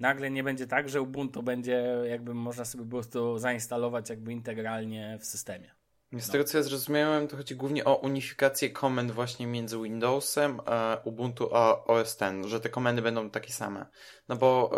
nagle 0.00 0.30
nie 0.30 0.42
będzie 0.44 0.66
tak, 0.66 0.88
że 0.88 1.02
Ubuntu 1.02 1.42
będzie 1.42 1.84
jakby 2.10 2.34
można 2.34 2.64
sobie 2.64 2.84
po 2.84 2.90
prostu 2.90 3.38
zainstalować 3.38 4.10
jakby 4.10 4.32
integralnie 4.32 5.18
w 5.20 5.26
systemie. 5.26 5.78
Z 6.12 6.30
tego 6.30 6.44
co 6.44 6.58
ja 6.58 6.62
zrozumiałem, 6.64 7.28
to 7.28 7.36
chodzi 7.36 7.56
głównie 7.56 7.84
o 7.84 7.96
unifikację 7.96 8.70
komend 8.70 9.10
właśnie 9.10 9.46
między 9.46 9.78
Windowsem, 9.82 10.60
e, 10.66 10.98
Ubuntu 11.04 11.54
a 11.54 11.84
OS 11.84 12.22
X, 12.22 12.46
że 12.46 12.60
te 12.60 12.68
komendy 12.68 13.02
będą 13.02 13.30
takie 13.30 13.52
same. 13.52 13.86
No 14.28 14.36
bo 14.36 14.70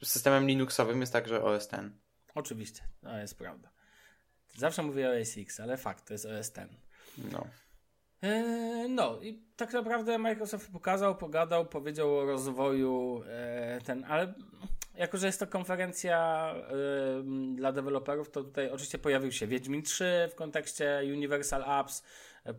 e, 0.00 0.04
systemem 0.04 0.46
Linuxowym 0.46 1.00
jest 1.00 1.12
także 1.12 1.42
OS 1.42 1.68
X. 1.72 1.84
Oczywiście, 2.34 2.82
to 3.00 3.16
jest 3.18 3.38
prawda. 3.38 3.70
Zawsze 4.56 4.82
mówię 4.82 5.10
OS 5.10 5.38
X, 5.38 5.60
ale 5.60 5.76
fakt, 5.76 6.06
to 6.06 6.14
jest 6.14 6.26
OS 6.26 6.52
X. 6.58 6.60
No. 7.32 7.46
Eee, 8.22 8.88
No 8.88 9.18
i 9.22 9.42
tak 9.56 9.72
naprawdę 9.72 10.18
Microsoft 10.18 10.72
pokazał, 10.72 11.16
pogadał, 11.16 11.66
powiedział 11.66 12.18
o 12.18 12.24
rozwoju 12.24 13.22
e, 13.26 13.80
ten, 13.84 14.04
ale 14.04 14.34
jako, 14.96 15.18
że 15.18 15.26
jest 15.26 15.40
to 15.40 15.46
konferencja 15.46 16.50
em, 17.18 17.56
dla 17.56 17.72
deweloperów, 17.72 18.30
to 18.30 18.44
tutaj 18.44 18.70
oczywiście 18.70 18.98
pojawił 18.98 19.32
się 19.32 19.46
Wiedźmin 19.46 19.82
3 19.82 20.28
w 20.30 20.34
kontekście 20.34 21.00
Universal 21.04 21.64
Apps, 21.80 22.02
e, 22.02 22.04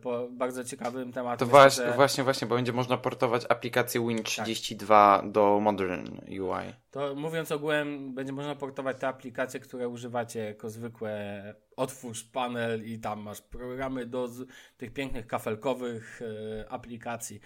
po 0.02 0.28
bardzo 0.30 0.64
ciekawym 0.64 1.12
temacie. 1.12 1.38
To 1.38 1.46
właśnie, 1.46 1.84
że- 1.84 1.92
właśnie, 1.92 2.24
właśnie, 2.24 2.46
bo 2.46 2.54
będzie 2.54 2.72
można 2.72 2.96
portować 2.96 3.42
aplikację 3.48 4.00
Win32 4.00 5.30
do 5.32 5.60
Modern 5.60 6.18
UI. 6.28 6.72
To 6.90 7.14
mówiąc 7.14 7.52
ogółem, 7.52 8.14
będzie 8.14 8.32
można 8.32 8.54
portować 8.54 8.96
te 9.00 9.08
aplikacje, 9.08 9.60
które 9.60 9.88
używacie 9.88 10.40
jako 10.44 10.70
zwykłe. 10.70 11.54
Otwórz 11.76 12.24
panel 12.24 12.86
i 12.86 12.98
tam 12.98 13.20
masz 13.20 13.40
programy 13.40 14.06
do 14.06 14.28
tych 14.76 14.92
pięknych 14.92 15.26
kafelkowych 15.26 16.20
e, 16.22 16.70
aplikacji. 16.70 17.40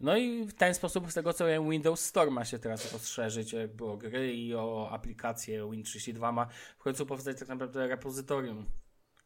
No 0.00 0.16
i 0.16 0.44
w 0.46 0.54
ten 0.54 0.74
sposób, 0.74 1.10
z 1.10 1.14
tego 1.14 1.32
co 1.32 1.46
wiem, 1.46 1.70
Windows 1.70 2.04
Store 2.04 2.30
ma 2.30 2.44
się 2.44 2.58
teraz 2.58 2.92
rozszerzyć 2.92 3.52
jakby 3.52 3.84
o 3.84 3.96
gry 3.96 4.34
i 4.34 4.54
o 4.54 4.88
aplikacje. 4.90 5.62
Win32 5.62 6.32
ma 6.32 6.46
w 6.78 6.82
końcu 6.82 7.06
powstać 7.06 7.38
tak 7.38 7.48
naprawdę 7.48 7.86
repozytorium 7.88 8.66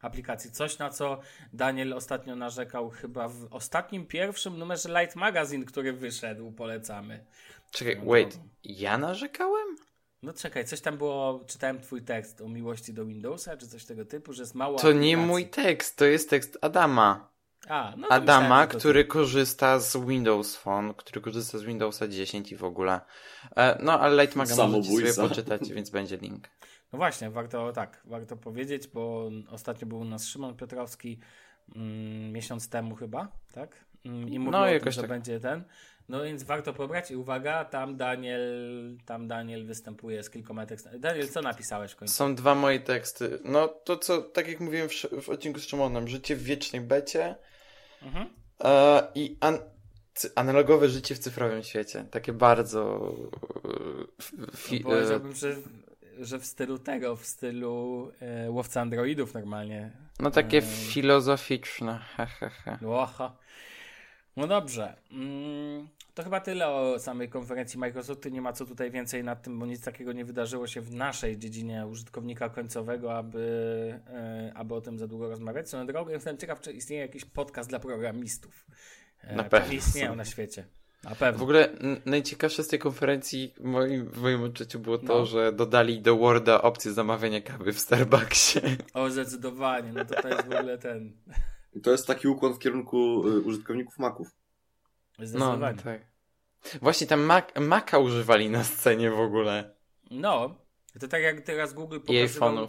aplikacji. 0.00 0.50
Coś, 0.52 0.78
na 0.78 0.90
co 0.90 1.20
Daniel 1.52 1.92
ostatnio 1.92 2.36
narzekał 2.36 2.90
chyba 2.90 3.28
w 3.28 3.46
ostatnim, 3.50 4.06
pierwszym 4.06 4.58
numerze 4.58 5.00
Light 5.00 5.16
Magazine, 5.16 5.64
który 5.64 5.92
wyszedł, 5.92 6.52
polecamy. 6.52 7.24
Czekaj, 7.70 7.96
No 8.04 8.10
wait, 8.12 8.38
ja 8.64 8.98
narzekałem? 8.98 9.76
No 10.22 10.32
czekaj, 10.32 10.64
coś 10.64 10.80
tam 10.80 10.98
było, 10.98 11.44
czytałem 11.46 11.80
twój 11.80 12.02
tekst 12.02 12.40
o 12.40 12.48
miłości 12.48 12.94
do 12.94 13.06
Windowsa, 13.06 13.56
czy 13.56 13.68
coś 13.68 13.84
tego 13.84 14.04
typu, 14.04 14.32
że 14.32 14.42
jest 14.42 14.54
mało 14.54 14.78
To 14.78 14.92
nie 14.92 14.98
aplikacji. 14.98 15.26
mój 15.26 15.46
tekst, 15.48 15.96
to 15.96 16.04
jest 16.04 16.30
tekst 16.30 16.58
Adama. 16.60 17.28
A, 17.68 17.94
no 17.96 18.08
to 18.08 18.14
Adama, 18.14 18.40
myślałem, 18.42 18.68
to 18.68 18.78
który 18.78 19.04
ty. 19.04 19.08
korzysta 19.10 19.78
z 19.78 19.96
Windows 19.96 20.56
Phone, 20.56 20.94
który 20.94 21.20
korzysta 21.20 21.58
z 21.58 21.62
Windowsa 21.62 22.08
10 22.08 22.52
i 22.52 22.56
w 22.56 22.64
ogóle. 22.64 23.00
E, 23.56 23.78
No, 23.82 24.00
ale 24.00 24.22
Light 24.22 24.36
Maga 24.36 24.56
możecie 24.66 25.12
sobie 25.12 25.28
poczytać, 25.28 25.72
więc 25.72 25.90
będzie 25.90 26.16
link. 26.16 26.48
No 26.96 26.98
właśnie, 26.98 27.30
warto 27.30 27.72
tak, 27.72 28.02
warto 28.04 28.36
powiedzieć, 28.36 28.88
bo 28.88 29.30
ostatnio 29.50 29.86
był 29.88 29.98
u 29.98 30.04
nas 30.04 30.26
Szymon 30.26 30.56
Piotrowski 30.56 31.18
mm, 31.76 32.32
miesiąc 32.32 32.68
temu 32.68 32.94
chyba, 32.94 33.28
tak? 33.52 33.84
Mm, 34.04 34.28
I 34.28 34.38
mówił 34.38 34.52
No, 34.52 34.62
o 34.76 34.80
tym, 34.80 34.92
że 34.92 35.00
tak. 35.00 35.10
będzie 35.10 35.40
ten. 35.40 35.64
No 36.08 36.22
więc 36.22 36.42
warto 36.42 36.72
pobrać 36.72 37.10
i 37.10 37.16
uwaga, 37.16 37.64
tam 37.64 37.96
Daniel, 37.96 38.42
tam 39.06 39.28
Daniel 39.28 39.66
występuje 39.66 40.22
z 40.22 40.30
kilkoma 40.30 40.66
tekstami. 40.66 41.00
Daniel, 41.00 41.28
co 41.28 41.42
napisałeś 41.42 41.92
w 41.92 41.96
końcu? 41.96 42.14
Są 42.14 42.34
dwa 42.34 42.54
moje 42.54 42.80
teksty. 42.80 43.38
No, 43.44 43.68
to 43.68 43.96
co, 43.96 44.22
tak 44.22 44.48
jak 44.48 44.60
mówiłem 44.60 44.88
w, 44.88 44.92
w 45.22 45.28
odcinku 45.28 45.60
z 45.60 45.66
Szymonem, 45.66 46.08
życie 46.08 46.36
w 46.36 46.42
wiecznej 46.42 46.82
becie 46.82 47.34
Mhm. 48.02 48.28
e, 48.64 49.02
i 49.14 49.36
an 49.40 49.58
analogowe 50.34 50.88
życie 50.88 51.14
w 51.14 51.18
cyfrowym 51.18 51.62
świecie. 51.62 52.04
Takie 52.10 52.32
bardzo... 52.32 53.12
f- 54.20 54.32
No, 54.38 54.46
e, 54.78 54.80
Powiedziałbym, 54.82 55.32
że, 55.34 55.56
że 56.20 56.38
w 56.38 56.46
stylu 56.46 56.78
tego, 56.78 57.16
w 57.16 57.26
stylu 57.26 58.10
e, 58.20 58.50
łowca 58.50 58.80
androidów 58.80 59.34
normalnie. 59.34 59.90
no, 60.20 60.30
takie 60.30 60.58
e, 60.58 60.62
filozoficzne. 60.62 62.00
Oha. 62.88 63.36
No 64.36 64.46
dobrze. 64.46 64.96
Mm, 65.10 65.88
to 66.14 66.22
chyba 66.24 66.40
tyle 66.40 66.68
o 66.68 66.98
samej 66.98 67.28
konferencji 67.28 67.78
Microsoftu. 67.78 68.28
Nie 68.28 68.40
ma 68.40 68.52
co 68.52 68.66
tutaj 68.66 68.90
więcej 68.90 69.24
nad 69.24 69.42
tym, 69.42 69.58
bo 69.58 69.66
nic 69.66 69.84
takiego 69.84 70.12
nie 70.12 70.24
wydarzyło 70.24 70.66
się 70.66 70.80
w 70.80 70.94
naszej 70.94 71.38
dziedzinie 71.38 71.86
użytkownika 71.86 72.48
końcowego, 72.48 73.16
aby, 73.16 74.00
e, 74.06 74.52
aby 74.54 74.74
o 74.74 74.80
tym 74.80 74.98
za 74.98 75.06
długo 75.06 75.28
rozmawiać. 75.28 75.68
Co 75.68 75.76
na 75.78 75.84
drogę, 75.84 76.12
jestem 76.12 76.38
ciekaw, 76.38 76.60
czy 76.60 76.72
istnieje 76.72 77.02
jakiś 77.02 77.24
podcast 77.24 77.68
dla 77.68 77.78
programistów. 77.78 78.66
E, 79.20 79.36
Na 79.36 79.44
pewno. 79.44 79.72
istnieją 79.72 80.16
na 80.16 80.24
świecie. 80.24 80.64
Na 81.10 81.14
pewno. 81.14 81.38
W 81.38 81.42
ogóle 81.42 81.68
najciekawsze 82.06 82.62
z 82.62 82.68
tej 82.68 82.78
konferencji 82.78 83.54
w 83.56 83.64
moim, 83.64 84.06
w 84.10 84.18
moim 84.22 84.42
odczuciu 84.42 84.78
było 84.78 84.98
to, 84.98 85.04
No. 85.18 85.26
że 85.26 85.52
dodali 85.52 86.00
do 86.00 86.16
Worda 86.16 86.62
opcję 86.62 86.92
zamawiania 86.92 87.40
kawy 87.40 87.72
w 87.72 87.80
Starbucksie. 87.80 88.60
O, 88.94 89.10
zdecydowanie. 89.10 89.92
No 89.92 90.04
to 90.04 90.22
to 90.22 90.28
jest 90.28 90.42
w 90.48 90.52
ogóle 90.52 90.78
ten... 90.78 91.12
I 91.74 91.80
to 91.80 91.90
jest 91.90 92.06
taki 92.06 92.28
ukłon 92.28 92.54
w 92.54 92.58
kierunku 92.58 93.28
y, 93.28 93.40
użytkowników 93.40 93.98
Maców. 93.98 94.28
No, 95.18 95.26
Zdecydowanie. 95.26 95.76
no 95.76 95.82
tak. 95.82 96.00
Właśnie 96.82 97.06
tam 97.06 97.20
Mac, 97.20 97.44
Maca 97.60 97.98
używali 97.98 98.50
na 98.50 98.64
scenie 98.64 99.10
w 99.10 99.20
ogóle. 99.20 99.74
No, 100.10 100.54
to 101.00 101.08
tak 101.08 101.22
jak 101.22 101.40
teraz 101.40 101.72
Google 101.74 101.96
I 101.96 102.00
pokazywał 102.00 102.50
iPhone'ów. 102.56 102.68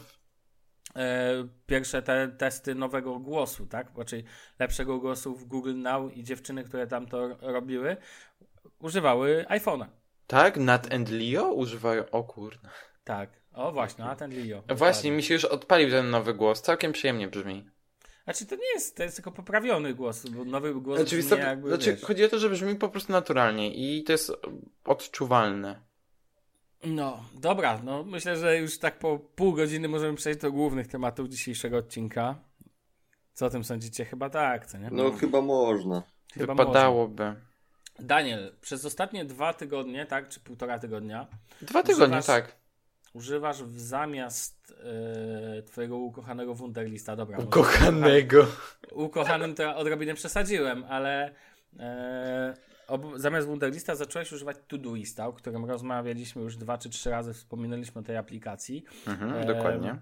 E, 0.98 1.48
pierwsze 1.66 2.02
te 2.02 2.28
testy 2.28 2.76
nowego 2.76 3.20
głosu, 3.20 3.66
tak? 3.66 3.88
Raczej 3.98 4.24
lepszego 4.60 5.00
głosu 5.00 5.36
w 5.36 5.46
Google 5.46 5.76
Now 5.76 6.18
i 6.18 6.24
dziewczyny, 6.24 6.64
które 6.64 6.88
tam 6.88 7.08
to 7.08 7.38
robiły, 7.42 7.98
używały 8.80 9.46
iPhone'a. 9.50 9.86
Tak? 10.28 10.58
Nat 10.58 10.94
and 10.94 11.10
Leo 11.10 11.54
używają. 11.54 12.10
O 12.12 12.24
kurde. 12.24 12.70
Tak. 13.04 13.30
O 13.54 13.72
właśnie, 13.72 14.06
a 14.06 14.16
ten 14.16 14.32
Leo. 14.32 14.64
Właśnie, 14.76 15.12
mi 15.12 15.24
się 15.24 15.34
już 15.34 15.46
odpalił 15.46 15.90
ten 15.90 16.10
nowy 16.10 16.34
głos. 16.34 16.62
Całkiem 16.62 16.92
przyjemnie 16.92 17.28
brzmi. 17.28 17.70
Znaczy 18.24 18.46
to 18.46 18.56
nie 18.56 18.74
jest, 18.74 18.98
to 18.98 19.04
jest 19.04 19.16
tylko 19.16 19.32
poprawiony 19.32 19.94
głos, 19.94 20.30
bo 20.30 20.46
nowy 20.46 20.74
głos 20.74 21.02
Oczywiście, 21.02 21.36
brzmi 21.36 21.48
jakby, 21.48 21.70
znaczy, 21.70 21.94
wiesz, 21.94 22.02
chodzi 22.02 22.24
o 22.24 22.30
to, 22.30 22.40
że 22.40 22.50
brzmi 22.50 22.76
po 22.76 22.90
prostu 22.90 23.12
naturalnie 23.12 23.74
i 23.76 24.04
to 24.04 24.12
jest 24.12 24.32
odczuwalne. 24.86 25.87
No, 26.86 27.24
dobra, 27.34 27.80
no 27.84 28.04
myślę, 28.04 28.38
że 28.38 28.58
już 28.58 28.80
tak 28.80 29.00
po 29.00 29.20
pół 29.20 29.54
godziny 29.54 29.88
możemy 29.88 30.18
przejść 30.18 30.40
do 30.40 30.52
głównych 30.52 30.88
tematów 30.88 31.28
dzisiejszego 31.30 31.78
odcinka. 31.78 32.36
Co 33.34 33.46
o 33.46 33.50
tym 33.50 33.64
sądzicie? 33.64 34.06
Chyba 34.06 34.30
tak, 34.30 34.66
co 34.66 34.78
nie? 34.78 34.90
No 34.92 35.12
chyba 35.12 35.42
można. 35.42 36.04
Chyba 36.34 36.54
Wypadałoby. 36.54 37.24
może. 37.26 37.36
Daniel, 38.00 38.56
przez 38.62 38.86
ostatnie 38.86 39.26
dwa 39.26 39.54
tygodnie, 39.54 40.06
tak, 40.06 40.30
czy 40.30 40.40
półtora 40.40 40.80
tygodnia, 40.80 41.28
Dwa 41.62 41.84
tygodnie, 41.84 42.18
Używasz- 42.18 42.26
tak. 42.28 42.56
używasz 43.14 43.64
w 43.64 43.80
zamiast 43.80 44.74
e, 45.58 45.62
twojego 45.64 45.98
ukochanego 45.98 46.54
Wunderlista, 46.56 47.16
dobra. 47.16 47.38
może- 47.38 47.48
Ukochanego. 47.48 48.46
Ukochanym 48.92 49.56
to 49.56 49.76
odrobinę 49.76 50.14
przesadziłem, 50.14 50.84
ale 50.90 51.34
e, 51.80 52.54
ob, 52.88 53.06
zamiast 53.16 53.48
Wunderlista 53.48 53.96
zacząłeś 53.96 54.32
używać 54.32 54.58
Todoista, 54.68 55.28
o 55.28 55.34
którym 55.34 55.66
rozmawialiśmy 55.66 56.42
już 56.42 56.58
dwa 56.58 56.78
czy 56.78 56.90
trzy 56.90 57.10
razy, 57.10 57.34
wspominaliśmy 57.34 58.02
o 58.02 58.04
tej 58.04 58.18
aplikacji. 58.18 58.84
Mhm, 59.08 59.34
Em, 59.34 59.48
dokładnie. 59.48 59.96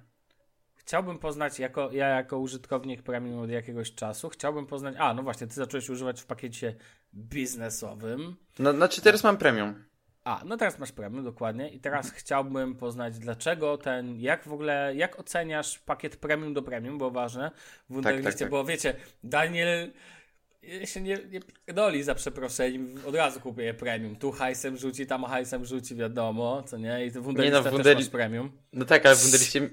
Chciałbym 0.76 1.20
poznać, 1.20 1.60
jako, 1.60 1.92
ja 1.92 2.08
jako 2.08 2.40
użytkownik 2.40 3.02
premium 3.04 3.40
od 3.40 3.50
jakiegoś 3.50 3.96
czasu, 3.96 4.30
chciałbym 4.30 4.66
poznać, 4.66 4.96
a 5.00 5.14
no 5.14 5.24
właśnie, 5.24 5.48
ty 5.48 5.54
zacząłeś 5.54 5.90
używać 5.90 6.22
w 6.22 6.26
pakiecie 6.26 6.76
biznesowym. 7.14 8.36
No, 8.60 8.74
znaczy 8.74 9.02
teraz 9.02 9.24
mam 9.24 9.38
premium. 9.38 9.84
A, 10.24 10.42
no 10.46 10.58
teraz 10.58 10.80
masz 10.80 10.92
premium, 10.92 11.24
dokładnie. 11.24 11.70
I 11.70 11.80
teraz 11.80 12.12
chciałbym 12.12 12.76
poznać, 12.76 13.20
dlaczego 13.20 13.78
ten, 13.78 14.20
jak 14.20 14.44
w 14.44 14.54
ogóle, 14.54 14.96
jak 14.96 15.20
oceniasz 15.20 15.80
pakiet 15.80 16.18
premium 16.18 16.54
do 16.54 16.62
premium, 16.62 16.98
bo 16.98 17.12
ważne 17.12 17.52
w 17.90 17.94
Wunderliście, 17.94 18.40
tak. 18.40 18.50
bo 18.50 18.66
wiecie, 18.66 18.96
Daniel 19.24 19.92
się 20.86 21.02
nie, 21.02 21.18
nie 21.30 21.40
pierdoli 21.40 22.04
za 22.04 22.16
przeproszeniem, 22.16 22.96
od 23.06 23.16
razu 23.16 23.40
kupuję 23.40 23.74
premium. 23.74 24.16
Tu 24.16 24.32
hajsem 24.32 24.78
rzuci, 24.78 25.08
tam 25.08 25.24
hajsem 25.24 25.66
rzuci, 25.66 25.96
wiadomo, 25.96 26.64
co 26.64 26.78
nie? 26.78 27.06
I 27.06 27.12
Wunderlista 27.12 27.58
no, 27.58 27.64
też 27.64 27.74
Wunderli- 27.74 27.96
masz 27.96 28.10
premium. 28.10 28.52
No 28.74 28.86
tak, 28.86 29.06
ale 29.06 29.16
Wunderliście... 29.16 29.70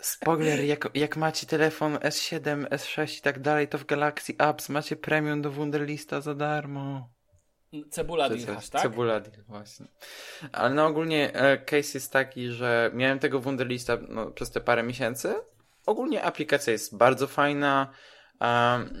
Spoiler, 0.00 0.64
jak, 0.64 0.88
jak 0.94 1.16
macie 1.16 1.46
telefon 1.46 1.94
S7, 1.94 2.64
S6 2.68 3.18
i 3.18 3.20
tak 3.20 3.40
dalej, 3.40 3.68
to 3.68 3.78
w 3.78 3.86
Galaxy 3.86 4.34
Apps 4.38 4.68
macie 4.68 4.96
premium 4.96 5.42
do 5.42 5.50
Wunderlista 5.50 6.20
za 6.20 6.34
darmo. 6.34 7.08
Cebula 7.90 8.28
jest 8.28 8.72
tak? 8.72 8.82
Cebula 8.82 9.20
deal, 9.20 9.44
właśnie. 9.48 9.86
Ale 10.52 10.74
no 10.74 10.86
ogólnie 10.86 11.34
e, 11.34 11.58
case 11.58 11.90
jest 11.94 12.12
taki, 12.12 12.48
że 12.48 12.90
miałem 12.94 13.18
tego 13.18 13.40
Wunderlista 13.40 13.98
no, 14.08 14.30
przez 14.30 14.50
te 14.50 14.60
parę 14.60 14.82
miesięcy. 14.82 15.34
Ogólnie 15.86 16.22
aplikacja 16.22 16.72
jest 16.72 16.96
bardzo 16.96 17.26
fajna. 17.26 17.92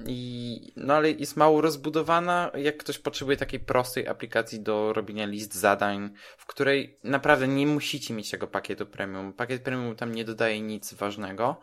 I, 0.06 0.72
no 0.76 0.94
ale 0.94 1.10
jest 1.10 1.36
mało 1.36 1.60
rozbudowana. 1.60 2.50
Jak 2.54 2.76
ktoś 2.76 2.98
potrzebuje 2.98 3.36
takiej 3.36 3.60
prostej 3.60 4.08
aplikacji 4.08 4.60
do 4.60 4.92
robienia 4.92 5.26
list 5.26 5.54
zadań, 5.54 6.10
w 6.38 6.46
której 6.46 6.98
naprawdę 7.04 7.48
nie 7.48 7.66
musicie 7.66 8.14
mieć 8.14 8.30
tego 8.30 8.46
pakietu 8.46 8.86
premium. 8.86 9.32
Pakiet 9.32 9.62
premium 9.62 9.96
tam 9.96 10.14
nie 10.14 10.24
dodaje 10.24 10.60
nic 10.60 10.94
ważnego. 10.94 11.60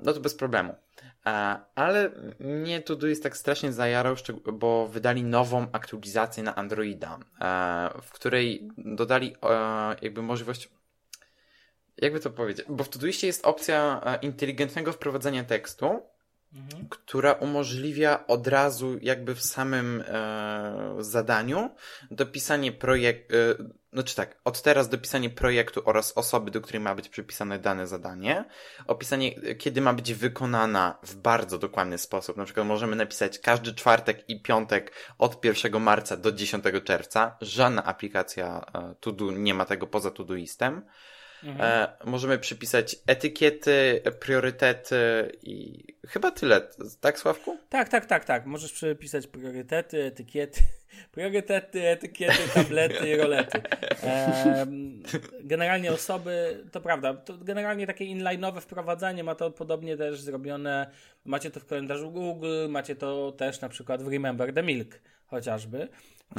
No 0.00 0.12
to 0.12 0.20
bez 0.20 0.34
problemu. 0.34 0.74
Ale 1.74 2.10
mnie 2.40 2.80
to 2.80 3.06
jest 3.06 3.22
tak 3.22 3.36
strasznie 3.36 3.72
zajarał, 3.72 4.16
bo 4.52 4.88
wydali 4.88 5.24
nową 5.24 5.66
aktualizację 5.72 6.42
na 6.42 6.54
Androida, 6.54 7.18
w 8.02 8.10
której 8.12 8.68
dodali 8.78 9.36
jakby 10.02 10.22
możliwość 10.22 10.68
jakby 12.00 12.20
to 12.20 12.30
powiedzieć, 12.30 12.66
bo 12.68 12.84
w 12.84 12.88
Todoistie 12.88 13.26
jest 13.26 13.46
opcja 13.46 14.00
e, 14.04 14.18
inteligentnego 14.22 14.92
wprowadzenia 14.92 15.44
tekstu, 15.44 16.02
Mhm. 16.54 16.88
która 16.88 17.32
umożliwia 17.32 18.26
od 18.26 18.46
razu 18.46 18.98
jakby 19.02 19.34
w 19.34 19.42
samym 19.42 20.04
e, 20.06 20.96
zadaniu 20.98 21.70
dopisanie 22.10 22.72
projektu, 22.72 23.36
e, 23.36 23.54
znaczy 23.92 24.16
tak, 24.16 24.40
od 24.44 24.62
teraz 24.62 24.88
dopisanie 24.88 25.30
projektu 25.30 25.82
oraz 25.84 26.12
osoby, 26.12 26.50
do 26.50 26.60
której 26.60 26.80
ma 26.80 26.94
być 26.94 27.08
przypisane 27.08 27.58
dane 27.58 27.86
zadanie, 27.86 28.44
opisanie, 28.86 29.36
e, 29.36 29.54
kiedy 29.54 29.80
ma 29.80 29.92
być 29.92 30.14
wykonana 30.14 30.98
w 31.02 31.14
bardzo 31.14 31.58
dokładny 31.58 31.98
sposób. 31.98 32.36
Na 32.36 32.44
przykład 32.44 32.66
możemy 32.66 32.96
napisać 32.96 33.38
każdy 33.38 33.74
czwartek 33.74 34.28
i 34.28 34.42
piątek 34.42 34.92
od 35.18 35.44
1 35.44 35.80
marca 35.80 36.16
do 36.16 36.32
10 36.32 36.64
czerwca. 36.84 37.36
Żadna 37.40 37.84
aplikacja 37.84 38.66
e, 38.74 38.94
Todo 39.00 39.30
nie 39.32 39.54
ma 39.54 39.64
tego 39.64 39.86
poza 39.86 40.10
Todoistem. 40.10 40.82
Mhm. 41.44 41.60
E, 41.60 41.92
możemy 42.04 42.38
przypisać 42.38 42.96
etykiety, 43.06 44.02
priorytety 44.20 44.96
i 45.42 45.84
chyba 46.08 46.30
tyle. 46.30 46.60
Tak, 47.00 47.18
Sławku? 47.18 47.58
Tak, 47.68 47.88
tak, 47.88 48.06
tak, 48.06 48.24
tak. 48.24 48.46
Możesz 48.46 48.72
przepisać 48.72 49.26
priorytety, 49.26 50.04
etykiety, 50.04 50.60
priorytety, 51.12 51.88
etykiety, 51.88 52.38
tablety 52.54 53.08
i 53.08 53.16
rolety. 53.16 53.62
Generalnie 55.40 55.92
osoby, 55.92 56.64
to 56.72 56.80
prawda, 56.80 57.14
to 57.14 57.38
generalnie 57.38 57.86
takie 57.86 58.04
inline'owe 58.04 58.60
wprowadzanie 58.60 59.24
ma 59.24 59.34
to 59.34 59.50
podobnie 59.50 59.96
też 59.96 60.20
zrobione, 60.20 60.90
macie 61.24 61.50
to 61.50 61.60
w 61.60 61.66
kalendarzu 61.66 62.10
Google, 62.10 62.68
macie 62.68 62.96
to 62.96 63.32
też 63.32 63.60
na 63.60 63.68
przykład 63.68 64.02
w 64.02 64.08
Remember 64.08 64.54
the 64.54 64.62
Milk 64.62 65.00
chociażby, 65.26 65.88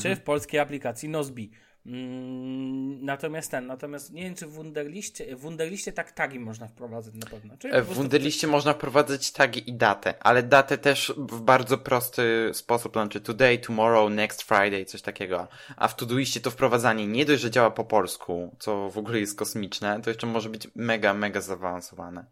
czy 0.01 0.15
w 0.15 0.21
polskiej 0.21 0.59
aplikacji 0.59 1.09
Nozbi. 1.09 1.51
Mm, 1.85 3.05
natomiast 3.05 3.51
ten, 3.51 3.67
natomiast 3.67 4.13
nie 4.13 4.23
wiem, 4.23 4.35
czy 4.35 4.47
w 4.47 4.51
Wunderliście, 4.51 5.35
w 5.35 5.39
Wunderliście 5.39 5.93
tak 5.93 6.11
tagi 6.11 6.39
można 6.39 6.67
wprowadzać 6.67 7.13
na 7.13 7.25
pewno. 7.27 7.57
Czyli 7.57 7.73
E, 7.73 7.81
W 7.81 7.93
Wunderliście 7.93 8.47
można 8.47 8.73
wprowadzać 8.73 9.31
tagi 9.31 9.69
i 9.69 9.73
datę, 9.73 10.13
ale 10.23 10.43
datę 10.43 10.77
też 10.77 11.13
w 11.17 11.41
bardzo 11.41 11.77
prosty 11.77 12.49
sposób, 12.53 12.93
to 12.93 12.99
znaczy 13.01 13.21
today, 13.21 13.57
tomorrow, 13.59 14.11
next 14.11 14.41
Friday, 14.43 14.85
coś 14.85 15.01
takiego. 15.01 15.47
A 15.75 15.87
w 15.87 15.95
Todoistie 15.95 16.39
to 16.39 16.51
wprowadzanie 16.51 17.07
nie 17.07 17.25
dość, 17.25 17.41
że 17.41 17.51
działa 17.51 17.71
po 17.71 17.85
polsku, 17.85 18.55
co 18.59 18.89
w 18.89 18.97
ogóle 18.97 19.19
jest 19.19 19.37
kosmiczne, 19.37 20.01
to 20.01 20.09
jeszcze 20.09 20.27
może 20.27 20.49
być 20.49 20.67
mega, 20.75 21.13
mega 21.13 21.41
zaawansowane. 21.41 22.25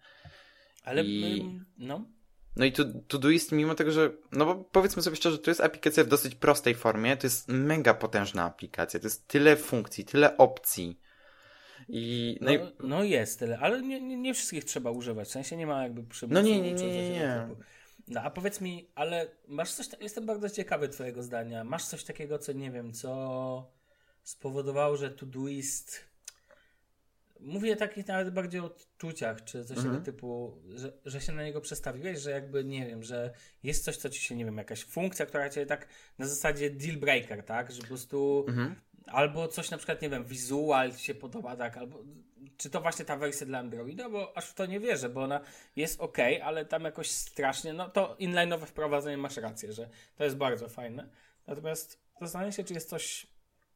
Ale 0.84 1.04
i- 1.04 1.60
no. 1.78 2.06
No 2.60 2.66
i 2.66 2.72
To- 2.72 2.84
Todoist, 3.08 3.52
mimo 3.52 3.76
tego, 3.76 3.92
że, 3.92 4.12
no 4.32 4.46
bo 4.46 4.56
powiedzmy 4.56 5.02
sobie 5.04 5.16
szczerze, 5.16 5.38
to 5.38 5.52
jest 5.52 5.62
aplikacja 5.62 6.04
w 6.04 6.08
dosyć 6.08 6.36
prostej 6.36 6.76
formie, 6.76 7.18
to 7.18 7.28
jest 7.28 7.48
mega 7.48 7.94
potężna 7.94 8.44
aplikacja, 8.44 9.00
to 9.00 9.06
jest 9.06 9.28
tyle 9.28 9.56
funkcji, 9.56 10.06
tyle 10.06 10.38
opcji. 10.38 11.00
I, 11.90 12.38
no, 12.42 12.52
No, 12.52 12.54
i 12.54 12.88
no 12.88 13.04
jest 13.04 13.40
tyle, 13.40 13.60
ale 13.60 13.82
nie, 13.82 14.02
nie, 14.02 14.18
nie 14.18 14.34
wszystkich 14.34 14.66
trzeba 14.66 14.92
używać. 14.92 15.28
W 15.28 15.32
sensie 15.32 15.58
nie 15.58 15.68
ma 15.68 15.84
jakby 15.84 16.04
przymusu. 16.04 16.34
No 16.34 16.42
nie, 16.42 16.62
nie, 16.62 16.74
nie, 16.74 16.86
nie, 16.94 17.10
nie. 17.10 17.48
No 18.08 18.22
a 18.22 18.30
powiedz 18.30 18.62
mi, 18.62 18.90
ale 18.96 19.28
masz 19.48 19.72
coś, 19.72 19.88
jestem 20.02 20.26
bardzo 20.26 20.50
ciekawy 20.50 20.90
twojego 20.90 21.24
zdania. 21.24 21.64
Masz 21.64 21.86
coś 21.86 22.04
takiego, 22.04 22.40
co 22.40 22.52
nie 22.54 22.72
wiem, 22.72 22.94
co 22.94 23.72
spowodowało, 24.24 24.98
że 24.98 25.12
Todoist 25.12 26.09
Mówię 27.40 27.76
takich 27.76 28.08
nawet 28.08 28.34
bardziej 28.34 28.62
o 28.62 28.66
odczuciach, 28.66 29.44
czy 29.44 29.66
coś 29.66 29.78
Mhm. 29.78 29.96
tego 29.96 30.06
typu, 30.06 30.58
że, 30.76 30.94
że 31.06 31.22
się 31.22 31.32
na 31.32 31.44
niego 31.44 31.62
przestawiłeś, 31.62 32.20
że 32.20 32.32
jakby, 32.32 32.64
nie 32.64 32.88
wiem, 32.88 33.04
że 33.04 33.34
jest 33.64 33.84
coś, 33.84 33.98
co 33.98 34.10
ci 34.10 34.22
się, 34.22 34.36
nie 34.36 34.46
wiem, 34.46 34.58
jakaś 34.58 34.84
funkcja, 34.84 35.26
która 35.26 35.50
cię 35.50 35.66
tak 35.66 35.88
na 36.18 36.28
zasadzie 36.28 36.70
deal 36.70 36.98
breaker, 36.98 37.44
tak, 37.44 37.72
że 37.72 37.82
po 37.82 37.88
prostu 37.88 38.46
mhm. 38.48 38.76
Albo 39.12 39.48
coś 39.48 39.72
na 39.72 39.78
przykład, 39.78 40.02
nie 40.02 40.10
wiem, 40.10 40.26
wizual 40.26 40.94
ci 40.94 41.06
się 41.06 41.16
podoba, 41.16 41.56
tak, 41.56 41.78
albo 41.78 42.04
czy 42.58 42.70
to 42.70 42.82
właśnie 42.82 43.06
ta 43.06 43.18
wersja 43.18 43.48
dla 43.48 43.60
Androida, 43.60 44.10
bo 44.10 44.38
aż 44.38 44.50
w 44.50 44.54
to 44.54 44.66
nie 44.66 44.80
wierzę, 44.80 45.10
bo 45.10 45.24
ona 45.24 45.42
jest 45.76 46.02
ok, 46.02 46.18
ale 46.44 46.66
tam 46.66 46.84
jakoś 46.84 47.12
strasznie, 47.12 47.74
no 47.74 47.90
to 47.90 48.16
inline'owe 48.20 48.66
wprowadzenie 48.66 49.18
masz 49.18 49.38
rację, 49.38 49.74
że 49.74 49.90
to 50.16 50.24
jest 50.24 50.36
bardzo 50.36 50.70
fajne. 50.70 51.10
Natomiast 51.48 52.00
zastanawiam 52.22 52.52
się, 52.52 52.64
czy 52.64 52.74
jest 52.74 52.90
coś 52.90 53.28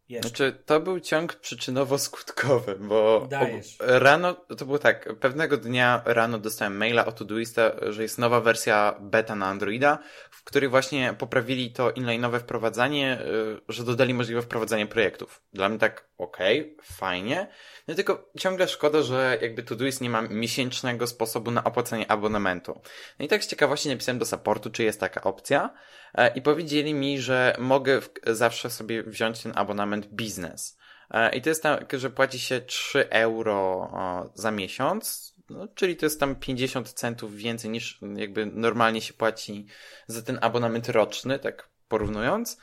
jeszcze. 0.10 0.30
Znaczy, 0.30 0.64
to 0.66 0.80
był 0.80 1.00
ciąg 1.00 1.34
przyczynowo-skutkowy, 1.34 2.76
bo 2.80 3.28
Dajesz. 3.30 3.78
rano, 3.80 4.34
to 4.34 4.66
było 4.66 4.80
tak, 4.80 5.20
pewnego 5.20 5.58
dnia 5.58 6.02
rano 6.06 6.40
dostałem 6.40 6.78
maila 6.78 7.06
od 7.06 7.16
Todoista, 7.16 7.72
że 7.90 8.02
jest 8.02 8.18
nowa 8.18 8.42
wersja 8.42 8.96
beta 9.02 9.36
na 9.36 9.48
Androida, 9.48 10.00
w 10.32 10.44
której 10.44 10.70
właśnie 10.70 11.16
poprawili 11.18 11.72
to 11.72 11.90
inline'owe 11.90 12.40
wprowadzanie, 12.40 13.20
y, 13.22 13.74
że 13.74 13.84
dodali 13.84 14.14
możliwość 14.14 14.46
wprowadzania 14.46 14.88
projektów. 14.88 15.42
Dla 15.54 15.70
mnie 15.70 15.80
tak, 15.80 16.08
okej, 16.18 16.62
okay, 16.62 16.76
fajnie. 16.84 17.48
No 17.88 17.96
tylko 17.96 18.32
ciągle 18.40 18.68
szkoda, 18.68 19.02
że 19.02 19.38
jakby 19.42 19.64
Todoist 19.64 20.02
nie 20.02 20.10
ma 20.10 20.22
miesięcznego 20.22 21.08
sposobu 21.08 21.52
na 21.52 21.64
opłacenie 21.64 22.12
abonamentu. 22.12 22.82
No 23.20 23.26
i 23.26 23.28
tak 23.28 23.44
z 23.44 23.48
ciekawości 23.48 23.90
napisałem 23.90 24.20
do 24.20 24.26
supportu, 24.26 24.70
czy 24.70 24.84
jest 24.84 25.00
taka 25.00 25.24
opcja 25.24 25.74
e, 26.16 26.34
i 26.34 26.42
powiedzieli 26.42 26.94
mi, 26.94 27.20
że 27.20 27.56
mogę 27.60 28.02
zawsze 28.28 28.70
sobie 28.70 29.04
wziąć 29.04 29.44
ten 29.44 29.52
abonament 29.56 29.93
biznes. 30.02 30.78
E, 31.12 31.36
I 31.36 31.42
to 31.42 31.50
jest 31.50 31.64
tak, 31.64 31.94
że 32.00 32.10
płaci 32.10 32.40
się 32.40 32.62
3 32.62 33.10
euro 33.10 33.92
za 34.36 34.52
miesiąc, 34.52 35.34
no, 35.50 35.68
czyli 35.68 35.96
to 35.96 36.06
jest 36.06 36.20
tam 36.20 36.36
50 36.36 36.94
centów 36.94 37.36
więcej 37.36 37.72
niż 37.72 38.00
jakby 38.16 38.46
normalnie 38.46 39.02
się 39.02 39.14
płaci 39.14 39.66
za 40.08 40.22
ten 40.22 40.40
abonament 40.42 40.90
roczny, 40.90 41.40
tak 41.40 41.70
porównując. 41.88 42.58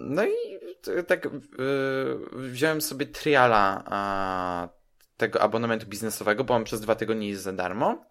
No 0.00 0.24
i 0.24 0.58
tak 1.06 1.28
wziąłem 2.32 2.80
sobie 2.80 3.06
triala 3.06 3.84
tego 5.16 5.40
abonamentu 5.42 5.86
biznesowego, 5.86 6.44
bo 6.44 6.54
on 6.54 6.64
przez 6.64 6.80
dwa 6.80 6.94
tygodnie 6.94 7.28
jest 7.28 7.42
za 7.42 7.52
darmo. 7.52 8.04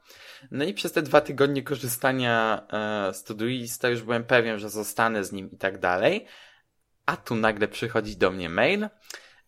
No 0.52 0.66
i 0.66 0.74
przez 0.74 0.92
te 0.92 1.02
dwa 1.02 1.22
tygodnie 1.22 1.64
korzystania 1.64 2.68
e, 3.10 3.14
z 3.14 3.24
Todoista 3.24 3.90
już 3.90 4.02
byłem 4.02 4.24
pewien, 4.24 4.60
że 4.60 4.70
zostanę 4.70 5.24
z 5.24 5.32
nim 5.32 5.52
i 5.52 5.58
tak 5.58 5.80
dalej. 5.80 6.26
A 7.12 7.18
tu 7.18 7.36
nagle 7.36 7.68
przychodzi 7.68 8.18
do 8.18 8.32
mnie 8.32 8.50
mail. 8.50 8.90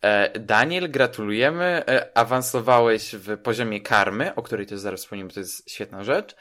E, 0.01 0.39
Daniel, 0.39 0.91
gratulujemy. 0.91 1.83
E, 1.87 2.17
awansowałeś 2.17 3.15
w 3.15 3.37
poziomie 3.37 3.81
karmy, 3.81 4.35
o 4.35 4.41
której 4.43 4.65
też 4.65 4.79
zaraz 4.79 4.99
wspomnimy, 4.99 5.27
bo 5.27 5.33
to 5.33 5.39
jest 5.39 5.71
świetna 5.71 6.03
rzecz. 6.03 6.35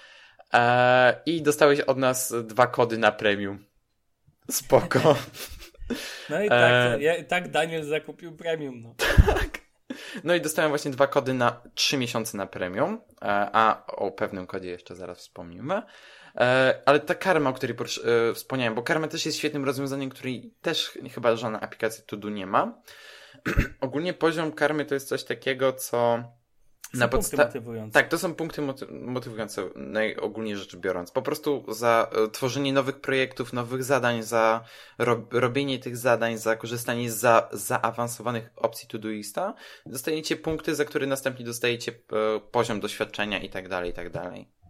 I 1.27 1.43
dostałeś 1.43 1.81
od 1.81 1.99
nas 1.99 2.35
dwa 2.45 2.67
kody 2.67 2.99
na 2.99 3.13
premium. 3.13 3.65
Spoko. 4.51 5.17
No 6.31 6.43
i 6.43 6.49
tak, 6.49 7.01
e... 7.03 7.25
tak 7.25 7.51
Daniel 7.51 7.85
zakupił 7.85 8.37
premium. 8.37 8.83
No. 8.83 8.95
Tak. 9.35 9.59
No 10.25 10.35
i 10.35 10.41
dostałem 10.41 10.71
właśnie 10.71 10.91
dwa 10.91 11.07
kody 11.07 11.35
na 11.35 11.61
trzy 11.75 11.97
miesiące 11.97 12.37
na 12.37 12.47
premium, 12.47 12.95
e, 12.95 13.27
a 13.53 13.87
o 13.87 14.11
pewnym 14.11 14.47
kodzie 14.47 14.71
jeszcze 14.71 14.97
zaraz 14.97 15.19
wspomnimy. 15.19 15.83
E, 16.37 16.83
ale 16.87 17.01
ta 17.01 17.15
karma, 17.15 17.51
o 17.51 17.53
której 17.53 17.77
e, 17.77 18.35
wspomniałem, 18.35 18.75
bo 18.75 18.83
karma 18.83 19.09
też 19.09 19.27
jest 19.27 19.39
świetnym 19.39 19.65
rozwiązaniem, 19.65 20.11
której 20.11 20.55
też 20.63 20.99
chyba 21.15 21.37
żadna 21.37 21.61
aplikacja 21.61 22.05
Tudu 22.05 22.29
nie 22.29 22.47
ma. 22.47 22.83
Ogólnie 23.81 24.15
poziom 24.15 24.53
karmy 24.53 24.85
to 24.85 24.95
jest 24.95 25.09
coś 25.09 25.25
takiego, 25.25 25.73
co 25.73 26.25
na 26.95 27.09
podsta- 27.09 27.37
motywujące. 27.37 27.95
Tak, 27.95 28.09
to 28.09 28.19
są 28.19 28.35
punkty 28.35 28.63
moty 28.63 28.87
motywujące, 28.91 29.69
najogólniej 29.77 30.57
rzecz 30.57 30.77
biorąc. 30.77 31.11
Po 31.11 31.23
prostu 31.23 31.65
za 31.69 32.11
e, 32.13 32.31
tworzenie 32.31 32.73
nowych 32.73 33.01
projektów, 33.01 33.53
nowych 33.53 33.85
zadań, 33.85 34.23
za 34.23 34.65
ro 34.99 35.27
robienie 35.31 35.79
tych 35.79 35.97
zadań, 35.97 36.39
za 36.39 36.57
korzystanie 36.57 37.11
z 37.11 37.17
za 37.17 37.49
zaawansowanych 37.53 38.51
opcji 38.57 38.89
Todoista, 38.89 39.55
dostajecie 39.87 40.37
punkty, 40.37 40.75
za 40.75 40.85
które 40.85 41.07
następnie 41.07 41.45
dostajecie 41.45 41.93
poziom 42.51 42.81
doświadczenia 42.81 43.39
i 43.39 43.49
tak 43.49 43.69
dalej, 43.69 43.91
i 43.91 43.95
tak 43.95 44.11
dalej. 44.11 44.62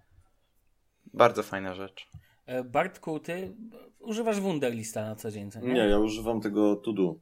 Bardzo 1.15 1.43
fajna 1.43 1.75
rzecz. 1.75 2.09
E, 2.47 2.65
Bartku, 2.65 3.21
ty 3.21 3.57
używasz 4.01 4.41
Wunderlista 4.41 5.03
na 5.03 5.17
co 5.17 5.31
dzień, 5.31 5.51
co 5.51 5.61
nie? 5.61 5.73
Nie, 5.73 5.81
ja 5.81 5.99
używam 5.99 6.41
tego 6.41 6.77
Todo. 6.77 7.17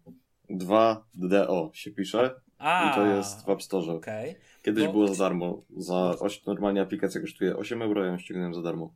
2DO 0.51 1.71
się 1.73 1.91
pisze. 1.91 2.41
A, 2.59 2.91
I 2.91 2.95
to 2.95 3.07
jest 3.07 3.47
w 3.47 3.49
App 3.49 3.63
Store. 3.63 3.93
Okay. 3.93 4.35
Kiedyś 4.63 4.87
Bo... 4.87 4.93
było 4.93 5.09
za 5.09 5.25
darmo. 5.25 5.63
Za 5.77 6.15
normalnie 6.47 6.83
aplikacja 6.83 7.21
kosztuje 7.21 7.57
8 7.57 7.83
euro, 7.83 8.05
ja 8.05 8.11
ją 8.11 8.19
ściągnąłem 8.19 8.55
za 8.55 8.63
darmo. 8.63 8.95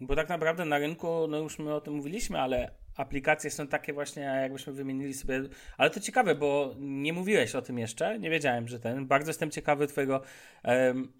Bo 0.00 0.16
tak 0.16 0.28
naprawdę 0.28 0.64
na 0.64 0.78
rynku, 0.78 1.26
no 1.28 1.38
już 1.38 1.58
my 1.58 1.74
o 1.74 1.80
tym 1.80 1.94
mówiliśmy, 1.94 2.40
ale 2.40 2.70
aplikacje 2.96 3.50
są 3.50 3.66
takie 3.66 3.92
właśnie, 3.92 4.22
jakbyśmy 4.22 4.72
wymienili 4.72 5.14
sobie. 5.14 5.42
Ale 5.76 5.90
to 5.90 6.00
ciekawe, 6.00 6.34
bo 6.34 6.74
nie 6.78 7.12
mówiłeś 7.12 7.54
o 7.54 7.62
tym 7.62 7.78
jeszcze, 7.78 8.18
nie 8.18 8.30
wiedziałem, 8.30 8.68
że 8.68 8.80
ten. 8.80 9.06
Bardzo 9.06 9.30
jestem 9.30 9.50
ciekawy 9.50 9.86
Twojego. 9.86 10.22
Um, 10.64 11.12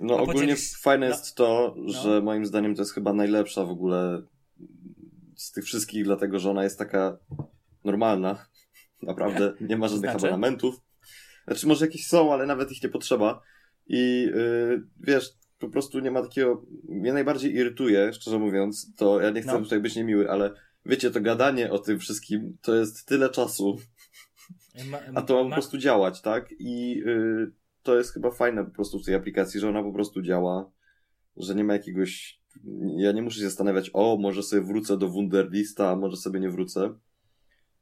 no 0.00 0.14
ogólnie 0.14 0.40
podzielisz... 0.40 0.76
fajne 0.80 1.08
no. 1.08 1.14
jest 1.14 1.34
to, 1.34 1.74
no. 1.76 1.92
że 1.92 2.22
moim 2.22 2.46
zdaniem 2.46 2.74
to 2.74 2.82
jest 2.82 2.94
chyba 2.94 3.12
najlepsza 3.12 3.64
w 3.64 3.70
ogóle 3.70 4.22
z 5.36 5.52
tych 5.52 5.64
wszystkich, 5.64 6.04
dlatego 6.04 6.38
że 6.38 6.50
ona 6.50 6.64
jest 6.64 6.78
taka 6.78 7.18
normalna. 7.84 8.46
Naprawdę 9.02 9.52
nie 9.60 9.76
ma 9.76 9.88
żadnych 9.88 10.10
znaczy? 10.10 10.26
abonamentów. 10.26 10.80
Znaczy 11.46 11.66
może 11.66 11.86
jakieś 11.86 12.06
są, 12.06 12.32
ale 12.32 12.46
nawet 12.46 12.72
ich 12.72 12.82
nie 12.82 12.88
potrzeba. 12.88 13.42
I 13.86 14.30
yy, 14.34 14.82
wiesz, 15.00 15.30
po 15.58 15.68
prostu 15.68 16.00
nie 16.00 16.10
ma 16.10 16.22
takiego. 16.22 16.62
Mnie 16.88 17.12
najbardziej 17.12 17.54
irytuje, 17.54 18.12
szczerze 18.12 18.38
mówiąc, 18.38 18.94
to 18.96 19.20
ja 19.20 19.30
nie 19.30 19.42
chcę 19.42 19.52
no. 19.52 19.60
tutaj 19.60 19.80
być 19.80 19.96
niemiły, 19.96 20.30
ale 20.30 20.50
wiecie, 20.86 21.10
to 21.10 21.20
gadanie 21.20 21.70
o 21.70 21.78
tym 21.78 21.98
wszystkim 21.98 22.58
to 22.62 22.74
jest 22.74 23.06
tyle 23.06 23.30
czasu. 23.30 23.78
A 25.14 25.22
to 25.22 25.44
ma 25.44 25.50
po 25.50 25.54
prostu 25.54 25.78
działać, 25.78 26.22
tak? 26.22 26.48
I 26.58 26.90
yy, 26.90 27.52
to 27.88 27.96
jest 27.96 28.14
chyba 28.14 28.30
fajne 28.30 28.64
po 28.64 28.70
prostu 28.70 28.98
w 28.98 29.04
tej 29.04 29.14
aplikacji, 29.14 29.60
że 29.60 29.68
ona 29.68 29.82
po 29.82 29.92
prostu 29.92 30.22
działa, 30.22 30.70
że 31.36 31.54
nie 31.54 31.64
ma 31.64 31.72
jakiegoś. 31.72 32.40
Ja 32.96 33.12
nie 33.12 33.22
muszę 33.22 33.38
się 33.38 33.44
zastanawiać, 33.44 33.90
o, 33.92 34.16
może 34.20 34.42
sobie 34.42 34.62
wrócę 34.62 34.98
do 34.98 35.08
Wunderlista, 35.08 35.96
może 35.96 36.16
sobie 36.16 36.40
nie 36.40 36.50
wrócę. 36.50 36.94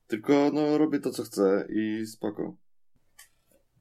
Tylko 0.06 0.50
no 0.52 0.78
robię 0.78 0.98
to, 0.98 1.10
co 1.10 1.22
chcę 1.22 1.66
i 1.70 2.06
spoko. 2.06 2.56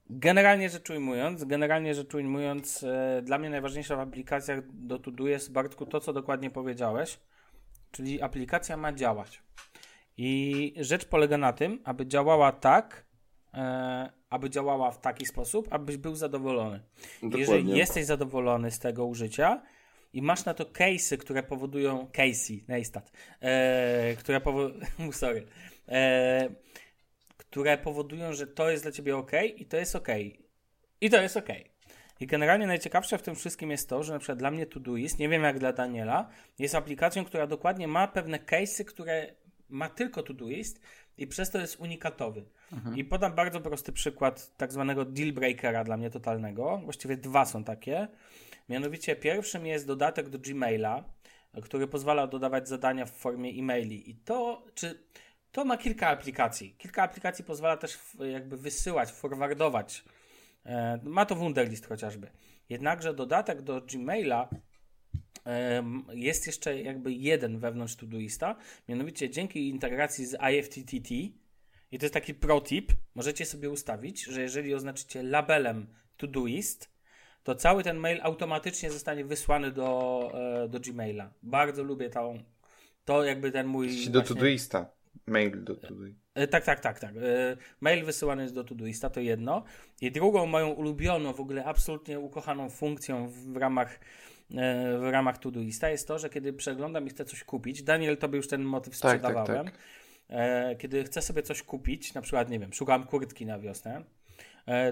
Generalnie 0.09 0.69
rzecz 0.69 0.89
ujmując, 0.89 1.43
generalnie 1.43 1.93
rzecz 1.93 2.15
ujmując, 2.15 2.83
e, 2.83 3.21
dla 3.21 3.37
mnie 3.37 3.49
najważniejsza 3.49 3.95
w 3.95 3.99
aplikacjach 3.99 4.61
do 4.73 4.99
Todo 4.99 5.27
jest, 5.27 5.51
Bartku, 5.51 5.85
to 5.85 5.99
co 5.99 6.13
dokładnie 6.13 6.49
powiedziałeś, 6.49 7.19
czyli 7.91 8.21
aplikacja 8.21 8.77
ma 8.77 8.93
działać. 8.93 9.43
I 10.17 10.73
rzecz 10.77 11.05
polega 11.05 11.37
na 11.37 11.53
tym, 11.53 11.79
aby 11.83 12.07
działała 12.07 12.51
tak, 12.51 13.05
e, 13.53 14.24
aby 14.35 14.49
działała 14.49 14.91
w 14.91 15.01
taki 15.01 15.25
sposób, 15.25 15.67
abyś 15.71 15.97
był 15.97 16.15
zadowolony. 16.15 16.79
Dokładnie. 17.15 17.39
Jeżeli 17.39 17.77
jesteś 17.77 18.05
zadowolony 18.05 18.71
z 18.71 18.79
tego 18.79 19.05
użycia 19.05 19.61
i 20.13 20.21
masz 20.21 20.45
na 20.45 20.53
to 20.53 20.63
case'y, 20.63 21.17
które 21.17 21.43
powodują, 21.43 22.07
Casey, 22.11 22.63
Neistat, 22.67 23.11
e, 23.41 24.15
które 24.15 24.41
powodują, 24.41 24.85
sorry, 25.11 25.45
e, 25.87 26.49
które 27.37 27.77
powodują, 27.77 28.33
że 28.33 28.47
to 28.47 28.69
jest 28.69 28.83
dla 28.83 28.91
ciebie 28.91 29.17
ok 29.17 29.31
i 29.55 29.65
to 29.65 29.77
jest 29.77 29.95
ok. 29.95 30.07
I 31.01 31.09
to 31.09 31.21
jest 31.21 31.37
ok. 31.37 31.49
I 32.19 32.27
generalnie 32.27 32.67
najciekawsze 32.67 33.17
w 33.17 33.21
tym 33.21 33.35
wszystkim 33.35 33.71
jest 33.71 33.89
to, 33.89 34.03
że 34.03 34.13
na 34.13 34.19
przykład 34.19 34.39
dla 34.39 34.51
mnie 34.51 34.65
Todoist, 34.65 35.19
nie 35.19 35.29
wiem 35.29 35.43
jak 35.43 35.59
dla 35.59 35.73
Daniela, 35.73 36.29
jest 36.59 36.75
aplikacją, 36.75 37.25
która 37.25 37.47
dokładnie 37.47 37.87
ma 37.87 38.07
pewne 38.07 38.39
case'y, 38.39 38.85
które 38.85 39.35
ma 39.69 39.89
tylko 39.89 40.23
Todoist 40.23 40.81
i 41.17 41.27
przez 41.27 41.51
to 41.51 41.59
jest 41.59 41.79
unikatowy. 41.79 42.45
Mhm. 42.73 42.97
I 42.97 43.03
podam 43.03 43.35
bardzo 43.35 43.61
prosty 43.61 43.91
przykład 43.91 44.57
tak 44.57 44.73
zwanego 44.73 45.05
deal 45.05 45.33
breakera 45.33 45.83
dla 45.83 45.97
mnie 45.97 46.09
totalnego. 46.09 46.81
Właściwie 46.83 47.17
dwa 47.17 47.45
są 47.45 47.63
takie. 47.63 48.07
Mianowicie 48.69 49.15
pierwszym 49.15 49.65
jest 49.65 49.87
dodatek 49.87 50.29
do 50.29 50.39
Gmaila, 50.39 51.03
który 51.63 51.87
pozwala 51.87 52.27
dodawać 52.27 52.67
zadania 52.67 53.05
w 53.05 53.11
formie 53.11 53.49
e-maili. 53.49 54.09
I 54.09 54.15
to, 54.15 54.65
czy 54.73 55.03
to 55.51 55.65
ma 55.65 55.77
kilka 55.77 56.07
aplikacji. 56.07 56.75
Kilka 56.77 57.03
aplikacji 57.03 57.45
pozwala 57.45 57.77
też 57.77 57.99
jakby 58.31 58.57
wysyłać, 58.57 59.11
forwardować. 59.11 60.03
E, 60.65 60.99
ma 61.03 61.25
to 61.25 61.35
Wunderlist 61.35 61.87
chociażby. 61.87 62.27
Jednakże 62.69 63.13
dodatek 63.13 63.61
do 63.61 63.81
Gmaila 63.81 64.49
jest 66.13 66.47
jeszcze 66.47 66.81
jakby 66.81 67.13
jeden 67.13 67.59
wewnątrz 67.59 67.95
Todoista, 67.95 68.55
mianowicie 68.89 69.29
dzięki 69.29 69.69
integracji 69.69 70.25
z 70.25 70.37
IFTTT 70.53 71.11
i 71.91 71.99
to 71.99 72.05
jest 72.05 72.13
taki 72.13 72.33
pro 72.33 72.61
tip, 72.61 72.91
możecie 73.15 73.45
sobie 73.45 73.69
ustawić, 73.69 74.23
że 74.23 74.41
jeżeli 74.41 74.73
oznaczycie 74.73 75.23
labelem 75.23 75.87
Todoist, 76.17 76.89
to 77.43 77.55
cały 77.55 77.83
ten 77.83 77.97
mail 77.97 78.19
automatycznie 78.21 78.91
zostanie 78.91 79.25
wysłany 79.25 79.71
do, 79.71 80.31
e, 80.33 80.69
do 80.69 80.79
Gmaila. 80.79 81.33
Bardzo 81.43 81.83
lubię 81.83 82.09
tą, 82.09 82.43
to 83.05 83.23
jakby 83.23 83.51
ten 83.51 83.67
mój... 83.67 83.87
do 83.87 83.93
właśnie... 83.93 84.35
Todoista. 84.35 84.89
Mail 85.27 85.63
do 85.63 85.75
Todoista. 85.75 86.21
E, 86.33 86.47
tak, 86.47 86.63
tak, 86.63 86.79
tak, 86.79 86.99
tak. 86.99 87.15
E, 87.15 87.57
mail 87.81 88.05
wysyłany 88.05 88.41
jest 88.41 88.55
do 88.55 88.63
Todoista, 88.63 89.09
to 89.09 89.19
jedno. 89.19 89.63
I 90.01 90.11
drugą 90.11 90.45
moją 90.45 90.69
ulubioną, 90.69 91.33
w 91.33 91.39
ogóle 91.39 91.65
absolutnie 91.65 92.19
ukochaną 92.19 92.69
funkcją 92.69 93.27
w 93.27 93.57
ramach 93.57 93.99
w 94.99 95.07
ramach 95.11 95.37
Todoista 95.37 95.89
jest 95.89 96.07
to, 96.07 96.19
że 96.19 96.29
kiedy 96.29 96.53
przeglądam 96.53 97.07
i 97.07 97.09
chcę 97.09 97.25
coś 97.25 97.43
kupić, 97.43 97.83
Daniel, 97.83 98.17
tobie 98.17 98.37
już 98.37 98.47
ten 98.47 98.63
motyw 98.63 98.95
sprzedawałem, 98.95 99.47
tak, 99.47 99.65
tak, 99.65 99.77
tak. 100.27 100.77
kiedy 100.77 101.03
chcę 101.03 101.21
sobie 101.21 101.43
coś 101.43 101.63
kupić, 101.63 102.13
na 102.13 102.21
przykład, 102.21 102.49
nie 102.49 102.59
wiem, 102.59 102.73
szukam 102.73 103.03
kurtki 103.03 103.45
na 103.45 103.59
wiosnę, 103.59 104.03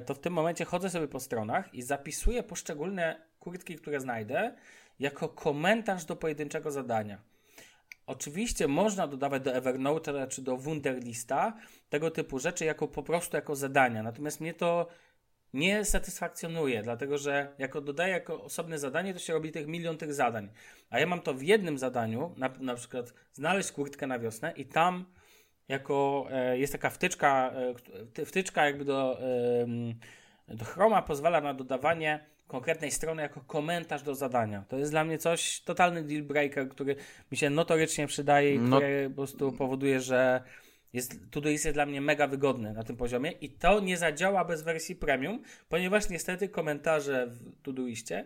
to 0.06 0.14
w 0.14 0.20
tym 0.20 0.34
momencie 0.34 0.66
chodzę 0.66 0.90
sobie 0.90 1.08
po 1.08 1.20
stronach 1.20 1.74
i 1.74 1.82
zapisuję 1.82 2.44
poszczególne 2.44 3.22
kurtki, 3.40 3.76
które 3.76 4.00
znajdę, 4.00 4.56
jako 5.00 5.30
komentarz 5.30 6.06
do 6.06 6.16
pojedynczego 6.16 6.72
zadania. 6.72 7.22
Oczywiście 8.08 8.68
można 8.68 9.08
dodawać 9.08 9.44
do 9.44 9.54
Evernote 9.54 10.28
czy 10.28 10.42
do 10.42 10.58
Wunderlista 10.58 11.54
tego 11.90 12.12
typu 12.12 12.40
rzeczy 12.40 12.66
jako 12.66 12.88
po 12.88 13.04
prostu 13.04 13.36
jako 13.36 13.56
zadania. 13.56 14.04
Natomiast 14.04 14.42
mnie 14.42 14.54
to 14.54 14.88
nie 15.54 15.86
satysfakcjonuje, 15.86 16.84
dlatego 16.84 17.18
że 17.18 17.56
jako 17.58 17.82
dodaję 17.82 18.14
jako 18.14 18.44
osobne 18.44 18.80
zadanie, 18.80 19.14
to 19.14 19.20
się 19.20 19.34
robi 19.34 19.52
tych 19.52 19.68
milion 19.68 19.98
tych 19.98 20.14
zadań. 20.14 20.50
A 20.90 21.00
ja 21.00 21.06
mam 21.06 21.22
to 21.22 21.34
w 21.34 21.42
jednym 21.42 21.78
zadaniu, 21.78 22.34
na, 22.38 22.50
na 22.60 22.76
przykład 22.76 23.14
znaleźć 23.34 23.72
kurtkę 23.72 24.08
na 24.08 24.20
wiosnę 24.20 24.54
i 24.56 24.66
tam 24.66 25.06
jako 25.68 26.28
e, 26.32 26.58
jest 26.58 26.74
taka 26.74 26.90
wtyczka, 26.90 27.52
e, 28.20 28.26
wtyczka 28.26 28.66
jakby 28.66 28.86
do, 28.86 29.20
do 30.48 30.66
Chroma 30.66 31.02
pozwala 31.02 31.42
na 31.42 31.54
dodawanie 31.54 32.26
konkretnej 32.48 32.92
strony 32.92 33.22
jako 33.22 33.42
komentarz 33.42 34.04
do 34.04 34.16
zadania. 34.16 34.64
To 34.70 34.78
jest 34.78 34.92
dla 34.92 35.04
mnie 35.04 35.18
coś, 35.18 35.62
totalny 35.62 36.04
deal 36.04 36.24
breaker, 36.24 36.70
który 36.70 36.96
mi 37.32 37.38
się 37.38 37.50
notorycznie 37.50 38.08
przydaje 38.08 38.56
i 38.56 38.60
no. 38.60 38.78
który 38.78 39.10
po 39.10 39.16
prostu 39.16 39.52
powoduje, 39.52 40.00
że 40.00 40.44
jest, 40.94 41.32
Todoist 41.32 41.66
jest 41.66 41.76
dla 41.76 41.86
mnie 41.86 42.02
mega 42.02 42.28
wygodny 42.28 42.74
na 42.74 42.84
tym 42.84 42.98
poziomie 42.98 43.32
i 43.32 43.50
to 43.50 43.80
nie 43.80 43.98
zadziała 43.98 44.46
bez 44.46 44.62
wersji 44.64 44.96
premium, 44.96 45.44
ponieważ 45.70 46.10
niestety 46.10 46.50
komentarze 46.50 47.28
w 47.28 47.62
Todoistie 47.62 48.26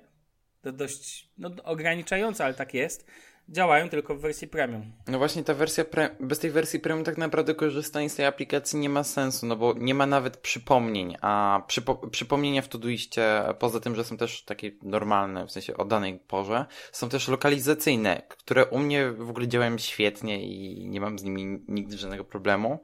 to 0.61 0.71
dość 0.71 1.29
no, 1.37 1.49
ograniczające, 1.63 2.45
ale 2.45 2.53
tak 2.53 2.73
jest, 2.73 3.05
działają 3.49 3.89
tylko 3.89 4.15
w 4.15 4.19
wersji 4.19 4.47
premium. 4.47 4.91
No 5.07 5.17
właśnie 5.17 5.43
ta 5.43 5.53
wersja, 5.53 5.85
pre... 5.85 6.09
bez 6.19 6.39
tej 6.39 6.51
wersji 6.51 6.79
premium 6.79 7.05
tak 7.05 7.17
naprawdę 7.17 7.55
korzystanie 7.55 8.09
z 8.09 8.15
tej 8.15 8.25
aplikacji 8.25 8.79
nie 8.79 8.89
ma 8.89 9.03
sensu, 9.03 9.45
no 9.45 9.55
bo 9.55 9.73
nie 9.77 9.93
ma 9.93 10.05
nawet 10.05 10.37
przypomnień, 10.37 11.15
a 11.21 11.63
przypo... 11.67 11.95
przypomnienia 11.95 12.61
w 12.61 12.67
Todoistie, 12.67 13.43
poza 13.59 13.79
tym, 13.79 13.95
że 13.95 14.03
są 14.03 14.17
też 14.17 14.43
takie 14.43 14.71
normalne, 14.81 15.45
w 15.45 15.51
sensie 15.51 15.77
o 15.77 15.85
danej 15.85 16.19
porze, 16.27 16.65
są 16.91 17.09
też 17.09 17.27
lokalizacyjne, 17.27 18.21
które 18.29 18.65
u 18.65 18.79
mnie 18.79 19.11
w 19.11 19.29
ogóle 19.29 19.47
działają 19.47 19.77
świetnie 19.77 20.47
i 20.47 20.87
nie 20.89 21.01
mam 21.01 21.19
z 21.19 21.23
nimi 21.23 21.63
nigdy 21.67 21.97
żadnego 21.97 22.23
problemu. 22.23 22.79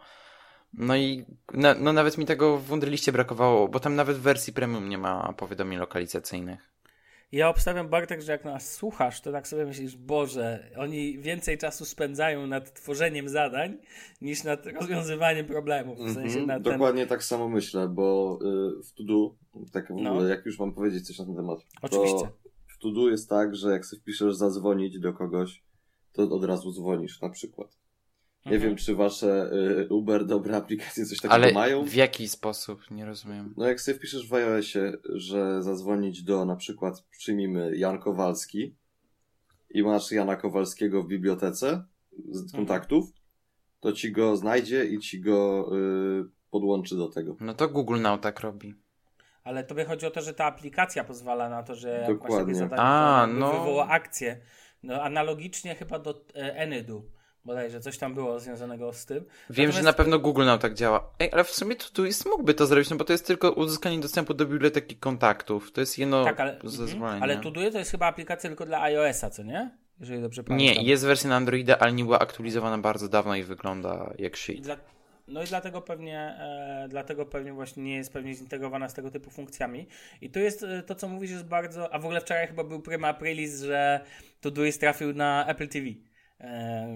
No 0.73 0.95
i 0.95 1.25
na, 1.53 1.73
no 1.73 1.93
nawet 1.93 2.17
mi 2.17 2.25
tego 2.25 2.57
w 2.57 2.65
Wunderliście 2.65 3.11
brakowało, 3.11 3.67
bo 3.67 3.79
tam 3.79 3.95
nawet 3.95 4.17
w 4.17 4.21
wersji 4.21 4.53
premium 4.53 4.89
nie 4.89 4.97
ma 4.97 5.33
powiadomień 5.33 5.79
lokalizacyjnych 5.79 6.72
ja 7.33 7.49
obstawiam, 7.49 7.89
Bartek, 7.89 8.21
że 8.21 8.31
jak 8.31 8.45
nas 8.45 8.73
słuchasz, 8.73 9.21
to 9.21 9.31
tak 9.31 9.47
sobie 9.47 9.65
myślisz, 9.65 9.95
Boże, 9.97 10.71
oni 10.77 11.19
więcej 11.19 11.57
czasu 11.57 11.85
spędzają 11.85 12.47
nad 12.47 12.73
tworzeniem 12.73 13.29
zadań, 13.29 13.77
niż 14.21 14.43
nad 14.43 14.65
rozwiązywaniem 14.65 15.45
problemów. 15.45 15.99
W 15.99 16.13
sensie 16.13 16.39
mm 16.39 16.59
-hmm, 16.59 16.61
dokładnie 16.61 17.07
tak 17.07 17.23
samo 17.23 17.49
myślę, 17.49 17.89
bo 17.89 18.39
y, 18.79 18.83
w 18.83 18.91
Tudu, 18.91 19.37
tak 19.71 19.87
w 19.87 19.91
ogóle, 19.91 20.09
no. 20.09 20.27
jak 20.27 20.45
już 20.45 20.59
mam 20.59 20.73
powiedzieć 20.73 21.07
coś 21.07 21.19
na 21.19 21.25
ten 21.25 21.35
temat, 21.35 21.59
Oczywiście. 21.81 22.29
w 22.67 22.77
Tudu 22.77 23.09
jest 23.09 23.29
tak, 23.29 23.55
że 23.55 23.71
jak 23.71 23.85
sobie 23.85 24.01
wpiszesz 24.01 24.35
zadzwonić 24.35 24.99
do 24.99 25.13
kogoś, 25.13 25.63
to 26.11 26.23
od 26.23 26.43
razu 26.43 26.71
dzwonisz 26.71 27.21
na 27.21 27.29
przykład. 27.29 27.77
Nie 28.45 28.55
mhm. 28.55 28.61
wiem, 28.61 28.77
czy 28.77 28.95
wasze 28.95 29.51
y, 29.81 29.93
Uber 29.93 30.25
dobre 30.25 30.57
aplikacje 30.57 31.05
coś 31.05 31.17
takiego 31.17 31.33
Ale 31.33 31.51
mają. 31.51 31.85
w 31.85 31.93
jaki 31.93 32.27
sposób? 32.27 32.91
Nie 32.91 33.05
rozumiem. 33.05 33.53
No 33.57 33.67
jak 33.67 33.81
sobie 33.81 33.97
wpiszesz 33.97 34.27
w 34.27 34.33
iOSie, 34.33 34.93
że 35.09 35.63
zadzwonić 35.63 36.23
do 36.23 36.45
na 36.45 36.55
przykład, 36.55 37.01
przyjmijmy 37.11 37.77
Jan 37.77 37.99
Kowalski 37.99 38.75
i 39.69 39.83
masz 39.83 40.11
Jana 40.11 40.35
Kowalskiego 40.35 41.03
w 41.03 41.07
bibliotece 41.07 41.83
z 42.29 42.41
mhm. 42.41 42.51
kontaktów, 42.51 43.13
to 43.79 43.91
ci 43.91 44.11
go 44.11 44.37
znajdzie 44.37 44.85
i 44.85 44.99
ci 44.99 45.21
go 45.21 45.69
y, 45.77 46.25
podłączy 46.51 46.95
do 46.95 47.07
tego. 47.07 47.35
No 47.39 47.53
to 47.53 47.69
Google 47.69 48.01
Now 48.01 48.21
tak 48.21 48.39
robi. 48.39 48.75
Ale 49.43 49.63
tobie 49.63 49.85
chodzi 49.85 50.05
o 50.05 50.11
to, 50.11 50.21
że 50.21 50.33
ta 50.33 50.45
aplikacja 50.45 51.03
pozwala 51.03 51.49
na 51.49 51.63
to, 51.63 51.75
że 51.75 52.05
Dokładnie. 52.07 52.37
jak 52.37 52.47
masz 52.47 52.47
takie 52.47 52.55
zadanie, 52.55 52.81
A, 52.81 53.27
to 53.27 53.33
no. 53.33 53.51
wywoła 53.51 53.87
akcję. 53.87 54.41
No, 54.83 55.03
analogicznie 55.03 55.75
chyba 55.75 55.99
do 55.99 56.25
e, 56.35 56.55
Enydu 56.55 57.09
bodajże 57.45 57.79
coś 57.79 57.97
tam 57.97 58.13
było 58.13 58.39
związanego 58.39 58.93
z 58.93 59.05
tym. 59.05 59.17
Wiem, 59.19 59.27
Natomiast... 59.49 59.77
że 59.77 59.83
na 59.83 59.93
pewno 59.93 60.19
Google 60.19 60.45
nam 60.45 60.59
tak 60.59 60.73
działa. 60.73 61.09
Ej, 61.19 61.29
ale 61.31 61.43
w 61.43 61.51
sumie 61.51 61.75
to 61.75 61.85
tu 61.93 62.05
jest, 62.05 62.25
mógłby 62.25 62.53
to 62.53 62.65
zrobić, 62.65 62.89
no 62.89 62.95
bo 62.95 63.03
to 63.03 63.13
jest 63.13 63.27
tylko 63.27 63.51
uzyskanie 63.51 63.99
dostępu 63.99 64.33
do 64.33 64.45
biblioteki 64.45 64.95
kontaktów. 64.95 65.71
To 65.71 65.81
jest 65.81 65.97
jedno 65.97 66.23
tak, 66.23 66.39
ale, 66.39 66.59
zezwolenie. 66.63 67.23
Ale 67.23 67.37
Todoist 67.37 67.71
to 67.71 67.79
jest 67.79 67.91
chyba 67.91 68.05
aplikacja 68.05 68.49
tylko 68.49 68.65
dla 68.65 68.81
iOS-a, 68.81 69.29
co 69.29 69.43
nie? 69.43 69.77
Jeżeli 69.99 70.21
dobrze 70.21 70.43
pamiętam. 70.43 70.83
Nie, 70.83 70.89
jest 70.89 71.05
wersja 71.05 71.29
na 71.29 71.35
Androida, 71.35 71.79
ale 71.79 71.93
nie 71.93 72.03
była 72.03 72.19
aktualizowana 72.19 72.77
bardzo 72.77 73.09
dawno 73.09 73.35
i 73.35 73.43
wygląda 73.43 74.13
jak 74.19 74.37
shit. 74.37 74.61
Dla... 74.61 74.77
No 75.27 75.43
i 75.43 75.45
dlatego 75.45 75.81
pewnie, 75.81 76.19
e, 76.19 76.87
dlatego 76.89 77.25
pewnie 77.25 77.53
właśnie 77.53 77.83
nie 77.83 77.95
jest 77.95 78.13
pewnie 78.13 78.35
zintegrowana 78.35 78.89
z 78.89 78.93
tego 78.93 79.11
typu 79.11 79.29
funkcjami. 79.29 79.87
I 80.21 80.29
tu 80.29 80.39
jest 80.39 80.63
e, 80.63 80.83
to, 80.83 80.95
co 80.95 81.07
mówisz, 81.07 81.31
jest 81.31 81.45
bardzo. 81.45 81.93
A 81.93 81.99
w 81.99 82.05
ogóle 82.05 82.21
wczoraj 82.21 82.47
chyba 82.47 82.63
był 82.63 82.81
prima 82.81 83.07
aprilis, 83.07 83.61
że 83.61 84.05
Todoist 84.41 84.79
trafił 84.79 85.13
na 85.13 85.45
Apple 85.47 85.67
TV. 85.67 85.87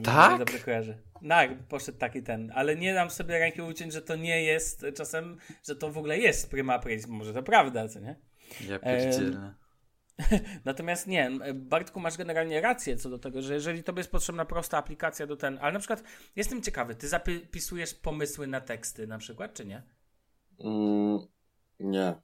Tak? 0.04 0.40
Dobrze 0.40 0.60
kojarzę. 0.60 0.98
Tak, 1.30 1.68
poszedł 1.68 1.98
taki 1.98 2.24
ten, 2.24 2.52
ale 2.56 2.76
nie 2.76 2.94
dam 2.94 3.10
sobie 3.10 3.40
ręki 3.40 3.62
uciąć, 3.62 3.94
że 3.94 4.02
to 4.02 4.16
nie 4.16 4.44
jest 4.44 4.86
czasem, 4.96 5.38
że 5.68 5.76
to 5.76 5.92
w 5.92 5.98
ogóle 5.98 6.18
jest 6.18 6.52
prima 6.52 6.74
aprilis, 6.74 7.08
może 7.08 7.34
to 7.34 7.44
prawda, 7.44 7.88
co 7.88 8.00
nie? 8.00 8.16
Ja 8.70 8.80
pierdzielę. 8.80 9.54
Natomiast 10.66 11.08
nie, 11.08 11.32
Bartku, 11.54 12.00
masz 12.00 12.18
generalnie 12.18 12.62
rację 12.62 12.98
co 12.98 13.10
do 13.10 13.20
tego, 13.20 13.42
że 13.42 13.54
jeżeli 13.54 13.84
tobie 13.84 14.00
jest 14.00 14.12
potrzebna 14.12 14.46
prosta 14.46 14.78
aplikacja 14.78 15.28
do 15.28 15.36
ten, 15.36 15.58
ale 15.62 15.72
na 15.72 15.80
przykład 15.80 16.04
jestem 16.36 16.62
ciekawy, 16.62 16.96
ty 16.96 17.08
zapisujesz 17.08 17.94
pomysły 17.94 18.48
na 18.48 18.62
teksty 18.62 19.08
na 19.08 19.18
przykład, 19.18 19.54
czy 19.54 19.66
nie? 19.66 19.84
Mm, 20.60 21.20
nie. 21.80 22.16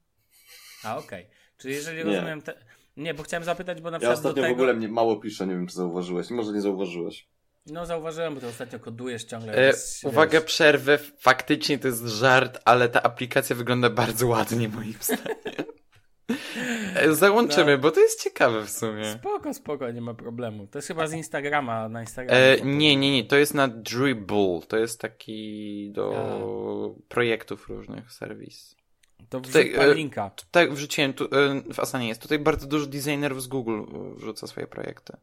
A, 0.84 0.98
okej. 0.98 1.24
Okay. 1.24 1.36
Czyli 1.58 1.74
jeżeli 1.74 1.98
nie. 1.98 2.04
rozumiem, 2.04 2.42
te, 2.42 2.54
nie, 2.98 3.14
bo 3.14 3.24
chciałem 3.24 3.44
zapytać, 3.44 3.82
bo 3.82 3.92
na 3.92 4.00
przykład. 4.00 4.16
Ja 4.16 4.20
ostatnio 4.20 4.44
tego... 4.44 4.56
w 4.56 4.58
ogóle 4.58 4.74
mnie 4.74 4.88
mało 4.88 5.16
piszę, 5.16 5.48
nie 5.48 5.54
wiem 5.54 5.68
czy 5.68 5.76
zauważyłeś. 5.76 6.30
Może 6.30 6.52
nie 6.52 6.62
zauważyłeś. 6.62 7.28
No 7.66 7.86
zauważyłem, 7.86 8.36
bo 8.36 8.42
to 8.42 8.48
ostatnio 8.48 8.80
kodujesz 8.80 9.24
ciągle. 9.24 9.70
E, 9.70 9.74
uwaga, 10.04 10.42
przerwę. 10.42 10.98
Faktycznie 11.20 11.80
to 11.80 11.88
jest 11.88 12.06
żart, 12.06 12.60
ale 12.66 12.90
ta 12.90 13.04
aplikacja 13.04 13.56
wygląda 13.56 13.90
bardzo 13.90 14.28
ładnie 14.28 14.70
moim 14.70 14.96
zdaniem. 15.02 15.64
E, 16.96 17.14
załączymy, 17.14 17.72
no. 17.72 17.78
bo 17.78 17.92
to 17.92 18.00
jest 18.00 18.24
ciekawe 18.24 18.66
w 18.66 18.70
sumie. 18.70 19.12
Spoko, 19.20 19.54
spoko, 19.54 19.92
nie 19.92 20.02
ma 20.02 20.14
problemu. 20.14 20.68
To 20.68 20.78
jest 20.78 20.88
chyba 20.88 21.08
z 21.08 21.14
Instagrama, 21.14 21.90
na 21.90 22.02
Instagramie. 22.02 22.42
E, 22.42 22.62
nie, 22.62 22.96
nie, 22.96 23.12
nie, 23.12 23.24
to 23.24 23.38
jest 23.38 23.54
na 23.54 23.68
Dribble. 23.68 24.60
To 24.68 24.78
jest 24.78 25.02
taki 25.02 25.92
do 25.92 26.16
A. 26.16 27.04
projektów 27.08 27.70
różnych 27.70 28.12
serwis. 28.12 28.76
To 29.30 29.42
tutaj, 29.42 29.74
e, 29.76 29.94
linka. 29.94 30.30
Tutaj 30.30 30.70
wrzuciłem, 30.70 31.14
tu, 31.14 31.26
e, 31.26 31.62
w 31.74 31.80
Asanie 31.80 32.08
jest. 32.08 32.22
Tutaj 32.22 32.40
bardzo 32.40 32.68
dużo 32.68 32.86
designerów 32.86 33.44
z 33.44 33.48
Google 33.48 33.80
e, 33.80 34.16
wrzuca 34.16 34.48
swoje 34.48 34.68
projekty. 34.68 35.18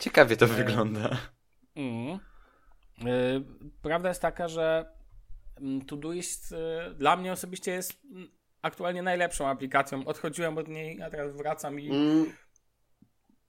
Ciekawie 0.00 0.36
to 0.36 0.46
wygląda. 0.46 1.10
Mm. 1.76 2.18
Prawda 3.82 4.08
jest 4.08 4.22
taka, 4.22 4.48
że 4.48 4.92
mm, 5.60 5.84
Todoist 5.84 6.54
dla 6.96 7.16
mnie 7.16 7.32
osobiście 7.32 7.70
jest 7.70 8.00
mm, 8.10 8.28
aktualnie 8.62 9.02
najlepszą 9.02 9.48
aplikacją. 9.48 10.06
Odchodziłem 10.06 10.58
od 10.58 10.68
niej, 10.68 11.02
a 11.02 11.10
teraz 11.10 11.36
wracam 11.36 11.80
i 11.80 11.90
mm. 11.90 12.32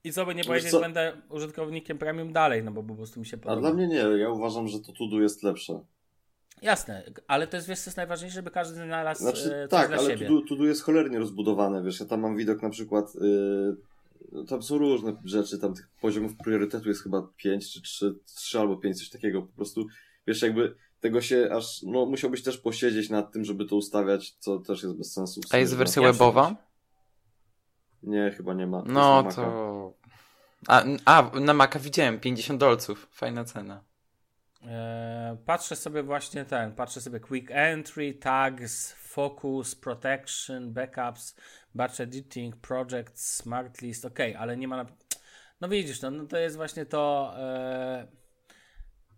i 0.04 0.12
co 0.12 0.26
by 0.26 0.34
nie 0.34 0.44
powiedzieć, 0.44 0.72
będę 0.72 1.22
użytkownikiem 1.28 1.98
premium 1.98 2.32
dalej, 2.32 2.64
no 2.64 2.70
bo 2.70 2.82
po 2.82 2.94
prostu 2.94 3.20
mi 3.20 3.26
się 3.26 3.38
podoba. 3.38 3.58
A 3.58 3.60
dla 3.60 3.72
mnie 3.72 3.88
nie, 3.88 4.18
ja 4.18 4.28
uważam, 4.28 4.68
że 4.68 4.80
to 4.80 4.92
Todo 4.92 5.20
jest 5.20 5.42
lepsze. 5.42 5.80
Jasne, 6.62 7.02
ale 7.26 7.46
to 7.46 7.56
jest, 7.56 7.68
wiesz, 7.68 7.80
co 7.80 7.90
jest 7.90 7.96
najważniejsze, 7.96 8.34
żeby 8.34 8.50
każdy 8.50 8.74
znalazł 8.74 9.20
znaczy, 9.20 9.56
e, 9.56 9.68
coś 9.68 9.80
Tak, 9.80 9.88
dla 9.88 9.98
ale 9.98 10.10
siebie. 10.10 10.26
Tu, 10.26 10.42
tu 10.42 10.66
jest 10.66 10.82
cholernie 10.82 11.18
rozbudowane, 11.18 11.82
wiesz, 11.82 12.00
ja 12.00 12.06
tam 12.06 12.20
mam 12.20 12.36
widok 12.36 12.62
na 12.62 12.70
przykład, 12.70 13.14
yy, 13.14 14.44
tam 14.48 14.62
są 14.62 14.78
różne 14.78 15.16
rzeczy, 15.24 15.58
tam 15.58 15.74
tych 15.74 15.88
poziomów 16.00 16.36
priorytetu 16.36 16.88
jest 16.88 17.02
chyba 17.02 17.28
5 17.36 17.72
czy 17.72 17.82
3, 17.82 18.14
3 18.24 18.58
albo 18.60 18.76
5, 18.76 18.98
coś 18.98 19.10
takiego, 19.10 19.42
po 19.42 19.56
prostu, 19.56 19.86
wiesz, 20.26 20.42
jakby 20.42 20.74
tego 21.00 21.20
się 21.20 21.48
aż, 21.52 21.82
no 21.82 22.06
musiałbyś 22.06 22.42
też 22.42 22.58
posiedzieć 22.58 23.10
nad 23.10 23.32
tym, 23.32 23.44
żeby 23.44 23.64
to 23.64 23.76
ustawiać, 23.76 24.36
co 24.38 24.58
też 24.58 24.82
jest 24.82 24.96
bez 24.96 25.12
sensu. 25.12 25.40
A 25.50 25.56
jest 25.56 25.76
wersja 25.76 26.02
webowa? 26.02 26.56
Nie, 28.02 28.34
chyba 28.36 28.54
nie 28.54 28.66
ma. 28.66 28.82
To 28.82 28.88
no 28.88 29.28
to... 29.36 29.94
A, 30.66 30.84
a, 31.04 31.30
na 31.40 31.54
Maca 31.54 31.78
widziałem, 31.78 32.20
50 32.20 32.60
dolców, 32.60 33.08
fajna 33.12 33.44
cena. 33.44 33.89
E, 34.66 35.36
patrzę 35.46 35.76
sobie 35.76 36.02
właśnie 36.02 36.44
ten, 36.44 36.72
patrzę 36.72 37.00
sobie 37.00 37.20
quick 37.20 37.50
entry, 37.50 38.14
tags, 38.14 38.92
focus, 38.92 39.74
protection, 39.74 40.72
backups, 40.72 41.36
batch 41.74 42.00
editing, 42.00 42.56
projects, 42.56 43.36
smart 43.36 43.82
list, 43.82 44.04
ok, 44.04 44.18
ale 44.38 44.56
nie 44.56 44.68
ma 44.68 44.76
na... 44.76 44.86
No 45.60 45.68
widzisz, 45.68 46.02
no, 46.02 46.10
no 46.10 46.26
to 46.26 46.38
jest 46.38 46.56
właśnie 46.56 46.86
to, 46.86 47.34
e, 47.36 48.06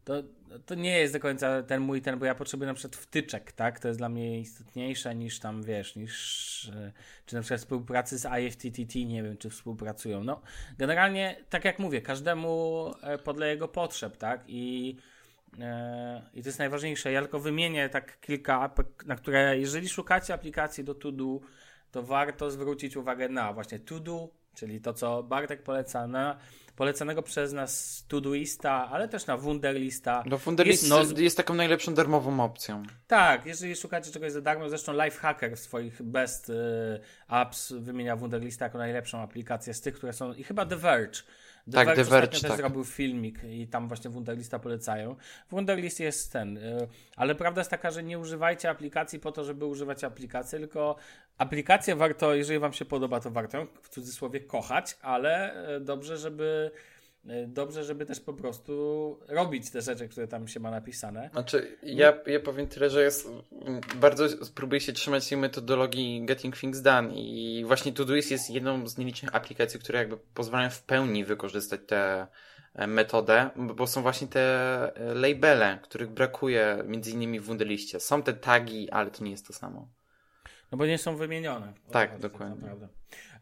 to, 0.05 0.23
to 0.67 0.75
nie 0.75 0.99
jest 0.99 1.13
do 1.13 1.21
końca 1.21 1.63
ten 1.63 1.83
mój 1.83 2.03
ten, 2.03 2.19
bo 2.19 2.27
ja 2.27 2.35
potrzebuję 2.35 2.67
na 2.67 2.75
przykład 2.75 2.97
wtyczek, 2.97 3.53
tak, 3.53 3.81
to 3.81 3.89
jest 3.89 4.01
dla 4.01 4.09
mnie 4.09 4.41
istotniejsze 4.41 5.15
niż 5.15 5.41
tam, 5.41 5.63
wiesz, 5.63 5.97
niż, 5.97 6.69
e, 6.69 6.93
czy 7.27 7.35
na 7.35 7.41
przykład 7.41 7.61
współpracy 7.61 8.19
z 8.19 8.27
IFTTT, 8.41 9.05
nie 9.05 9.23
wiem, 9.23 9.37
czy 9.37 9.51
współpracują, 9.51 10.25
no, 10.25 10.43
generalnie, 10.79 11.37
tak 11.51 11.65
jak 11.65 11.79
mówię, 11.79 12.03
każdemu 12.03 12.91
podle 13.25 13.49
jego 13.49 13.69
potrzeb, 13.69 14.17
tak, 14.17 14.45
i 14.47 14.97
I 16.35 16.43
to 16.43 16.49
jest 16.49 16.59
najważniejsze. 16.59 17.13
Ja 17.13 17.21
tylko 17.21 17.41
wymienię 17.41 17.89
tak 17.89 18.21
kilka 18.21 18.61
apek, 18.61 19.07
na 19.07 19.17
które, 19.17 19.59
jeżeli 19.59 19.89
szukacie 19.89 20.35
aplikacji 20.35 20.85
do 20.85 20.95
To 20.95 21.13
Do, 21.13 21.41
to 21.91 22.03
warto 22.03 22.51
zwrócić 22.51 22.97
uwagę 22.97 23.29
na 23.29 23.53
właśnie 23.53 23.79
To 23.79 24.01
Do, 24.01 24.29
czyli 24.55 24.81
to, 24.81 24.95
co 24.95 25.23
Bartek 25.23 25.63
poleca 25.63 26.07
na 26.07 26.37
polecanego 26.77 27.23
przez 27.23 27.53
nas 27.53 28.05
Todoista, 28.09 28.89
ale 28.91 29.09
też 29.09 29.27
na 29.27 29.37
Wunderlista. 29.37 30.23
No 30.27 30.39
Wunderlist 30.39 30.83
Jest 30.83 30.93
noz- 30.95 31.19
jest 31.21 31.37
taką 31.37 31.55
najlepszą 31.55 31.95
darmową 31.95 32.41
opcją. 32.45 32.83
Tak, 33.07 33.47
jeżeli 33.47 33.77
szukacie 33.77 34.11
czegoś 34.13 34.33
za 34.33 34.41
darmo, 34.41 34.69
zresztą 34.69 35.05
Lifehacker 35.05 35.57
w 35.57 35.61
swoich 35.61 36.03
best 36.03 36.51
y, 36.51 36.55
apps 37.29 37.73
wymienia 37.73 38.17
Wunderlista 38.17 38.65
jako 38.65 38.79
najlepszą 38.79 39.19
aplikację 39.19 39.75
z 39.75 39.81
tych, 39.81 39.95
które 39.95 40.13
są, 40.13 40.33
i 40.33 40.45
chyba 40.45 40.67
The 40.67 40.77
Verge. 40.77 41.19
The 41.67 41.73
Tak, 41.73 41.87
Verge 41.87 42.05
The 42.05 42.11
Verge, 42.11 42.27
ostatnio 42.27 42.41
też 42.41 42.51
tak. 42.51 42.57
zrobił 42.57 42.85
filmik 42.85 43.45
i 43.45 43.69
tam 43.69 43.89
właśnie 43.89 44.11
Wunderlista 44.11 44.59
polecają. 44.59 45.17
Wunderlist 45.51 46.01
jest 46.01 46.33
ten, 46.33 46.57
y, 46.57 46.89
ale 47.17 47.35
prawda 47.35 47.61
jest 47.61 47.71
taka, 47.71 47.91
że 47.91 48.03
nie 48.03 48.19
używajcie 48.19 48.71
aplikacji 48.71 49.21
po 49.21 49.33
to, 49.33 49.45
żeby 49.45 49.67
używać 49.67 50.05
aplikacji, 50.05 50.59
tylko 50.59 50.97
aplikację 51.39 51.97
warto, 51.97 52.35
jeżeli 52.35 52.59
wam 52.59 52.73
się 52.73 52.85
podoba, 52.85 53.21
to 53.21 53.31
warto 53.31 53.67
w 53.83 53.89
cudzysłowie 53.89 54.41
kochać, 54.41 54.97
ale 55.03 55.55
y, 55.77 55.81
dobrze, 55.81 56.17
żeby 56.17 56.71
dobrze, 57.47 57.85
żeby 57.85 58.07
też 58.07 58.21
po 58.21 58.35
prostu 58.35 59.19
robić 59.29 59.71
te 59.71 59.83
rzeczy, 59.83 60.09
które 60.09 60.29
tam 60.29 60.49
się 60.49 60.61
ma 60.61 60.71
napisane. 60.71 61.31
Znaczy, 61.33 61.79
ja, 61.83 62.19
ja 62.27 62.41
powiem 62.41 62.67
tyle, 62.67 62.91
że 62.91 63.03
jest, 63.03 63.27
mm, 63.27 63.81
bardzo 63.97 64.45
spróbuję 64.47 64.81
się 64.81 64.93
trzymać 64.93 65.29
tej 65.29 65.39
metodologii 65.39 66.25
Getting 66.25 66.57
Things 66.57 66.83
Done 66.83 67.15
i 67.15 67.65
właśnie 67.67 67.93
Todoist 67.93 68.31
jest 68.31 68.51
jedną 68.51 68.89
z 68.89 68.99
nielicznych 68.99 69.35
aplikacji, 69.35 69.81
które 69.81 69.99
jakby 69.99 70.17
pozwalają 70.35 70.71
w 70.71 70.83
pełni 70.83 71.25
wykorzystać 71.25 71.81
tę 71.87 72.27
e, 72.75 72.87
metodę, 72.87 73.51
bo 73.57 73.87
są 73.87 74.03
właśnie 74.03 74.29
te 74.29 74.41
e, 74.97 75.15
labele, 75.15 75.79
których 75.83 76.11
brakuje 76.11 76.85
między 76.87 77.11
innymi 77.11 77.41
w 77.41 77.45
Wunderliście. 77.45 78.01
Są 78.01 78.23
te 78.23 78.33
tagi, 78.33 78.91
ale 78.91 79.11
to 79.11 79.25
nie 79.25 79.31
jest 79.31 79.47
to 79.47 79.53
samo. 79.53 79.89
No 80.73 80.79
bo 80.79 80.87
nie 80.87 80.99
są 80.99 81.17
wymienione. 81.17 81.73
Tak, 81.91 82.19
dokładnie. 82.19 82.63
prawda. 82.63 82.89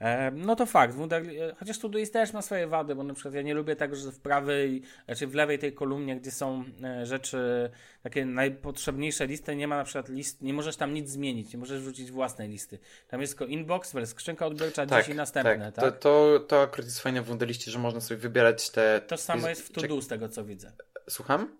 E, 0.01 0.31
no 0.31 0.57
to 0.57 0.67
fakt. 0.67 0.95
Wunder, 0.95 1.23
e, 1.23 1.55
chociaż 1.59 1.79
Todoist 1.79 2.13
też 2.13 2.33
ma 2.33 2.43
swoje 2.43 2.67
wady, 2.67 2.95
bo 2.95 3.03
na 3.03 3.15
przykład 3.15 3.35
ja 3.35 3.43
nie 3.43 3.55
lubię 3.55 3.77
tego, 3.77 3.97
że 3.97 4.13
w 4.13 4.21
prawej, 4.21 4.83
znaczy 5.07 5.27
w 5.27 5.35
lewej 5.35 5.59
tej 5.59 5.73
kolumnie, 5.73 6.17
gdzie 6.17 6.31
są 6.31 6.65
e, 6.85 7.07
rzeczy, 7.07 7.71
takie 8.03 8.25
najpotrzebniejsze 8.25 9.27
listy, 9.27 9.57
nie 9.57 9.69
ma 9.69 9.77
na 9.77 9.85
przykład 9.85 10.09
list, 10.09 10.43
nie 10.43 10.53
możesz 10.53 10.77
tam 10.77 10.95
nic 10.95 11.11
zmienić, 11.11 11.53
nie 11.53 11.59
możesz 11.59 11.81
wrzucić 11.81 12.11
własnej 12.11 12.49
listy. 12.49 12.79
Tam 13.09 13.21
jest 13.21 13.39
tylko 13.39 13.53
inbox, 13.53 13.95
skrzynka 14.05 14.47
odbiorcza, 14.47 14.87
Tak, 14.87 15.05
dziś 15.05 15.15
i 15.15 15.17
następne, 15.17 15.73
tak? 15.73 15.85
To, 15.85 15.93
to, 15.93 16.45
to 16.47 16.63
akurat 16.63 16.85
jest 16.85 17.01
fajne 17.01 17.23
w 17.23 17.27
Wunderliście, 17.27 17.71
że 17.71 17.79
można 17.79 18.01
sobie 18.01 18.21
wybierać 18.21 18.71
te... 18.71 19.01
To 19.07 19.17
samo 19.17 19.49
jest 19.49 19.63
w 19.63 19.73
To-Do 19.73 20.03
z 20.03 20.09
tego, 20.09 20.29
co 20.29 20.45
widzę. 20.45 20.73
Słucham? 21.11 21.57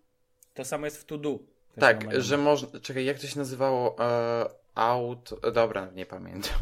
To 0.55 0.65
samo 0.65 0.87
jest 0.87 1.01
w 1.01 1.05
To-Do. 1.05 1.39
To 1.75 1.81
Tak, 1.81 2.23
że 2.23 2.37
można. 2.37 2.81
Czekaj, 2.81 3.05
jak 3.05 3.19
to 3.19 3.27
się 3.27 3.39
nazywało? 3.39 3.97
E, 4.01 4.60
out. 4.75 5.31
Dobra, 5.55 5.91
nie 5.91 6.07
pamiętam. 6.07 6.61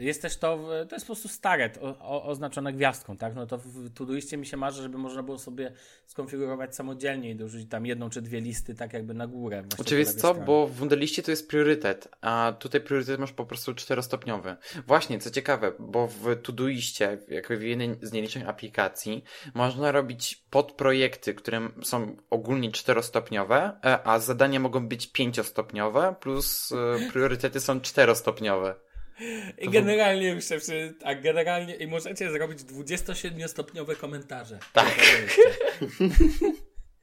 Jest 0.00 0.22
też 0.22 0.36
to, 0.36 0.68
to 0.88 0.94
jest 0.94 1.06
po 1.06 1.12
prostu 1.12 1.28
stare, 1.28 1.70
o, 1.80 1.98
o, 1.98 2.24
oznaczone 2.24 2.72
gwiazdką, 2.72 3.16
tak? 3.16 3.34
No 3.34 3.46
to 3.46 3.58
w 3.58 3.92
Todoistie 3.94 4.36
mi 4.36 4.46
się 4.46 4.56
marzy, 4.56 4.82
żeby 4.82 4.98
można 4.98 5.22
było 5.22 5.38
sobie 5.38 5.72
skonfigurować 6.06 6.76
samodzielnie 6.76 7.30
i 7.30 7.36
dorzucić 7.36 7.70
tam 7.70 7.86
jedną 7.86 8.10
czy 8.10 8.22
dwie 8.22 8.40
listy 8.40 8.74
tak 8.74 8.92
jakby 8.92 9.14
na 9.14 9.26
górę. 9.26 9.62
lewej 10.00 10.06
co? 10.06 10.18
stronie. 10.18 10.46
Bo 10.46 10.66
w 10.66 10.72
Wunderliście 10.72 11.22
to 11.22 11.30
jest 11.30 11.48
priorytet, 11.48 12.08
a 12.20 12.52
tutaj 12.58 12.80
priorytet 12.80 13.20
masz 13.20 13.32
po 13.32 13.46
prostu 13.46 13.74
czterostopniowy. 13.74 14.56
Właśnie, 14.86 15.18
co 15.18 15.30
ciekawe, 15.30 15.72
bo 15.78 16.06
w 16.06 16.36
Todoiście, 16.42 17.18
jako 17.28 17.56
w 17.56 17.62
jednej 17.62 17.96
z 18.02 18.12
nielicznych 18.12 18.48
aplikacji, 18.48 19.24
można 19.54 19.92
robić 19.92 20.44
podprojekty, 20.50 21.34
które 21.34 21.68
są 21.82 22.16
ogólnie 22.30 22.72
czterostopniowe, 22.72 23.80
e, 23.84 24.06
a 24.06 24.18
zadania 24.18 24.60
mogą 24.60 24.88
być 24.88 25.12
pięciostopniowe, 25.12 26.14
plus 26.20 26.72
e, 26.72 27.10
priorytety 27.12 27.60
są 27.60 27.80
czterostopniowe. 27.80 28.74
I 29.58 29.68
generalnie 29.68 30.34
myślę, 30.34 30.60
że 30.60 30.92
tak, 31.00 31.22
generalnie 31.22 31.74
i 31.74 31.86
możecie 31.86 32.30
zrobić 32.30 32.58
27-stopniowe 32.58 33.96
komentarze. 33.96 34.58
Tak. 34.72 34.94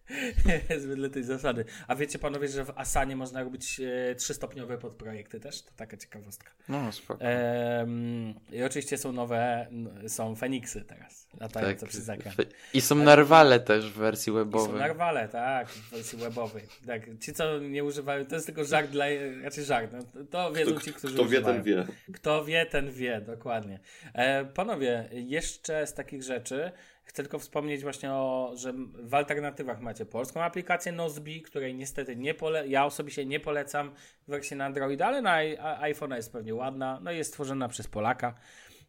Wedle 0.88 1.10
tej 1.10 1.24
zasady. 1.24 1.66
A 1.88 1.96
wiecie 1.96 2.20
panowie, 2.20 2.48
że 2.48 2.66
w 2.66 2.70
Asanie 2.76 3.16
można 3.16 3.44
robić 3.44 3.80
e, 3.80 4.16
trzystopniowe 4.16 4.78
podprojekty 4.78 5.40
też? 5.40 5.62
To 5.62 5.72
taka 5.76 5.98
ciekawostka. 5.98 6.52
No, 6.70 6.92
spoko. 6.92 7.24
Em, 7.24 8.34
I 8.52 8.64
oczywiście 8.64 8.98
są 8.98 9.12
nowe, 9.12 9.68
są 10.08 10.36
Feniksy 10.36 10.82
teraz, 10.82 11.28
latające 11.40 11.80
Tak. 11.82 11.90
przez 11.90 12.10
ekran. 12.10 12.34
I 12.74 12.82
są 12.82 12.96
narwale 12.96 13.60
też 13.60 13.92
w 13.92 13.94
wersji 13.98 14.32
I 14.32 14.34
są 14.34 14.34
webowej. 14.34 14.80
narwale, 14.80 15.28
tak, 15.30 15.70
w 15.70 15.92
wersji 15.92 16.18
webowej. 16.20 16.64
Tak, 16.88 17.02
ci, 17.22 17.34
co 17.34 17.60
nie 17.60 17.84
używają, 17.84 18.26
to 18.26 18.36
jest 18.36 18.46
tylko 18.48 18.66
żart 18.66 18.90
dla, 18.92 19.06
raczej 19.44 19.64
żart. 19.64 19.92
No, 19.94 20.24
to- 20.32 20.52
wiedzą 20.54 20.72
Kto, 20.72 20.82
ci, 20.86 20.94
którzy 20.94 21.14
kto 21.14 21.24
wie, 21.24 21.30
używają. 21.30 21.56
ten 21.56 21.64
wie. 21.64 21.86
Kto 22.14 22.46
wie, 22.46 22.66
ten 22.66 22.92
wie, 22.92 23.22
dokładnie. 23.22 23.80
E, 24.14 24.46
panowie, 24.46 25.10
jeszcze 25.12 25.88
z 25.88 25.94
takich 25.94 26.24
rzeczy 26.24 26.72
chcę 27.08 27.24
tylko 27.24 27.40
wspomnieć 27.40 27.82
właśnie 27.82 28.12
o, 28.14 28.52
że 28.56 28.74
w 29.04 29.14
alternatywach 29.14 29.82
macie 29.82 30.06
polską 30.06 30.44
aplikację 30.44 30.92
Nozbi, 30.92 31.42
której 31.42 31.76
niestety 31.76 32.16
nie 32.16 32.34
pole, 32.34 32.68
ja 32.68 32.86
osobiście 32.86 33.26
nie 33.26 33.40
polecam 33.40 33.92
w 34.28 34.32
wersji 34.32 34.58
na 34.58 34.66
Androida, 34.66 35.06
ale 35.08 35.22
na 35.22 35.44
i- 35.44 35.58
a- 35.58 35.82
iPhone'a 35.82 36.16
jest 36.16 36.32
pewnie 36.32 36.56
ładna, 36.56 37.00
no 37.04 37.12
i 37.12 37.18
jest 37.18 37.30
stworzona 37.30 37.68
przez 37.68 37.88
Polaka. 37.88 38.34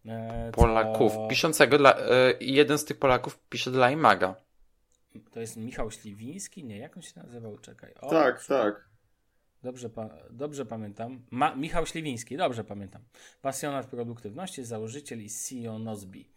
E, 0.07 0.51
co- 0.55 0.61
Polaków. 0.61 1.13
Piszącego 1.31 1.79
dla. 1.79 1.97
E, 1.99 2.05
jeden 2.41 2.79
z 2.79 2.85
tych 2.85 2.99
Polaków 2.99 3.39
pisze 3.51 3.71
dla 3.71 3.91
iMaga. 3.91 4.35
To 5.33 5.41
jest 5.41 5.57
Michał 5.57 5.91
Śliwiński? 5.91 6.65
Nie, 6.65 6.79
jak 6.79 6.97
on 6.97 7.03
się 7.03 7.21
nazywał? 7.21 7.59
Czekaj. 7.59 7.95
O, 8.01 8.11
Tak, 8.11 8.45
tak. 8.47 8.89
Dobrze, 9.63 9.91
pa, 9.91 10.09
dobrze 10.31 10.67
pamiętam. 10.67 11.23
Ma, 11.31 11.55
Michał 11.55 11.87
Śliwiński, 11.87 12.37
dobrze 12.37 12.65
pamiętam. 12.65 13.03
Pasjonat 13.43 13.87
produktywności, 13.87 14.65
założyciel 14.65 15.23
i 15.23 15.29
CEO 15.31 15.79
Nozbi. 15.79 16.31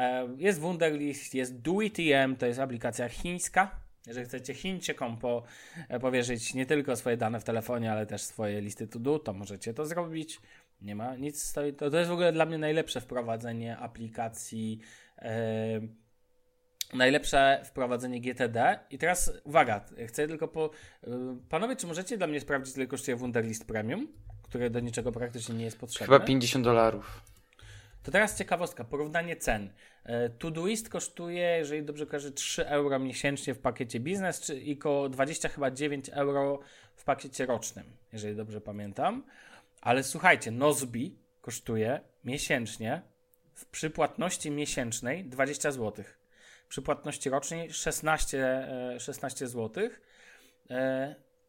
E, 0.00 0.28
jest 0.38 0.60
Wunderlist, 0.60 1.34
jest 1.34 1.60
DoITM, 1.60 2.36
to 2.38 2.46
jest 2.46 2.60
aplikacja 2.60 3.08
chińska. 3.08 3.80
Jeżeli 4.06 4.26
chcecie 4.26 4.54
Chińczykom 4.54 5.16
po, 5.16 5.42
e, 5.88 6.00
powierzyć 6.00 6.54
nie 6.54 6.66
tylko 6.66 6.96
swoje 6.96 7.16
dane 7.16 7.40
w 7.40 7.44
telefonie, 7.44 7.92
ale 7.92 8.06
też 8.06 8.22
swoje 8.22 8.60
listy 8.60 8.86
to 8.86 8.98
do, 8.98 9.18
to 9.18 9.32
możecie 9.32 9.74
to 9.74 9.86
zrobić. 9.86 10.40
Nie 10.82 10.94
ma 10.94 11.16
nic 11.16 11.42
stoi. 11.42 11.72
To, 11.72 11.90
to 11.90 11.98
jest 11.98 12.10
w 12.10 12.12
ogóle 12.12 12.32
dla 12.32 12.46
mnie 12.46 12.58
najlepsze 12.58 13.00
wprowadzenie 13.00 13.76
aplikacji. 13.78 14.80
E, 15.18 15.80
najlepsze 16.94 17.62
wprowadzenie 17.64 18.20
GTD. 18.20 18.78
I 18.90 18.98
teraz 18.98 19.32
uwaga, 19.44 19.84
chcę 20.08 20.28
tylko 20.28 20.48
po. 20.48 20.70
y, 21.04 21.08
Panowie, 21.48 21.76
czy 21.76 21.86
możecie 21.86 22.18
dla 22.18 22.26
mnie 22.26 22.40
sprawdzić, 22.40 22.76
ile 22.76 22.86
kosztuje 22.86 23.16
Wunderlist 23.16 23.66
Premium, 23.66 24.08
które 24.42 24.70
do 24.70 24.80
niczego 24.80 25.12
praktycznie 25.12 25.54
nie 25.54 25.64
jest 25.64 25.78
potrzebne? 25.78 26.14
Chyba 26.14 26.26
50 26.26 26.64
dolarów. 26.64 27.29
To 28.02 28.10
teraz 28.10 28.38
ciekawostka, 28.38 28.84
porównanie 28.84 29.36
cen. 29.36 29.72
E, 30.04 30.30
Todoist 30.30 30.88
kosztuje, 30.88 31.42
jeżeli 31.58 31.82
dobrze 31.82 32.06
kojarzę, 32.06 32.30
3 32.30 32.66
euro 32.66 32.98
miesięcznie 32.98 33.54
w 33.54 33.58
pakiecie 33.58 34.00
biznes, 34.00 34.40
czy 34.40 34.60
i 34.60 34.78
około 34.78 35.08
20 35.08 35.48
chyba 35.48 35.70
9 35.70 36.08
euro 36.08 36.60
w 36.94 37.04
pakiecie 37.04 37.46
rocznym, 37.46 37.96
jeżeli 38.12 38.36
dobrze 38.36 38.60
pamiętam. 38.60 39.24
Ale 39.80 40.02
słuchajcie, 40.02 40.50
Nozbi 40.50 41.18
kosztuje 41.40 42.00
miesięcznie 42.24 43.02
w 43.54 43.66
przypłatności 43.66 44.50
miesięcznej 44.50 45.24
20 45.24 45.72
zł. 45.72 46.04
Przy 46.68 46.82
płatności 46.82 47.30
rocznej 47.30 47.72
16, 47.72 48.44
e, 48.94 49.00
16 49.00 49.48
zł. 49.48 49.88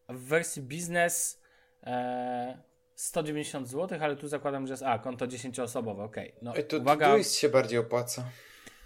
W 0.09 0.19
wersji 0.27 0.61
biznes 0.61 1.41
e, 1.83 2.70
190 3.01 3.67
zł, 3.67 3.99
ale 4.01 4.15
tu 4.15 4.27
zakładam, 4.27 4.67
że 4.67 4.73
jest 4.73 4.83
a, 4.83 4.99
konto 4.99 5.27
10-osobowe, 5.27 6.03
okej. 6.03 6.33
No, 6.41 6.55
Ej, 6.55 6.63
to 6.63 6.77
uwaga, 6.77 7.05
Todoist 7.05 7.35
się 7.35 7.49
bardziej 7.49 7.79
opłaca. 7.79 8.25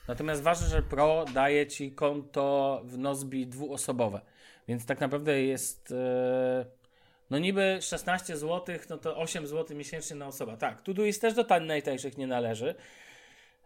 natomiast 0.08 0.42
ważne, 0.42 0.68
że 0.68 0.82
Pro 0.82 1.26
daje 1.34 1.68
Ci 1.68 1.92
konto 1.92 2.82
w 2.86 2.98
Nozbi 2.98 3.48
dwuosobowe, 3.48 4.22
więc 4.68 4.86
tak 4.86 5.00
naprawdę 5.00 5.42
jest 5.42 5.92
e, 5.92 6.66
no 7.30 7.40
niby 7.40 7.78
16 7.82 8.38
zł, 8.38 8.76
no 8.90 8.98
to 8.98 9.18
8 9.18 9.48
zł 9.48 9.78
miesięcznie 9.78 10.16
na 10.16 10.28
osoba. 10.28 10.58
Tak, 10.58 10.82
Todoist 10.82 11.22
też 11.22 11.34
do 11.34 11.60
najtańszych 11.60 12.18
nie 12.18 12.28
należy. 12.28 12.76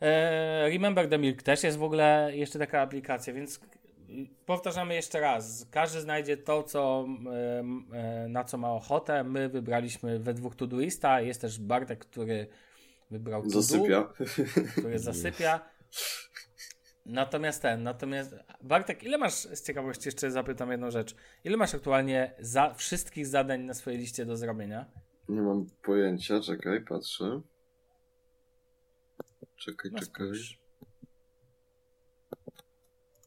E, 0.02 0.70
Remember 0.70 1.10
the 1.10 1.18
Milk 1.18 1.44
też 1.44 1.64
jest 1.64 1.78
w 1.78 1.84
ogóle 1.84 2.32
jeszcze 2.34 2.60
taka 2.60 2.82
aplikacja, 2.82 3.34
więc 3.34 3.60
powtarzamy 4.46 4.96
jeszcze 4.96 5.20
raz. 5.20 5.68
Każdy 5.72 6.02
znajdzie 6.02 6.38
to, 6.38 6.64
co, 6.64 7.08
e, 7.94 8.28
na 8.30 8.44
co 8.44 8.58
ma 8.58 8.72
ochotę. 8.74 9.24
My 9.24 9.50
wybraliśmy 9.50 10.20
we 10.20 10.34
dwóch 10.34 10.56
Todoista. 10.56 11.22
Jest 11.22 11.42
też 11.42 11.60
Bartek, 11.60 12.00
który 12.00 12.48
wybrał 13.12 13.44
To 13.44 13.50
Zasypia. 13.62 14.14
który 14.78 15.00
zasypia. 15.00 15.70
Natomiast 17.06 17.62
ten, 17.62 17.84
natomiast 17.84 18.36
Bartek, 18.62 19.04
ile 19.04 19.18
masz, 19.18 19.34
z 19.34 19.64
ciekawości 19.64 20.08
jeszcze 20.08 20.32
zapytam 20.32 20.72
jedną 20.72 20.92
rzecz, 20.92 21.16
ile 21.44 21.58
masz 21.58 21.76
aktualnie 21.76 22.34
za 22.40 22.74
wszystkich 22.74 23.28
zadań 23.28 23.62
na 23.62 23.74
swojej 23.74 24.00
liście 24.00 24.26
do 24.26 24.38
zrobienia? 24.38 24.86
Nie 25.30 25.42
mam 25.42 25.66
pojęcia, 25.84 26.40
czekaj, 26.42 26.82
patrzę. 26.86 27.42
Czekaj, 29.56 29.92
No 29.92 30.00
czekaj. 30.00 30.26
spójrz. 30.28 30.60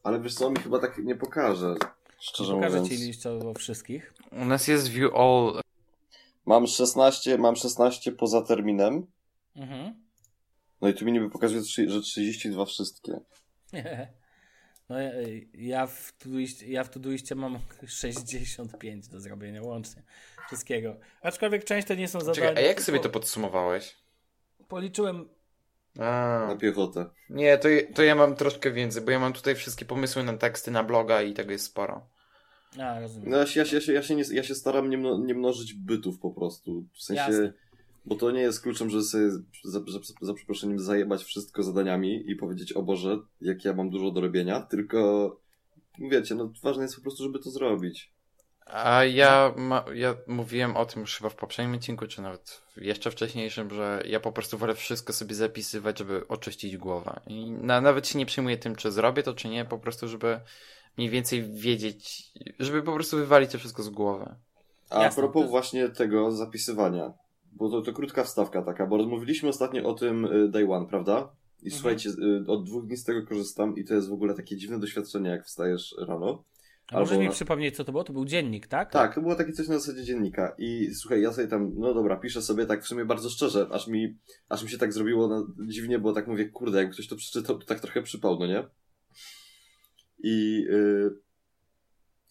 Ale 0.03 0.21
wiesz 0.21 0.33
co, 0.33 0.49
mi 0.49 0.57
chyba 0.57 0.79
tak 0.79 0.97
nie 0.97 1.15
pokaże. 1.15 1.75
Szczerze 2.19 2.53
Pokażę 2.53 2.79
mówiąc. 2.79 2.99
Ci 2.99 3.05
liściowo 3.05 3.53
wszystkich. 3.53 4.13
U 4.31 4.45
nas 4.45 4.67
jest 4.67 4.87
view 4.87 5.15
all. 5.15 5.61
Mam 6.45 6.67
16, 6.67 7.37
mam 7.37 7.55
16 7.55 8.11
poza 8.11 8.41
terminem. 8.41 9.05
Mhm. 9.55 10.03
No 10.81 10.89
i 10.89 10.93
tu 10.93 11.05
mi 11.05 11.11
niby 11.11 11.29
pokazuje, 11.29 11.61
że 11.87 12.01
32 12.01 12.65
wszystkie. 12.65 13.19
No 14.89 14.99
ja, 14.99 15.11
ja 15.53 15.87
w 15.87 16.13
Todoiście, 16.17 16.67
ja 16.67 16.83
w 16.83 16.89
mam 17.35 17.59
65 17.87 19.07
do 19.07 19.19
zrobienia 19.19 19.61
łącznie. 19.61 20.03
Wszystkiego. 20.47 20.95
Aczkolwiek 21.21 21.63
część 21.63 21.87
to 21.87 21.95
nie 21.95 22.07
są 22.07 22.19
zadania. 22.19 22.47
Czekaj, 22.47 22.63
a 22.63 22.67
jak 22.67 22.81
sobie 22.81 22.99
to 22.99 23.09
podsumowałeś? 23.09 23.95
Policzyłem 24.67 25.29
A, 25.99 26.45
Na 26.47 26.55
piechotę. 26.55 27.05
nie, 27.29 27.57
to, 27.57 27.69
to 27.95 28.03
ja 28.03 28.15
mam 28.15 28.35
troszkę 28.35 28.71
więcej, 28.71 29.01
bo 29.03 29.11
ja 29.11 29.19
mam 29.19 29.33
tutaj 29.33 29.55
wszystkie 29.55 29.85
pomysły 29.85 30.23
na 30.23 30.37
teksty 30.37 30.71
na 30.71 30.83
bloga 30.83 31.21
i 31.21 31.33
tego 31.33 31.51
jest 31.51 31.65
sporo. 31.65 32.07
A, 32.79 32.99
rozumiem. 32.99 33.29
No 33.29 33.37
ja 33.37 33.45
się, 33.45 33.59
ja 33.59 33.65
się, 33.65 33.75
ja 33.75 33.81
się, 33.81 33.93
ja 33.93 34.01
się, 34.01 34.15
nie, 34.15 34.23
ja 34.31 34.43
się 34.43 34.55
staram 34.55 34.89
nie, 34.89 34.97
mno, 34.97 35.17
nie 35.17 35.33
mnożyć 35.33 35.73
bytów 35.73 36.19
po 36.19 36.31
prostu. 36.31 36.85
W 36.93 37.03
sensie, 37.03 37.21
Jasne. 37.21 37.53
bo 38.05 38.15
to 38.15 38.31
nie 38.31 38.41
jest 38.41 38.61
kluczem, 38.61 38.89
że 38.89 39.01
sobie 39.01 39.31
za, 39.63 39.79
za, 39.87 39.99
za 40.21 40.33
przeproszeniem 40.33 40.79
zajebać 40.79 41.23
wszystko 41.23 41.63
zadaniami 41.63 42.31
i 42.31 42.35
powiedzieć, 42.35 42.73
o 42.73 42.83
Boże, 42.83 43.17
jak 43.41 43.65
ja 43.65 43.73
mam 43.73 43.89
dużo 43.89 44.11
do 44.11 44.21
robienia, 44.21 44.61
tylko 44.61 45.29
wiecie, 45.99 46.35
no 46.35 46.51
ważne 46.63 46.83
jest 46.83 46.95
po 46.95 47.01
prostu, 47.01 47.23
żeby 47.23 47.39
to 47.39 47.51
zrobić. 47.51 48.12
A 48.65 49.03
ja, 49.03 49.53
ma, 49.57 49.85
ja 49.93 50.15
mówiłem 50.27 50.77
o 50.77 50.85
tym 50.85 51.01
już 51.01 51.17
chyba 51.17 51.29
w 51.29 51.35
poprzednim 51.35 51.75
odcinku, 51.75 52.07
czy 52.07 52.21
nawet 52.21 52.61
jeszcze 52.77 53.11
wcześniejszym, 53.11 53.69
że 53.69 54.03
ja 54.05 54.19
po 54.19 54.31
prostu 54.31 54.57
wolę 54.57 54.75
wszystko 54.75 55.13
sobie 55.13 55.35
zapisywać, 55.35 55.97
żeby 55.99 56.27
oczyścić 56.27 56.77
głowę. 56.77 57.19
I 57.27 57.51
na, 57.51 57.81
nawet 57.81 58.07
się 58.07 58.19
nie 58.19 58.25
przejmuję 58.25 58.57
tym, 58.57 58.75
czy 58.75 58.91
zrobię 58.91 59.23
to, 59.23 59.33
czy 59.33 59.49
nie, 59.49 59.65
po 59.65 59.79
prostu, 59.79 60.07
żeby 60.07 60.39
mniej 60.97 61.09
więcej 61.09 61.43
wiedzieć, 61.51 62.31
żeby 62.59 62.83
po 62.83 62.93
prostu 62.93 63.17
wywalić 63.17 63.51
to 63.51 63.57
wszystko 63.57 63.83
z 63.83 63.89
głowy. 63.89 64.35
A 64.89 65.03
Jasne, 65.03 65.21
propos 65.21 65.43
to- 65.43 65.49
właśnie 65.49 65.89
tego 65.89 66.31
zapisywania, 66.31 67.13
bo 67.51 67.69
to, 67.69 67.81
to 67.81 67.93
krótka 67.93 68.23
wstawka 68.23 68.61
taka, 68.61 68.87
bo 68.87 68.97
rozmawialiśmy 68.97 69.49
ostatnio 69.49 69.89
o 69.89 69.93
tym 69.93 70.25
y, 70.25 70.47
Day 70.49 70.71
One, 70.71 70.85
prawda? 70.85 71.29
I 71.61 71.65
Mhm. 71.65 71.71
słuchajcie, 71.81 72.09
y, 72.09 72.51
od 72.51 72.63
dwóch 72.65 72.87
dni 72.87 72.97
z 72.97 73.03
tego 73.03 73.27
korzystam 73.27 73.75
i 73.77 73.85
to 73.85 73.93
jest 73.93 74.09
w 74.09 74.13
ogóle 74.13 74.33
takie 74.33 74.57
dziwne 74.57 74.79
doświadczenie, 74.79 75.29
jak 75.29 75.45
wstajesz 75.45 75.95
rano. 76.07 76.43
A 76.93 76.99
możesz 76.99 77.11
albo 77.11 77.21
mi 77.21 77.27
na- 77.27 77.33
przypomnieć, 77.33 77.75
co 77.75 77.83
to 77.83 77.91
było? 77.91 78.03
To 78.03 78.13
był 78.13 78.25
dziennik, 78.25 78.67
tak? 78.67 78.91
Tak, 78.91 79.15
to 79.15 79.21
było 79.21 79.35
takie 79.35 79.51
coś 79.53 79.67
na 79.67 79.79
zasadzie 79.79 80.03
dziennika. 80.03 80.55
I 80.57 80.95
słuchaj, 80.95 81.21
ja 81.21 81.33
sobie 81.33 81.47
tam, 81.47 81.71
no 81.75 81.93
dobra, 81.93 82.17
piszę 82.17 82.41
sobie 82.41 82.65
tak 82.65 82.83
w 82.83 82.87
sumie 82.87 83.05
bardzo 83.05 83.29
szczerze, 83.29 83.67
aż 83.71 83.87
mi, 83.87 84.17
aż 84.49 84.63
mi 84.63 84.69
się 84.69 84.77
tak 84.77 84.93
zrobiło 84.93 85.27
no, 85.27 85.47
dziwnie, 85.67 85.99
bo 85.99 86.13
tak 86.13 86.27
mówię, 86.27 86.49
kurde, 86.49 86.77
jakby 86.77 86.93
ktoś 86.93 87.07
to 87.07 87.15
przeczytał, 87.15 87.57
to 87.59 87.65
tak 87.65 87.79
trochę 87.79 88.01
przypał, 88.01 88.39
no 88.39 88.47
nie? 88.47 88.63
I, 90.23 90.65
yy, 90.69 91.19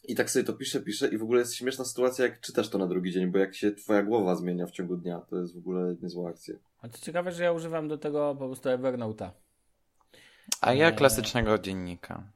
I 0.08 0.14
tak 0.14 0.30
sobie 0.30 0.44
to 0.44 0.52
piszę, 0.52 0.80
piszę 0.80 1.08
i 1.08 1.18
w 1.18 1.22
ogóle 1.22 1.40
jest 1.40 1.54
śmieszna 1.54 1.84
sytuacja, 1.84 2.24
jak 2.24 2.40
czytasz 2.40 2.68
to 2.68 2.78
na 2.78 2.86
drugi 2.86 3.12
dzień, 3.12 3.26
bo 3.30 3.38
jak 3.38 3.54
się 3.54 3.72
twoja 3.72 4.02
głowa 4.02 4.36
zmienia 4.36 4.66
w 4.66 4.70
ciągu 4.70 4.96
dnia, 4.96 5.20
to 5.20 5.36
jest 5.36 5.54
w 5.54 5.58
ogóle 5.58 5.96
niezła 6.02 6.30
akcja. 6.30 6.54
A 6.80 6.88
to 6.88 6.98
ciekawe, 6.98 7.32
że 7.32 7.44
ja 7.44 7.52
używam 7.52 7.88
do 7.88 7.98
tego 7.98 8.36
po 8.38 8.46
prostu 8.46 8.68
Evernote'a. 8.68 9.30
A 10.60 10.74
ja 10.74 10.92
klasycznego 10.92 11.58
dziennika 11.58 12.32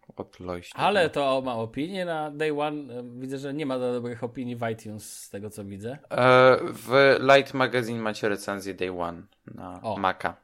Ale 0.75 1.11
to 1.11 1.43
ma 1.43 1.55
opinię 1.55 2.05
na 2.05 2.31
Day 2.31 2.61
One. 2.61 3.03
Widzę, 3.19 3.39
że 3.39 3.55
nie 3.55 3.67
ma 3.67 3.79
dobrych 3.79 4.25
opinii 4.25 4.57
w 4.57 4.69
iTunes 4.73 5.21
z 5.21 5.31
tego, 5.31 5.51
co 5.51 5.65
widzę. 5.65 5.99
E, 6.11 6.57
w 6.63 7.17
Light 7.21 7.55
Magazine 7.55 8.01
macie 8.01 8.29
recenzję 8.29 8.75
Day 8.75 9.01
One 9.01 9.23
na 9.55 9.83
O. 9.83 9.97
Maca. 9.97 10.37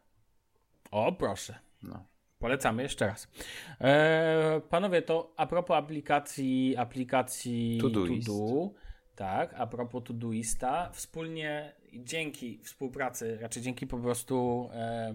O, 0.91 1.13
proszę. 1.13 1.59
No. 1.83 2.05
Polecamy 2.39 2.83
jeszcze 2.83 3.07
raz. 3.07 3.29
E, 3.81 4.61
panowie, 4.69 5.03
to 5.03 5.33
a 5.37 5.47
propos 5.47 5.77
aplikacji, 5.77 6.77
aplikacji 6.77 7.79
Todoist. 7.81 8.27
To 8.27 8.71
tak, 9.15 9.55
a 9.57 9.67
propos 9.67 10.03
Todoista, 10.05 10.91
wspólnie 10.93 11.73
dzięki 11.93 12.61
współpracy, 12.65 13.39
raczej 13.41 13.63
dzięki 13.63 13.87
po 13.87 13.99
prostu 13.99 14.69
e, 14.73 15.15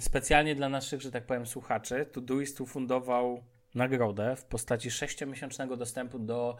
specjalnie 0.00 0.54
dla 0.54 0.68
naszych, 0.68 1.00
że 1.02 1.10
tak 1.10 1.26
powiem, 1.26 1.46
słuchaczy, 1.46 2.06
Todoist 2.12 2.60
ufundował 2.60 3.42
nagrodę 3.74 4.36
w 4.36 4.44
postaci 4.44 4.90
6-miesięcznego 4.90 5.76
dostępu 5.76 6.18
do 6.18 6.56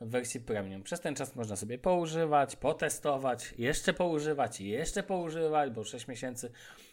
wersji 0.00 0.40
premium. 0.40 0.82
Przez 0.82 1.00
ten 1.00 1.14
czas 1.14 1.36
można 1.36 1.56
sobie 1.56 1.78
poużywać, 1.78 2.56
potestować, 2.56 3.54
jeszcze 3.58 3.92
poużywać 3.94 4.60
i 4.60 4.68
jeszcze 4.68 5.02
poużywać, 5.02 5.70
bo 5.70 5.84
6 5.84 6.08
miesięcy 6.08 6.52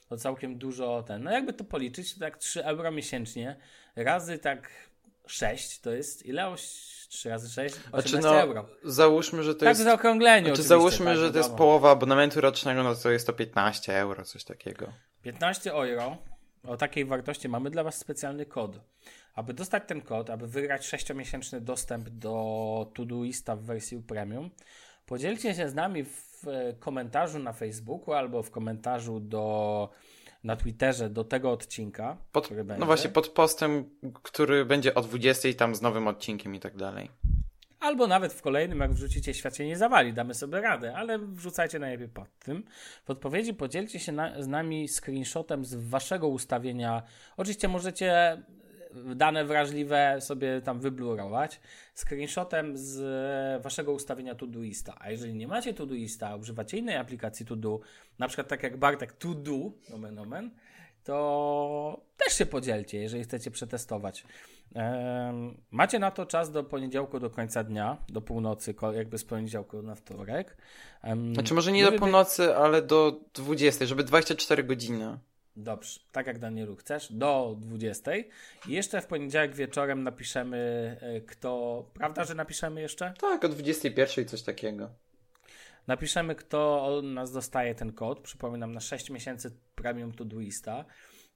to 0.10 0.18
całkiem 0.18 0.58
dużo 0.58 1.04
ten. 1.04 1.24
No 1.24 1.32
jakby 1.32 1.54
to 1.54 1.64
policzyć, 1.64 2.14
to 2.14 2.20
tak 2.20 2.38
3 2.38 2.66
euro 2.66 2.92
miesięcznie 2.92 3.56
razy 3.96 4.40
tak 4.40 4.70
6 5.28 5.80
to 5.80 5.92
jest 5.92 6.26
ile? 6.26 6.48
Oś- 6.48 6.94
3 7.10 7.30
razy 7.30 7.50
6? 7.50 7.76
18 7.92 8.10
Znaczy, 8.10 8.24
no, 8.24 8.42
euro. 8.42 8.66
załóżmy, 8.84 9.44
że 9.44 9.54
to 9.54 9.60
Tak 9.60 9.70
jest. 9.70 9.82
w 9.82 9.84
zaokrągleniu. 9.84 10.48
Znaczy, 10.48 10.64
załóżmy, 10.64 11.06
tak, 11.06 11.18
że 11.18 11.32
to 11.32 11.38
jest 11.38 11.54
połowa 11.54 11.92
abonamentu 11.92 12.42
rocznego, 12.42 12.84
no 12.84 12.96
to 12.96 13.12
jest 13.12 13.28
to 13.28 13.34
15 13.34 13.98
euro, 14.00 14.24
coś 14.26 14.44
takiego. 14.44 14.94
15 15.24 15.74
euro. 15.74 16.18
O 16.68 16.78
takiej 16.78 17.06
wartości 17.06 17.50
mamy 17.50 17.70
dla 17.70 17.84
Was 17.84 17.98
specjalny 17.98 18.46
kod. 18.46 18.80
Aby 19.36 19.54
dostać 19.54 19.84
ten 19.88 20.02
kod, 20.02 20.30
aby 20.30 20.48
wygrać 20.48 20.88
6-miesięczny 20.88 21.60
dostęp 21.60 22.10
do 22.10 22.92
Todoista 22.94 23.56
w 23.56 23.64
wersji 23.64 24.02
premium, 24.02 24.50
podzielcie 25.06 25.56
się 25.56 25.70
z 25.70 25.74
nami 25.74 26.04
w 26.04 26.48
e, 26.48 26.74
komentarzu 26.74 27.40
na 27.40 27.54
Facebooku 27.54 28.14
albo 28.14 28.44
w 28.44 28.52
komentarzu 28.52 29.20
do, 29.20 29.90
na 30.44 30.56
Twitterze 30.56 31.10
do 31.10 31.24
tego 31.24 31.52
odcinka, 31.52 32.18
Pod, 32.32 32.50
no 32.78 32.86
właśnie, 32.86 33.10
pod 33.10 33.28
postem, 33.28 33.90
który 34.24 34.66
będzie 34.66 34.96
o 34.96 35.02
20 35.02 35.50
tam 35.58 35.76
z 35.76 35.82
nowym 35.82 36.08
odcinkiem 36.08 36.56
i 36.56 36.60
tak 36.60 36.78
dalej. 36.78 37.12
Albo 37.84 38.08
nawet 38.08 38.34
w 38.34 38.42
kolejnym, 38.42 38.80
jak 38.80 38.94
wrzucicie 38.94 39.34
Świat 39.34 39.58
się 39.58 39.66
nie 39.66 39.78
zawali, 39.78 40.14
damy 40.14 40.34
sobie 40.34 40.62
radę, 40.62 40.96
ale 40.96 41.20
wrzucajcie 41.20 41.80
najlepiej 41.80 42.08
pod 42.08 42.40
tym. 42.40 42.64
W 43.06 43.10
odpowiedzi 43.10 43.54
podzielcie 43.54 44.00
się 44.00 44.12
na, 44.12 44.42
z 44.42 44.48
nami 44.48 44.88
screenshotem 44.88 45.66
z 45.66 45.76
waszego 45.76 46.28
ustawienia. 46.28 47.04
Oczywiście 47.38 47.68
możecie 47.68 48.38
dane 49.16 49.46
wrażliwe 49.46 50.18
sobie 50.22 50.62
tam 50.62 50.80
wyblurować. 50.80 51.60
Screenshotem 51.96 52.78
z 52.78 53.64
waszego 53.64 53.92
ustawienia 53.92 54.36
Todoista. 54.36 54.96
A 55.00 55.12
jeżeli 55.12 55.36
nie 55.36 55.48
macie 55.48 55.74
Todoista, 55.74 56.36
używacie 56.36 56.78
innej 56.78 56.96
aplikacji 56.96 57.46
Todo, 57.46 57.80
na 58.20 58.28
przykład 58.28 58.48
tak 58.48 58.64
jak 58.64 58.78
Bartek 58.78 59.14
Todo, 59.14 59.72
nomen 59.90 60.20
omen, 60.20 60.52
to 61.04 62.06
też 62.18 62.38
się 62.38 62.46
podzielcie, 62.46 63.02
jeżeli 63.02 63.24
chcecie 63.24 63.52
przetestować. 63.52 64.24
Macie 65.72 66.00
na 66.00 66.12
to 66.12 66.26
czas 66.26 66.52
do 66.52 66.64
poniedziałku, 66.64 67.20
do 67.20 67.30
końca 67.30 67.64
dnia, 67.64 67.98
do 68.10 68.22
północy, 68.22 68.76
jakby 68.96 69.18
z 69.18 69.24
poniedziałku 69.24 69.82
na 69.82 69.96
wtorek. 69.96 70.58
Znaczy, 71.34 71.54
może 71.54 71.72
nie 71.72 71.92
do 71.92 71.92
północy, 71.92 72.56
ale 72.56 72.82
do 72.82 73.20
20, 73.34 73.86
żeby 73.86 74.04
24 74.04 74.64
godziny. 74.64 75.18
Dobrze, 75.56 76.00
tak 76.12 76.28
jak 76.28 76.40
Danielu 76.40 76.76
chcesz, 76.76 77.12
do 77.12 77.56
20. 77.60 78.12
I 78.16 78.26
jeszcze 78.68 79.02
w 79.02 79.08
poniedziałek 79.08 79.56
wieczorem 79.56 80.04
napiszemy, 80.04 80.58
e, 81.02 81.22
kto. 81.22 81.84
Prawda, 81.94 82.24
że 82.24 82.36
napiszemy 82.36 82.82
jeszcze? 82.82 83.14
Tak, 83.20 83.46
o 83.46 83.50
21 83.50 84.26
coś 84.26 84.42
takiego. 84.42 84.90
Napiszemy, 85.88 86.36
kto 86.36 86.86
od 86.86 87.06
nas 87.06 87.32
dostaje 87.32 87.76
ten 87.76 87.94
kod. 87.94 88.20
Przypominam, 88.20 88.72
na 88.72 88.80
6 88.80 89.10
miesięcy 89.10 89.52
premium 89.76 90.12
Todoista. 90.12 90.86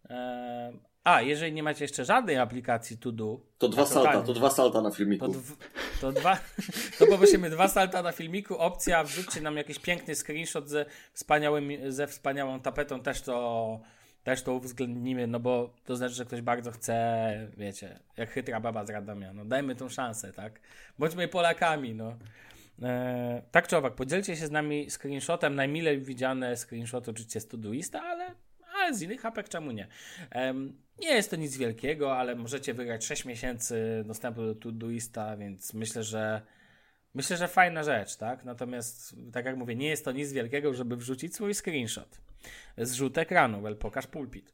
E, 0.09 0.73
A, 1.07 1.21
jeżeli 1.21 1.53
nie 1.53 1.63
macie 1.63 1.83
jeszcze 1.83 2.05
żadnej 2.05 2.37
aplikacji 2.37 2.97
Todo, 2.97 3.39
To 3.57 3.69
dwa 3.69 3.85
salta, 3.85 4.21
to 4.21 4.33
dwa 4.33 4.49
salta 4.49 4.81
na 4.81 4.89
To, 4.89 4.95
filmiku. 4.95 5.27
dw- 5.27 5.55
to 6.01 6.11
dwa, 6.11 6.37
to 6.99 7.07
poprosimy 7.07 7.49
dwa 7.49 7.67
salta 7.67 8.01
na 8.01 8.11
filmiku, 8.11 8.57
opcja, 8.57 9.03
wrzućcie 9.03 9.41
nam 9.41 9.57
jakiś 9.57 9.79
piękny 9.79 10.15
screenshot 10.15 10.69
ze, 10.69 10.85
wspaniałym, 11.13 11.69
ze 11.91 12.07
wspaniałą 12.07 12.59
tapetą, 12.59 12.99
też 12.99 13.21
to, 13.21 13.79
też 14.23 14.41
to 14.43 14.53
uwzględnimy, 14.53 15.27
no 15.27 15.39
bo 15.39 15.73
to 15.85 15.95
znaczy, 15.95 16.13
że 16.15 16.25
ktoś 16.25 16.41
bardzo 16.41 16.71
chce, 16.71 17.47
wiecie, 17.57 17.99
jak 18.17 18.29
chytra 18.31 18.59
baba 18.59 18.85
z 18.85 18.89
Radomia, 18.89 19.33
no 19.33 19.45
dajmy 19.45 19.75
tą 19.75 19.89
szansę, 19.89 20.33
tak? 20.33 20.59
Bądźmy 20.99 21.27
Polakami, 21.27 21.95
no. 21.95 22.13
E, 22.81 23.41
tak 23.51 23.67
czy 23.67 23.77
owak, 23.77 23.95
podzielcie 23.95 24.35
się 24.35 24.47
z 24.47 24.51
nami 24.51 24.87
screenshotem, 24.89 25.55
najmilej 25.55 26.01
widziane 26.01 26.57
screenshot 26.57 27.09
oczywiście 27.09 27.39
z 27.39 27.47
Todoista, 27.47 28.01
ale, 28.03 28.31
ale 28.87 28.95
z 28.95 29.01
innych 29.01 29.25
apek 29.25 29.49
czemu 29.49 29.71
nie? 29.71 29.87
Nie 30.99 31.09
jest 31.09 31.29
to 31.29 31.35
nic 31.35 31.57
wielkiego, 31.57 32.17
ale 32.17 32.35
możecie 32.35 32.73
wygrać 32.73 33.05
6 33.05 33.25
miesięcy 33.25 34.03
dostępu 34.05 34.41
do 34.41 34.55
Todoista, 34.55 35.37
więc 35.37 35.73
myślę, 35.73 36.03
że 36.03 36.41
myślę, 37.13 37.37
że 37.37 37.47
fajna 37.47 37.83
rzecz, 37.83 38.15
tak? 38.15 38.45
Natomiast, 38.45 39.15
tak 39.33 39.45
jak 39.45 39.57
mówię, 39.57 39.75
nie 39.75 39.87
jest 39.87 40.05
to 40.05 40.11
nic 40.11 40.31
wielkiego, 40.33 40.73
żeby 40.73 40.95
wrzucić 40.97 41.35
swój 41.35 41.53
screenshot. 41.53 42.17
Zrzut 42.77 43.17
ekranu, 43.17 43.61
well, 43.61 43.75
pokaż 43.77 44.07
pulpit. 44.07 44.53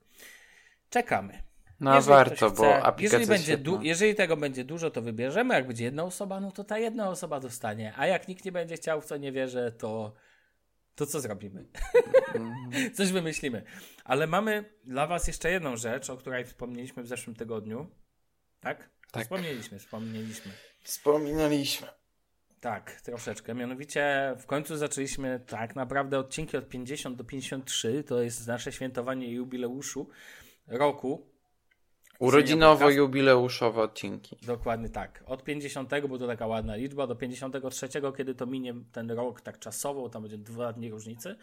Czekamy. 0.89 1.41
No 1.79 1.95
Jeżeli 1.95 2.09
warto, 2.15 2.36
ktoś 2.36 2.51
bo 2.57 2.63
chce- 2.63 2.84
aplikacja 2.84 3.19
jeżeli, 3.19 3.38
będzie 3.38 3.57
du- 3.57 3.81
jeżeli 3.81 4.15
tego 4.15 4.38
będzie 4.38 4.63
dużo, 4.63 4.91
to 4.91 5.01
wybierzemy. 5.01 5.53
Jak 5.53 5.67
będzie 5.67 5.84
jedna 5.84 6.03
osoba, 6.03 6.39
no 6.39 6.51
to 6.51 6.63
ta 6.63 6.77
jedna 6.77 7.09
osoba 7.09 7.39
dostanie. 7.39 7.93
A 7.97 8.07
jak 8.07 8.27
nikt 8.27 8.45
nie 8.45 8.51
będzie 8.51 8.75
chciał, 8.75 9.01
w 9.01 9.05
co 9.05 9.17
nie 9.17 9.31
wierzę, 9.31 9.71
to, 9.71 10.13
to 10.96 11.06
co 11.06 11.22
zrobimy? 11.22 11.66
Mhm. 12.36 12.94
Coś 12.96 13.12
wymyślimy. 13.12 13.64
Ale 14.04 14.28
mamy 14.28 14.74
dla 14.84 15.08
Was 15.08 15.28
jeszcze 15.28 15.52
jedną 15.52 15.78
rzecz, 15.78 16.10
o 16.10 16.18
której 16.18 16.46
wspomnieliśmy 16.46 17.04
w 17.04 17.08
zeszłym 17.08 17.36
tygodniu. 17.36 17.89
Tak? 18.60 18.89
Tak. 19.12 19.24
Wspomnieliśmy, 19.24 19.80
wspomnieliśmy. 19.80 20.52
Wspominaliśmy. 20.84 21.88
Tak, 22.60 23.02
troszeczkę. 23.02 23.56
Mianowicie 23.56 24.36
w 24.39 24.46
końcu 24.46 24.78
zaczęliśmy 24.78 25.39
tak 25.48 25.76
naprawdę 25.76 26.20
odcinki 26.20 26.58
od 26.58 26.70
50 26.70 27.18
do 27.18 27.24
53. 27.24 28.04
To 28.04 28.22
jest 28.22 28.48
nasze 28.48 28.72
świętowanie 28.72 29.32
jubileuszu 29.32 30.10
roku. 30.68 31.32
Urodzinowo-jubileuszowe 32.20 33.82
odcinki. 33.82 34.38
Dokładnie 34.41 34.89
tak. 34.89 35.24
Od 35.28 35.43
50, 35.43 35.89
bo 36.09 36.18
to 36.18 36.28
taka 36.28 36.47
ładna 36.47 36.76
liczba, 36.76 37.07
do 37.07 37.16
53, 37.16 37.89
kiedy 38.18 38.36
to 38.36 38.45
minie 38.45 38.74
ten 38.91 39.11
rok 39.11 39.41
tak 39.41 39.59
czasowo, 39.59 40.09
tam 40.09 40.22
będzie 40.22 40.38
dwa 40.38 40.74
dni 40.74 40.91
różnicy. 40.91 41.36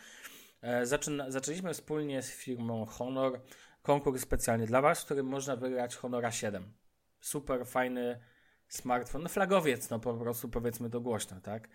E, 0.62 0.86
zaczyna, 0.86 1.30
zaczęliśmy 1.30 1.74
wspólnie 1.74 2.22
z 2.22 2.30
firmą 2.30 2.86
Honor 2.86 3.40
konkurs 3.82 4.22
specjalny 4.22 4.66
dla 4.66 4.80
Was, 4.80 5.02
w 5.02 5.04
którym 5.04 5.26
można 5.26 5.56
wygrać 5.56 5.96
Honora 5.96 6.32
7. 6.32 6.72
Super 7.20 7.66
fajny 7.66 8.20
smartfon, 8.68 9.22
no 9.22 9.28
flagowiec, 9.28 9.90
no 9.90 9.98
po 9.98 10.14
prostu 10.14 10.48
powiedzmy 10.48 10.90
to 10.90 11.00
głośno, 11.00 11.40
tak? 11.40 11.68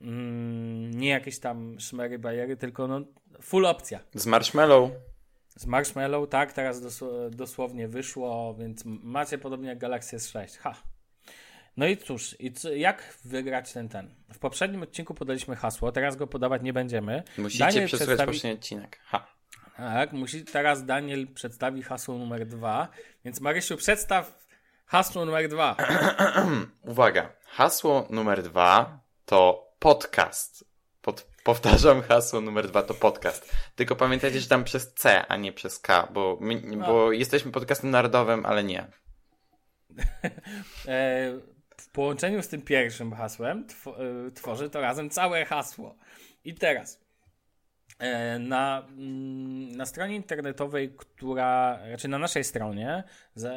Mm, 0.00 0.90
nie 0.90 1.08
jakieś 1.08 1.38
tam 1.38 1.80
szmery, 1.80 2.18
bajery, 2.18 2.56
tylko 2.56 2.88
no 2.88 3.00
full 3.42 3.66
opcja. 3.66 4.00
Z 4.14 4.26
marshmallow. 4.26 4.90
Z 5.58 5.66
marshmallow, 5.66 6.28
tak, 6.28 6.52
teraz 6.52 7.02
dosłownie 7.30 7.88
wyszło, 7.88 8.54
więc 8.54 8.82
macie 8.84 9.38
podobnie 9.38 9.68
jak 9.68 9.78
Galaxy 9.78 10.16
S6. 10.16 10.58
Ha. 10.58 10.74
No 11.76 11.86
i 11.86 11.96
cóż, 11.96 12.36
i 12.40 12.52
co, 12.52 12.72
jak 12.72 13.18
wygrać 13.24 13.72
ten 13.72 13.88
ten? 13.88 14.14
W 14.32 14.38
poprzednim 14.38 14.82
odcinku 14.82 15.14
podaliśmy 15.14 15.56
hasło, 15.56 15.92
teraz 15.92 16.16
go 16.16 16.26
podawać 16.26 16.62
nie 16.62 16.72
będziemy. 16.72 17.22
Musicie 17.38 17.64
Daniel 17.64 17.86
przesłuchać 17.86 18.06
przedstawi... 18.06 18.32
poprzedni 18.32 18.58
odcinek. 18.58 19.00
Ha. 19.04 19.26
Tak, 19.76 20.12
musi, 20.12 20.44
teraz 20.44 20.84
Daniel 20.84 21.26
przedstawi 21.34 21.82
hasło 21.82 22.18
numer 22.18 22.46
dwa, 22.46 22.88
więc 23.24 23.40
Marysiu, 23.40 23.76
przedstaw 23.76 24.46
hasło 24.86 25.24
numer 25.24 25.48
dwa. 25.48 25.76
Uwaga, 26.82 27.32
hasło 27.46 28.06
numer 28.10 28.42
dwa 28.42 29.00
to 29.24 29.68
podcast. 29.78 30.67
Pod, 31.08 31.26
powtarzam, 31.44 32.02
hasło 32.02 32.40
numer 32.40 32.68
dwa 32.68 32.82
to 32.82 32.94
podcast. 32.94 33.54
Tylko 33.76 33.96
pamiętajcie, 33.96 34.40
że 34.40 34.48
tam 34.48 34.64
przez 34.64 34.94
C, 34.94 35.26
a 35.26 35.36
nie 35.36 35.52
przez 35.52 35.78
K, 35.78 36.08
bo, 36.12 36.38
my, 36.40 36.76
bo 36.76 37.12
jesteśmy 37.12 37.52
podcastem 37.52 37.90
narodowym, 37.90 38.46
ale 38.46 38.64
nie. 38.64 38.86
E, 40.88 41.32
w 41.76 41.90
połączeniu 41.92 42.42
z 42.42 42.48
tym 42.48 42.62
pierwszym 42.62 43.12
hasłem 43.12 43.66
tw 43.66 43.88
e, 43.88 44.30
tworzy 44.30 44.70
to 44.70 44.80
razem 44.80 45.10
całe 45.10 45.44
hasło. 45.44 45.96
I 46.44 46.54
teraz 46.54 47.00
na, 48.38 48.86
mm, 48.88 49.76
na 49.76 49.86
stronie 49.86 50.16
internetowej, 50.16 50.94
która, 50.96 51.78
raczej 51.90 52.10
na 52.10 52.18
naszej 52.18 52.44
stronie, 52.44 53.04
za, 53.34 53.50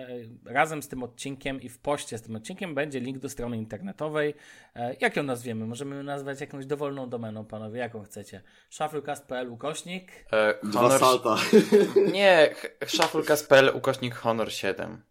razem 0.46 0.84
z 0.84 0.88
tym 0.88 1.04
odcinkiem 1.04 1.62
i 1.62 1.70
w 1.70 1.80
poście 1.80 2.18
z 2.18 2.22
tym 2.22 2.36
odcinkiem 2.36 2.76
będzie 2.76 3.00
link 3.00 3.20
do 3.20 3.30
strony 3.30 3.58
internetowej. 3.58 4.34
E, 4.76 4.96
jak 5.00 5.16
ją 5.16 5.24
nazwiemy? 5.24 5.66
Możemy 5.66 5.96
ją 5.96 6.04
nazwać 6.04 6.42
jakąś 6.42 6.66
dowolną 6.66 7.10
domeną, 7.10 7.46
panowie, 7.46 7.80
jaką 7.80 8.04
chcecie. 8.04 8.42
shufflecast.pl 8.70 9.50
ukośnik? 9.50 10.12
E, 10.34 10.54
honor... 10.74 10.90
Dwa 10.90 11.00
salta. 11.00 11.36
Nie, 12.14 12.56
shufflecast.pl 12.86 13.72
ukośnik 13.76 14.16
Honor 14.16 14.52
7. 14.52 15.02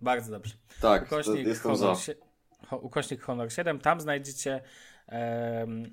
Bardzo 0.00 0.32
dobrze. 0.32 0.54
Tak, 0.80 1.02
ukośnik 1.02 1.58
honor, 1.58 1.96
ukośnik 2.80 3.22
Honor 3.22 3.52
7. 3.52 3.78
Tam 3.78 4.00
znajdziecie 4.00 4.60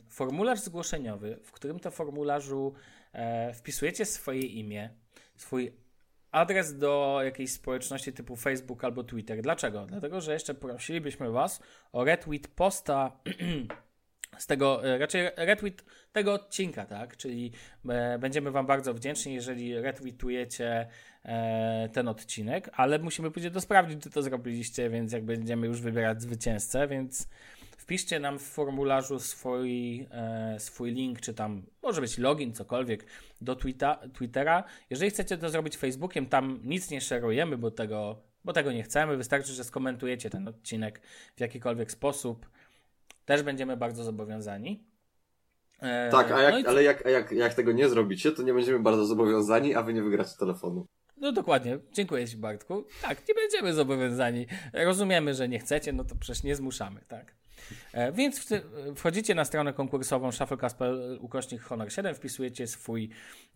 formularz 0.10 0.60
zgłoszeniowy, 0.60 1.40
w 1.44 1.52
którym 1.52 1.80
to 1.80 1.92
formularzu 1.92 2.74
e, 3.14 3.54
wpisujecie 3.54 4.06
swoje 4.06 4.42
imię, 4.42 4.90
swój 5.36 5.72
adres 6.32 6.78
do 6.78 7.20
jakiejś 7.24 7.52
społeczności 7.52 8.14
typu 8.14 8.36
Facebook 8.36 8.84
albo 8.84 9.04
Twitter. 9.04 9.42
Dlaczego? 9.42 9.86
Dlatego, 9.86 10.22
że 10.22 10.34
jeszcze 10.34 10.54
prosilibyśmy 10.54 11.32
Was 11.32 11.60
o 11.92 12.04
retweet 12.04 12.48
posta 12.48 13.12
z 14.38 14.48
tego, 14.48 14.86
e, 14.86 14.98
raczej 14.98 15.30
retweet 15.38 15.86
tego 16.12 16.34
odcinka, 16.34 16.86
tak? 16.86 17.18
Czyli 17.18 17.52
e, 17.90 18.20
będziemy 18.20 18.52
Wam 18.52 18.66
bardzo 18.66 18.94
wdzięczni, 18.94 19.34
jeżeli 19.34 19.82
retweetujecie 19.82 20.88
ten 21.94 22.08
odcinek, 22.08 22.70
ale 22.74 23.00
musimy 23.00 23.32
później 23.32 23.52
to 23.52 23.62
sprawdzić, 23.62 24.04
czy 24.04 24.10
to 24.10 24.22
zrobiliście, 24.22 24.90
więc 24.90 25.12
jak 25.12 25.26
będziemy 25.26 25.68
już 25.68 25.82
wybierać 25.82 26.22
zwycięzcę, 26.22 26.88
więc 26.88 27.28
wpiszcie 27.90 28.20
nam 28.20 28.40
w 28.40 28.42
formularzu 28.42 29.20
swój, 29.20 30.00
e, 30.12 30.56
swój 30.60 30.92
link, 30.92 31.22
czy 31.22 31.34
tam 31.34 31.64
może 31.84 32.02
być 32.02 32.18
login, 32.18 32.54
cokolwiek, 32.54 33.06
do 33.42 33.56
Twittera. 34.14 34.64
Jeżeli 34.90 35.12
chcecie 35.12 35.38
to 35.38 35.50
zrobić 35.50 35.78
Facebookiem, 35.78 36.26
tam 36.26 36.60
nic 36.64 36.90
nie 36.90 37.02
szerujemy, 37.02 37.58
bo 37.58 37.72
tego, 37.72 38.22
bo 38.46 38.54
tego 38.54 38.72
nie 38.72 38.84
chcemy. 38.84 39.18
Wystarczy, 39.18 39.54
że 39.54 39.64
skomentujecie 39.64 40.30
ten 40.30 40.48
odcinek 40.48 41.02
w 41.36 41.40
jakikolwiek 41.40 41.92
sposób. 41.92 42.50
Też 43.26 43.44
będziemy 43.44 43.78
bardzo 43.78 44.04
zobowiązani. 44.04 44.84
E, 45.80 46.10
tak, 46.12 46.32
a 46.32 46.42
jak, 46.42 46.64
no 46.64 46.70
ale 46.70 46.84
jak, 46.84 47.06
jak, 47.06 47.32
jak 47.32 47.54
tego 47.54 47.72
nie 47.72 47.90
zrobicie, 47.90 48.32
to 48.32 48.44
nie 48.44 48.54
będziemy 48.54 48.80
bardzo 48.80 49.06
zobowiązani, 49.06 49.76
a 49.76 49.84
wy 49.84 49.94
nie 49.94 50.04
wygracie 50.04 50.38
telefonu. 50.40 50.86
No 51.18 51.32
dokładnie, 51.32 51.80
dziękuję 51.92 52.28
Ci 52.28 52.38
Bartku. 52.38 52.86
Tak, 53.02 53.28
nie 53.28 53.34
będziemy 53.34 53.74
zobowiązani. 53.74 54.46
Rozumiemy, 54.74 55.34
że 55.34 55.50
nie 55.50 55.60
chcecie, 55.60 55.94
no 55.94 56.04
to 56.04 56.16
przecież 56.16 56.44
nie 56.44 56.56
zmuszamy, 56.56 57.02
tak. 57.08 57.39
E, 57.94 58.12
więc 58.12 58.50
wchodzicie 58.96 59.36
na 59.36 59.46
stronę 59.46 59.74
konkursową 59.74 60.32
shufflecast.pl 60.32 61.18
ukośnik 61.22 61.62
Honor 61.62 61.94
7, 61.94 62.16
wpisujecie 62.16 62.68
swój, 62.68 63.10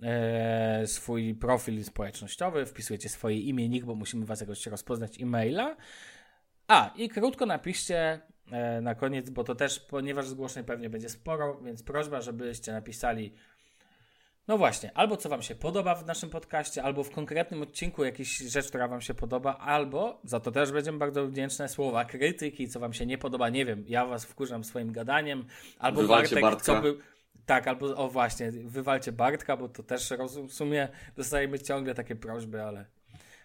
e, 0.03 0.87
swój 0.87 1.35
profil 1.35 1.83
społecznościowy, 1.83 2.65
wpisujecie 2.65 3.09
swoje 3.09 3.39
imię, 3.39 3.69
nick, 3.69 3.85
bo 3.85 3.95
musimy 3.95 4.25
was 4.25 4.41
jakoś 4.41 4.67
rozpoznać 4.67 5.21
e-maila. 5.21 5.75
A, 6.67 6.93
i 6.95 7.09
krótko 7.09 7.45
napiszcie 7.45 8.19
e, 8.51 8.81
na 8.81 8.95
koniec, 8.95 9.29
bo 9.29 9.43
to 9.43 9.55
też, 9.55 9.79
ponieważ 9.79 10.27
zgłoszeń 10.27 10.63
pewnie 10.63 10.89
będzie 10.89 11.09
sporo, 11.09 11.61
więc 11.61 11.83
prośba, 11.83 12.21
żebyście 12.21 12.71
napisali 12.71 13.33
no 14.47 14.57
właśnie, 14.57 14.91
albo 14.93 15.17
co 15.17 15.29
Wam 15.29 15.41
się 15.41 15.55
podoba 15.55 15.95
w 15.95 16.05
naszym 16.05 16.29
podcaście, 16.29 16.83
albo 16.83 17.03
w 17.03 17.09
konkretnym 17.11 17.61
odcinku 17.61 18.03
jakaś 18.03 18.37
rzecz, 18.37 18.67
która 18.67 18.87
Wam 18.87 19.01
się 19.01 19.13
podoba, 19.13 19.57
albo, 19.57 20.19
za 20.23 20.39
to 20.39 20.51
też 20.51 20.71
będziemy 20.71 20.97
bardzo 20.97 21.27
wdzięczne, 21.27 21.69
słowa 21.69 22.05
krytyki, 22.05 22.67
co 22.67 22.79
Wam 22.79 22.93
się 22.93 23.05
nie 23.05 23.17
podoba, 23.17 23.49
nie 23.49 23.65
wiem, 23.65 23.83
ja 23.87 24.05
Was 24.05 24.25
wkurzam 24.25 24.63
swoim 24.63 24.91
gadaniem, 24.91 25.45
albo 25.79 26.01
Wywalcie 26.01 26.35
Bartek, 26.35 26.41
Bartka. 26.41 26.75
co 26.75 26.81
był... 26.81 26.97
Tak, 27.45 27.67
albo, 27.67 27.95
o 27.95 28.09
właśnie, 28.09 28.51
wywalcie 28.51 29.11
Bartka, 29.11 29.57
bo 29.57 29.69
to 29.69 29.83
też 29.83 30.13
w 30.49 30.53
sumie 30.53 30.87
dostajemy 31.15 31.59
ciągle 31.59 31.95
takie 31.95 32.15
prośby, 32.15 32.63
ale... 32.63 32.85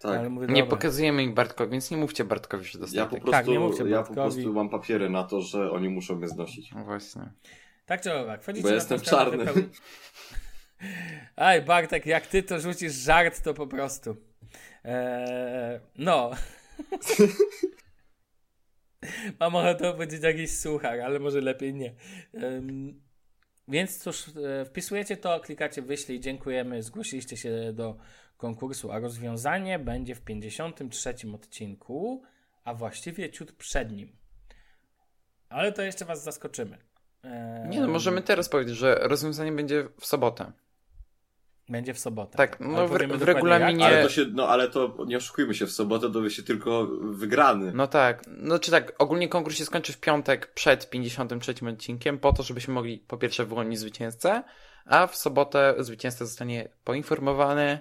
Tak. 0.01 0.19
Ale 0.19 0.31
mówię, 0.31 0.47
nie 0.47 0.63
dobra. 0.63 0.77
pokazujemy 0.77 1.25
ich 1.25 1.35
Bartkowi, 1.35 1.71
więc 1.73 1.91
nie 1.91 1.97
mówcie 1.97 2.25
Bartkowi, 2.25 2.65
że 2.65 2.79
dostajecie. 2.79 2.99
Ja 2.99 3.07
po 3.07 3.17
prostu, 3.17 3.31
tak, 3.31 3.47
nie 3.47 3.61
mówcie 3.61 3.85
ja 3.85 4.03
po 4.03 4.15
prostu 4.15 4.53
mam 4.53 4.69
papiery 4.69 5.11
na 5.11 5.25
to, 5.25 5.41
że 5.41 5.71
oni 5.71 5.89
muszą 5.89 6.17
mnie 6.17 6.29
znosić. 6.29 6.73
No 6.73 6.85
właśnie. 6.85 7.23
Tak 7.87 8.01
czy 8.01 8.15
owak, 8.15 8.43
wchodzicie 8.43 8.69
Bo 8.69 8.75
jestem 8.75 9.01
czarny. 9.01 9.39
Wypełni... 9.39 9.69
Aj, 11.37 11.63
Bartek, 11.63 12.07
jak 12.07 12.27
ty 12.27 12.43
to 12.43 12.61
rzucisz 12.61 12.93
żart, 12.93 13.43
to 13.43 13.55
po 13.55 13.67
prostu. 13.67 14.17
Eee, 14.85 15.81
no. 15.99 16.31
Mam 19.41 19.57
ochotę 19.57 19.93
powiedzieć 19.93 20.23
jakiś 20.23 20.59
słuchar, 20.59 21.01
ale 21.01 21.19
może 21.19 21.41
lepiej 21.41 21.75
nie. 21.75 21.95
Um, 22.33 23.01
więc 23.69 23.99
cóż, 23.99 24.29
e, 24.29 24.65
wpisujecie 24.65 25.17
to, 25.17 25.41
klikacie 25.41 25.83
wyślij, 25.83 26.21
dziękujemy, 26.21 26.83
zgłosiliście 26.83 27.37
się 27.37 27.73
do 27.73 27.97
konkursu, 28.37 28.93
a 28.93 28.99
rozwiązanie 28.99 29.79
będzie 29.79 30.15
w 30.15 30.21
53 30.21 31.15
odcinku, 31.35 32.23
a 32.65 32.75
właściwie 32.75 33.31
ciut 33.31 33.53
przed 33.53 33.93
nim. 33.93 34.17
Ale 35.49 35.73
to 35.73 35.83
jeszcze 35.83 36.05
was 36.05 36.25
zaskoczymy. 36.25 36.79
Nie 37.69 37.81
no, 37.81 37.89
możemy 37.89 38.23
teraz 38.23 38.49
powiedzieć, 38.49 38.77
że 38.77 38.95
rozwiązanie 38.95 39.53
będzie 39.53 39.89
w 40.01 40.07
sobotę. 40.07 40.53
Będzie 41.69 41.95
w 41.95 41.99
sobotę. 41.99 42.37
Tak, 42.37 42.61
no 42.61 42.89
w, 42.89 42.91
w 42.93 43.23
regulaminie. 43.23 43.87
Ale 43.87 44.03
to, 44.03 44.09
się, 44.09 44.25
no, 44.33 44.49
ale 44.49 44.71
to 44.71 44.97
nie 45.07 45.17
oszukujmy 45.17 45.55
się, 45.55 45.67
w 45.67 45.73
sobotę 45.73 46.09
dowie 46.09 46.31
się 46.31 46.43
tylko 46.43 46.87
wygrany. 47.01 47.73
No 47.75 47.87
tak, 47.87 48.23
no 48.27 48.59
czy 48.59 48.71
tak, 48.71 48.93
ogólnie 48.99 49.29
konkurs 49.29 49.57
się 49.57 49.65
skończy 49.65 49.93
w 49.93 50.01
piątek 50.01 50.53
przed 50.55 50.91
53 50.91 51.55
odcinkiem, 51.69 52.19
po 52.19 52.33
to, 52.33 52.43
żebyśmy 52.43 52.75
mogli 52.75 52.99
po 52.99 53.17
pierwsze 53.17 53.45
wyłonić 53.45 53.79
zwycięzcę, 53.79 54.43
a 54.85 55.07
w 55.07 55.17
sobotę 55.17 55.75
zwycięzca 55.79 56.27
zostanie 56.27 56.69
poinformowany, 56.85 57.79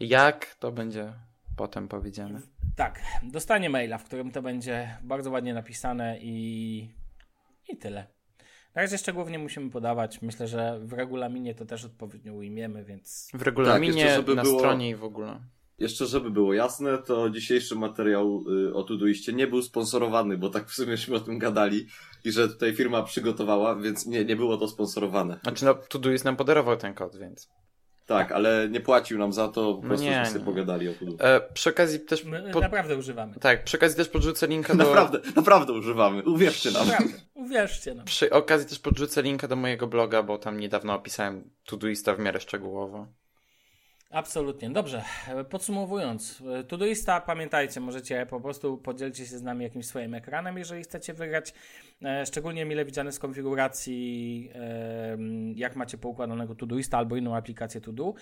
jak 0.00 0.54
to 0.54 0.72
będzie 0.72 1.12
potem 1.56 1.88
powiedziane. 1.88 2.40
Tak, 2.76 3.00
dostanie 3.22 3.70
maila, 3.70 3.98
w 3.98 4.04
którym 4.04 4.30
to 4.30 4.42
będzie 4.42 4.98
bardzo 5.02 5.30
ładnie 5.30 5.54
napisane 5.54 6.18
i, 6.20 6.78
i 7.68 7.76
tyle. 7.76 8.15
Na 8.76 8.82
razie 8.82 8.98
szczegółów 8.98 9.28
musimy 9.38 9.70
podawać. 9.70 10.22
Myślę, 10.22 10.48
że 10.48 10.80
w 10.82 10.92
regulaminie 10.92 11.54
to 11.54 11.66
też 11.66 11.84
odpowiednio 11.84 12.34
ujmiemy, 12.34 12.84
więc. 12.84 13.28
W 13.34 13.42
regulaminie, 13.42 14.22
tak, 14.26 14.36
na 14.36 14.42
było... 14.42 14.58
stronie 14.58 14.90
i 14.90 14.94
w 14.94 15.04
ogóle. 15.04 15.40
Jeszcze, 15.78 16.06
żeby 16.06 16.30
było 16.30 16.54
jasne, 16.54 16.98
to 16.98 17.30
dzisiejszy 17.30 17.74
materiał 17.74 18.44
y, 18.68 18.74
o 18.74 18.82
Tuduiście 18.82 19.32
nie 19.32 19.46
był 19.46 19.62
sponsorowany, 19.62 20.38
bo 20.38 20.50
tak 20.50 20.68
w 20.68 20.74
sumieśmy 20.74 21.16
o 21.16 21.20
tym 21.20 21.38
gadali 21.38 21.86
i 22.24 22.32
że 22.32 22.48
tutaj 22.48 22.74
firma 22.74 23.02
przygotowała, 23.02 23.76
więc 23.76 24.06
nie, 24.06 24.24
nie 24.24 24.36
było 24.36 24.56
to 24.56 24.68
sponsorowane. 24.68 25.40
Znaczy, 25.42 25.64
no, 25.64 25.74
Tuduist 25.74 26.24
nam 26.24 26.36
podarował 26.36 26.76
ten 26.76 26.94
kod, 26.94 27.16
więc. 27.16 27.48
Tak, 28.06 28.32
ale 28.32 28.68
nie 28.70 28.80
płacił 28.80 29.18
nam 29.18 29.32
za 29.32 29.48
to, 29.48 29.74
po 29.74 29.82
No 29.82 29.88
prostu 29.88 30.04
nie, 30.06 30.12
żeśmy 30.12 30.26
sobie 30.26 30.38
nie. 30.40 30.44
pogadali 30.44 30.88
o 30.88 30.94
Kudu. 30.94 31.16
E, 31.20 31.40
przy 31.54 31.70
okazji 31.70 32.00
też. 32.00 32.24
My 32.24 32.50
Pod... 32.52 32.62
naprawdę 32.62 32.96
używamy. 32.96 33.34
Tak, 33.40 33.64
przy 33.64 33.76
okazji 33.76 33.96
też 33.96 34.08
podrzucę 34.08 34.46
linka 34.46 34.74
do. 34.74 34.84
Naprawdę, 34.84 35.20
naprawdę 35.36 35.72
używamy, 35.72 36.22
uwierzcie 36.22 36.70
nam. 36.70 36.88
Naprawdę, 36.88 37.14
uwierzcie 37.34 37.94
nam. 37.94 38.04
Przy 38.06 38.30
okazji 38.30 38.68
też 38.68 38.78
podrzucę 38.78 39.22
linka 39.22 39.48
do 39.48 39.56
mojego 39.56 39.86
bloga, 39.86 40.22
bo 40.22 40.38
tam 40.38 40.60
niedawno 40.60 40.94
opisałem 40.94 41.50
Todoista 41.64 42.14
w 42.14 42.18
miarę 42.18 42.40
szczegółowo. 42.40 43.06
Absolutnie. 44.10 44.70
Dobrze, 44.70 45.02
podsumowując, 45.50 46.42
Todoista, 46.68 47.20
pamiętajcie, 47.20 47.80
możecie 47.80 48.26
po 48.26 48.40
prostu 48.40 48.78
podzielić 48.78 49.16
się 49.16 49.24
z 49.24 49.42
nami 49.42 49.64
jakimś 49.64 49.86
swoim 49.86 50.14
ekranem, 50.14 50.58
jeżeli 50.58 50.82
chcecie 50.82 51.14
wygrać. 51.14 51.54
E, 52.04 52.26
Szczególnie 52.26 52.64
mile 52.64 52.84
widziane 52.84 53.12
z 53.12 53.18
konfiguracji, 53.18 54.50
jak 55.54 55.76
macie 55.76 55.98
poukładanego 55.98 56.54
Todoista 56.54 56.98
albo 56.98 57.16
inną 57.16 57.36
aplikację 57.36 57.80
Todo, 57.80 58.14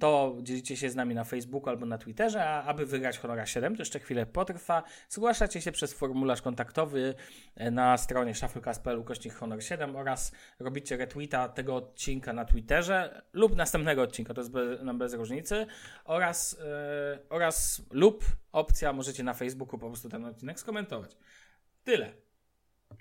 to 0.00 0.36
dzielicie 0.42 0.76
się 0.76 0.90
z 0.90 0.96
nami 0.96 1.14
na 1.14 1.24
Facebooku 1.24 1.70
albo 1.70 1.86
na 1.86 1.98
Twitterze, 1.98 2.44
a 2.44 2.62
aby 2.62 2.86
wygrać 2.86 3.18
Honora 3.18 3.46
7, 3.46 3.76
to 3.76 3.82
jeszcze 3.82 3.98
chwilę 3.98 4.26
potrwa. 4.26 4.82
Zgłaszacie 5.08 5.60
się 5.60 5.72
przez 5.72 5.92
formularz 5.92 6.42
kontaktowy 6.42 7.14
e, 7.54 7.70
na 7.70 7.96
stronie 7.96 8.34
shufflecast.pl 8.34 8.98
ukośnik 8.98 9.34
Honor 9.34 9.62
7 9.64 9.96
oraz 9.96 10.32
robicie 10.58 10.96
retweeta 10.96 11.48
tego 11.48 11.76
odcinka 11.76 12.32
na 12.32 12.44
Twitterze 12.44 13.22
lub 13.32 13.56
następnego 13.56 14.02
odcinka, 14.02 14.34
to 14.34 14.40
jest 14.40 14.52
be, 14.52 14.78
nam 14.84 14.98
bez 14.98 15.14
różnicy, 15.14 15.66
oraz, 16.04 16.58
e, 16.60 17.18
oraz 17.28 17.82
lub 17.90 18.24
opcja 18.52 18.92
możecie 18.92 19.22
na 19.22 19.34
Facebooku 19.34 19.78
po 19.78 19.86
prostu 19.86 20.08
ten 20.08 20.24
odcinek 20.24 20.60
skomentować. 20.60 21.16
Tyle. 21.84 22.12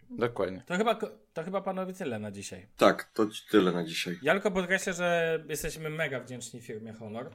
Dokładnie. 0.10 0.64
To 0.68 0.78
chyba, 0.78 0.96
to 1.34 1.44
chyba 1.44 1.62
panowie 1.62 1.94
tyle 1.94 2.20
na 2.20 2.32
dzisiaj. 2.32 2.68
Tak, 2.78 3.04
to 3.14 3.28
tyle 3.52 3.72
na 3.72 3.84
dzisiaj. 3.84 4.20
Ja 4.22 4.34
tylko 4.34 4.52
podkreślę, 4.52 4.94
że 4.94 5.40
jesteśmy 5.50 5.90
mega 5.90 6.20
wdzięczni 6.20 6.62
firmie 6.62 6.94
Honor. 6.94 7.32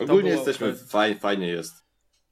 Ogólnie 0.00 0.30
było- 0.30 0.46
jesteśmy, 0.46 0.72
to- 0.72 0.84
faj, 0.86 1.18
fajnie 1.18 1.48
jest. 1.48 1.84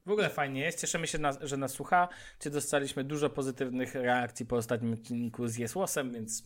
W 0.06 0.10
ogóle 0.10 0.30
fajnie 0.30 0.60
jest, 0.60 0.80
cieszymy 0.80 1.06
się, 1.06 1.18
na, 1.18 1.32
że 1.40 1.56
nas 1.56 1.72
słucha. 1.72 2.08
Czy 2.38 2.50
dostaliśmy 2.50 3.04
dużo 3.04 3.30
pozytywnych 3.30 3.94
reakcji 3.94 4.46
po 4.46 4.56
ostatnim 4.56 4.92
odcinku 4.92 5.48
z 5.48 5.56
Jesłosem, 5.56 6.12
więc 6.12 6.42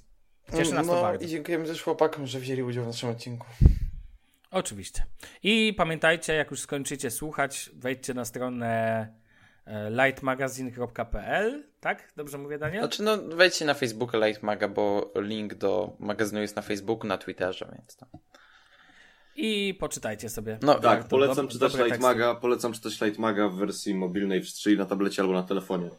cieszy 0.56 0.74
nas 0.74 0.86
to 0.86 0.94
no 0.94 1.02
bardzo. 1.02 1.24
i 1.24 1.28
dziękujemy 1.28 1.66
też 1.66 1.82
chłopakom, 1.82 2.26
że 2.26 2.40
wzięli 2.40 2.62
udział 2.62 2.84
w 2.84 2.86
naszym 2.86 3.08
odcinku. 3.10 3.46
Oczywiście. 4.50 5.06
I 5.42 5.74
pamiętajcie, 5.76 6.34
jak 6.34 6.50
już 6.50 6.60
skończycie 6.60 7.10
słuchać, 7.10 7.70
wejdźcie 7.74 8.14
na 8.14 8.24
stronę 8.24 9.08
lightmagazine.pl, 9.90 11.64
tak? 11.80 12.12
Dobrze 12.16 12.38
mówię, 12.38 12.58
Daniel? 12.58 12.80
Znaczy, 12.82 13.02
no 13.02 13.16
wejdźcie 13.36 13.64
na 13.64 13.74
Facebooka 13.74 14.18
Light 14.26 14.42
Maga, 14.42 14.68
bo 14.68 15.12
link 15.16 15.54
do 15.54 15.96
magazynu 15.98 16.40
jest 16.40 16.56
na 16.56 16.62
Facebooku, 16.62 17.06
na 17.06 17.18
Twitterze, 17.18 17.68
więc 17.78 17.96
tam. 17.96 18.08
I 19.36 19.74
poczytajcie 19.80 20.28
sobie. 20.28 20.58
No, 20.62 20.74
Tak, 20.74 20.82
Warto, 20.82 21.08
polecam 21.08 21.46
dob- 21.46 21.52
czytać 21.52 21.72
dobre 21.72 21.84
Light 21.84 22.00
teksty. 22.00 22.18
Maga, 22.18 22.34
polecam 22.34 22.72
czytać 22.72 23.00
Light 23.00 23.18
Maga 23.18 23.48
w 23.48 23.54
wersji 23.54 23.94
mobilnej, 23.94 24.42
czyli 24.42 24.78
na 24.78 24.86
tablecie 24.86 25.22
albo 25.22 25.34
na 25.34 25.42
telefonie. 25.42 25.90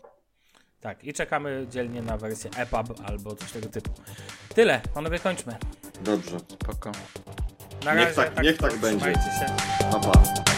Tak, 0.81 1.03
i 1.03 1.13
czekamy 1.13 1.65
dzielnie 1.69 2.01
na 2.01 2.17
wersję 2.17 2.49
EPUB 2.57 2.99
albo 3.05 3.35
coś 3.35 3.51
tego 3.51 3.69
typu. 3.69 3.89
Tyle, 4.55 4.81
panowie, 4.93 5.19
kończmy. 5.19 5.55
Dobrze, 6.03 6.39
Spoko. 6.39 6.91
Na 7.85 7.95
Niech 7.95 8.17
razie, 8.17 8.31
tak- 8.31 8.43
niech 8.43 8.57
tak 8.57 8.77
będzie. 8.77 8.97
trzymajcie 8.99 9.21
się. 9.39 9.45
pa 9.91 9.99
pa. 9.99 10.52